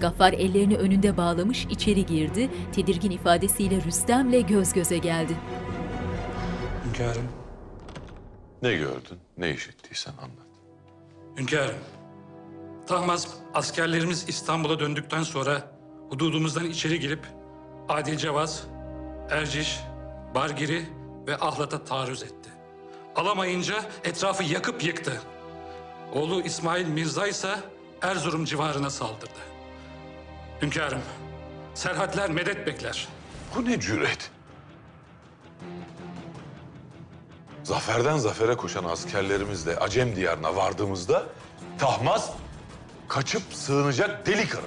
[0.00, 2.50] Gaffar ellerini önünde bağlamış içeri girdi.
[2.72, 5.36] Tedirgin ifadesiyle Rüstem'le göz göze geldi.
[6.86, 7.28] Hünkârım.
[8.62, 10.46] Ne gördün, ne işittiysen anlat.
[11.36, 11.76] Hünkârım.
[12.86, 15.76] Tahmaz askerlerimiz İstanbul'a döndükten sonra
[16.08, 17.26] hududumuzdan içeri girip
[17.88, 18.66] Adil Cevaz,
[19.30, 19.80] Erciş,
[20.34, 20.82] Bargiri
[21.26, 22.50] ve Ahlat'a taarruz etti.
[23.16, 25.22] Alamayınca etrafı yakıp yıktı.
[26.12, 27.54] Oğlu İsmail Mirza ise
[28.02, 29.40] Erzurum civarına saldırdı.
[30.62, 31.02] Hünkârım,
[31.74, 33.08] serhatler medet bekler.
[33.56, 34.30] Bu ne cüret?
[37.62, 41.26] Zaferden zafere koşan askerlerimizle Acem diyarına vardığımızda
[41.78, 42.30] Tahmaz
[43.08, 44.66] kaçıp sığınacak delik aradı.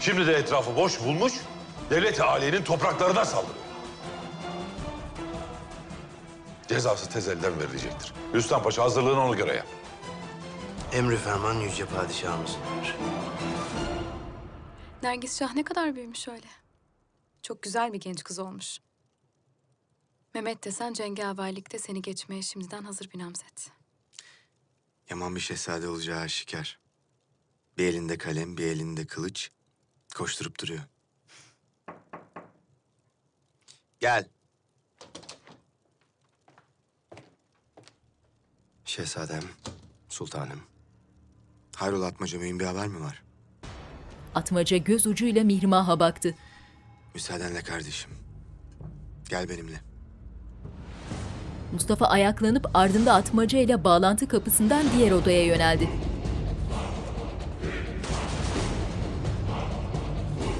[0.00, 1.32] Şimdi de etrafı boş bulmuş,
[1.90, 3.65] devlet-i aliyenin topraklarına saldırıyor.
[6.68, 8.12] Cezası tez elden verilecektir.
[8.34, 9.66] Rüstem Paşa hazırlığını ona göre yap.
[10.92, 12.96] Emri ferman yüce padişahımızındır.
[15.02, 16.46] Nergis Şah ne kadar büyümüş öyle.
[17.42, 18.78] Çok güzel bir genç kız olmuş.
[20.34, 23.70] Mehmet desen cengaverlikte seni geçmeye şimdiden hazır bir namzet.
[25.10, 26.78] Yaman bir şehzade olacağı aşikar.
[27.78, 29.50] Bir elinde kalem, bir elinde kılıç.
[30.14, 30.82] Koşturup duruyor.
[34.00, 34.28] Gel.
[38.86, 39.42] Şehzadem,
[40.08, 40.60] sultanım.
[41.76, 43.22] Hayrola Atmaca mühim bir haber mi var?
[44.34, 46.34] Atmaca göz ucuyla Mihrimah'a baktı.
[47.14, 48.10] Müsaadenle kardeşim.
[49.28, 49.80] Gel benimle.
[51.72, 55.88] Mustafa ayaklanıp ardında Atmaca ile bağlantı kapısından diğer odaya yöneldi.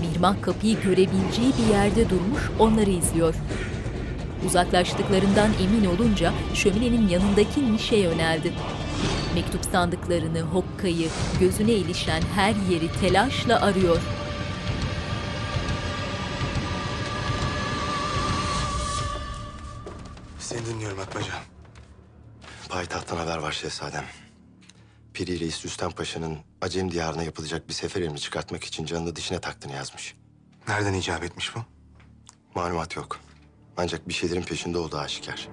[0.00, 3.34] Mihrimah kapıyı görebileceği bir yerde durmuş onları izliyor.
[4.46, 8.52] Uzaklaştıklarından emin olunca şöminenin yanındaki nişe yöneldi.
[9.34, 11.08] Mektup sandıklarını, hokkayı,
[11.40, 14.00] gözüne ilişen her yeri telaşla arıyor.
[20.38, 21.32] Seni dinliyorum Atmaca.
[22.68, 24.04] Payitahttan haber var şehzadem.
[25.14, 29.72] Piri Reis Rüstem Paşa'nın Acem diyarına yapılacak bir sefer emri çıkartmak için canını dişine taktığını
[29.72, 30.14] yazmış.
[30.68, 31.60] Nereden icap etmiş bu?
[32.54, 33.25] Malumat yok.
[33.76, 35.48] Ancak bir şeylerin peşinde olduğu aşikar.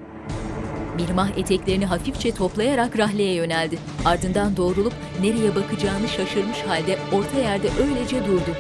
[0.96, 3.80] Mirmah eteklerini hafifçe toplayarak rahleye yöneldi.
[4.06, 8.58] Ardından doğrulup nereye bakacağını şaşırmış halde orta yerde öylece durdu.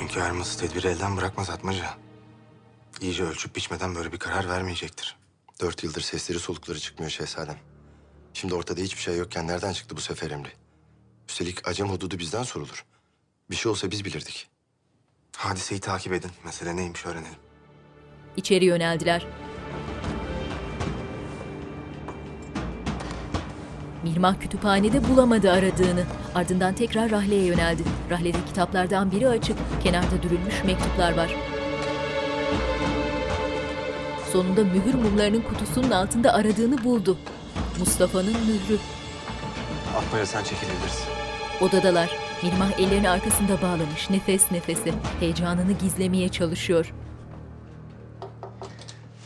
[0.00, 1.94] Hünkârımız tedbiri elden bırakmaz Atmaca.
[3.00, 5.16] İyice ölçüp biçmeden böyle bir karar vermeyecektir.
[5.60, 7.58] Dört yıldır sesleri solukları çıkmıyor şehzadem.
[8.34, 10.61] Şimdi ortada hiçbir şey yokken nereden çıktı bu sefer emri?
[11.28, 12.84] Üstelik Acem hududu bizden sorulur.
[13.50, 14.48] Bir şey olsa biz bilirdik.
[15.36, 16.30] Hadiseyi takip edin.
[16.44, 17.38] Mesele neymiş öğrenelim.
[18.36, 19.26] İçeri yöneldiler.
[24.02, 26.04] Mirmah kütüphanede bulamadı aradığını.
[26.34, 27.82] Ardından tekrar rahleye yöneldi.
[28.10, 31.34] Rahlede kitaplardan biri açık, kenarda dürülmüş mektuplar var.
[34.32, 37.18] Sonunda mühür mumlarının kutusunun altında aradığını buldu.
[37.78, 38.78] Mustafa'nın mührü.
[39.96, 41.04] Atmaca sen çekilebilirsin.
[41.60, 42.16] Odadalar.
[42.42, 44.94] Mirmah ellerini arkasında bağlamış, nefes nefese.
[45.20, 46.92] Heyecanını gizlemeye çalışıyor.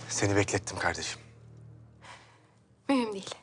[0.08, 1.20] Seni beklettim kardeşim.
[2.88, 3.34] Mühim değil.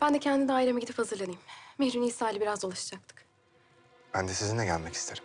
[0.00, 1.40] Ben de kendi daireme gidip hazırlanayım.
[1.78, 3.24] Mihrin İsa ile biraz dolaşacaktık.
[4.14, 5.24] Ben de sizinle gelmek isterim.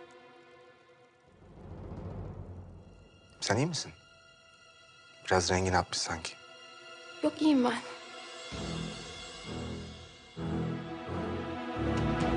[3.40, 3.92] Sen iyi misin?
[5.26, 6.32] Biraz rengin atmış sanki.
[7.22, 7.74] Yok iyiyim ben.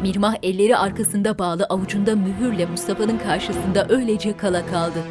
[0.02, 5.04] Mirmah elleri arkasında bağlı avucunda mühürle Mustafa'nın karşısında öylece kala kaldı.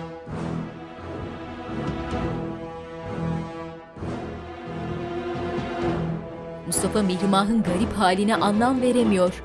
[6.66, 9.44] Mustafa Mihrimah'ın garip haline anlam veremiyor.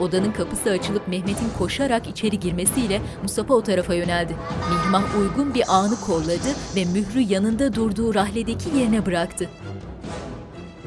[0.00, 4.36] Odanın kapısı açılıp Mehmet'in koşarak içeri girmesiyle Mustafa o tarafa yöneldi.
[4.70, 9.48] Mihrimah uygun bir anı kolladı ve mührü yanında durduğu rahledeki yerine bıraktı.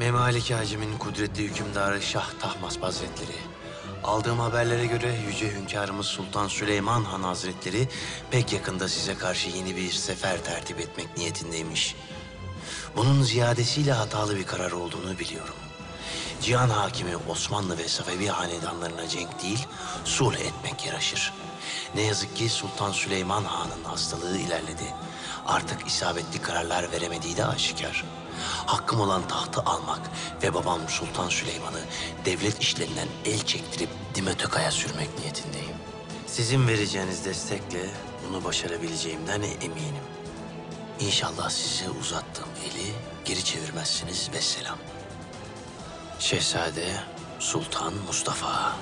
[0.02, 3.36] Memaliki Hacim'in kudretli hükümdarı Şah Tahmasp Hazretleri.
[4.04, 7.88] Aldığım haberlere göre Yüce Hünkârımız Sultan Süleyman Han Hazretleri
[8.30, 11.96] pek yakında size karşı yeni bir sefer tertip etmek niyetindeymiş.
[12.96, 15.54] Bunun ziyadesiyle hatalı bir karar olduğunu biliyorum.
[16.40, 19.66] Cihan hakimi Osmanlı ve Safevi hanedanlarına cenk değil,
[20.04, 21.32] sulh etmek yaraşır.
[21.94, 24.94] Ne yazık ki Sultan Süleyman Han'ın hastalığı ilerledi.
[25.46, 28.04] Artık isabetli kararlar veremediği de aşikar.
[28.66, 30.00] Hakkım olan tahtı almak
[30.42, 31.80] ve babam Sultan Süleyman'ı
[32.24, 35.76] devlet işlerinden el çektirip Dimetoka'ya sürmek niyetindeyim.
[36.26, 37.90] Sizin vereceğiniz destekle
[38.28, 40.04] bunu başarabileceğimden eminim.
[41.00, 42.92] İnşallah size uzattığım eli
[43.24, 44.78] geri çevirmezsiniz ve selam.
[46.18, 47.00] Şehzade
[47.38, 48.76] Sultan Mustafa.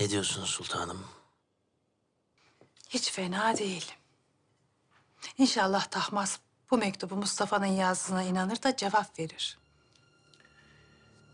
[0.00, 1.04] Ne diyorsunuz sultanım?
[2.88, 3.92] Hiç fena değil.
[5.38, 6.38] İnşallah Tahmas
[6.70, 9.58] bu mektubu Mustafa'nın yazdığına inanır da cevap verir.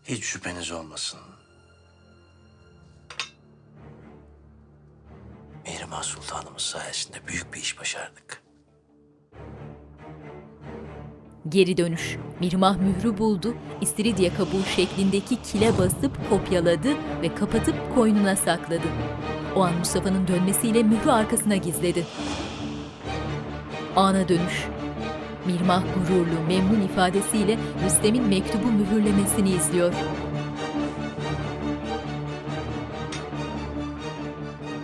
[0.03, 1.19] Hiç şüpheniz olmasın.
[5.65, 8.43] Mihrimah Sultanımız sayesinde büyük bir iş başardık.
[11.49, 12.17] Geri dönüş.
[12.39, 18.87] Mirmah mührü buldu, istiridye kabuğu şeklindeki kile basıp kopyaladı ve kapatıp koynuna sakladı.
[19.55, 22.05] O an Mustafa'nın dönmesiyle mührü arkasına gizledi.
[23.99, 24.67] Ana dönüş.
[25.45, 29.93] Mirmah gururlu, memnun ifadesiyle Rüstem'in mektubu mühürlemesini izliyor.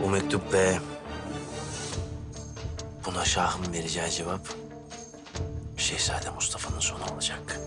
[0.03, 0.77] Bu mektup ve
[3.05, 4.47] buna Şah'ın vereceği cevap
[5.77, 7.59] Şehzade Mustafa'nın sonu olacak.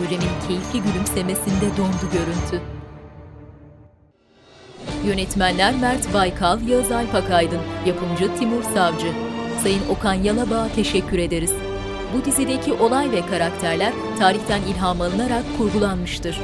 [0.00, 2.77] Hürrem'in keyifli gülümsemesinde dondu görüntü.
[5.08, 9.12] Yönetmenler Mert Baykal, Yağız Alpakaydın, yapımcı Timur Savcı.
[9.62, 11.52] Sayın Okan Yalabağ'a teşekkür ederiz.
[12.14, 16.40] Bu dizideki olay ve karakterler tarihten ilham alınarak kurgulanmıştır.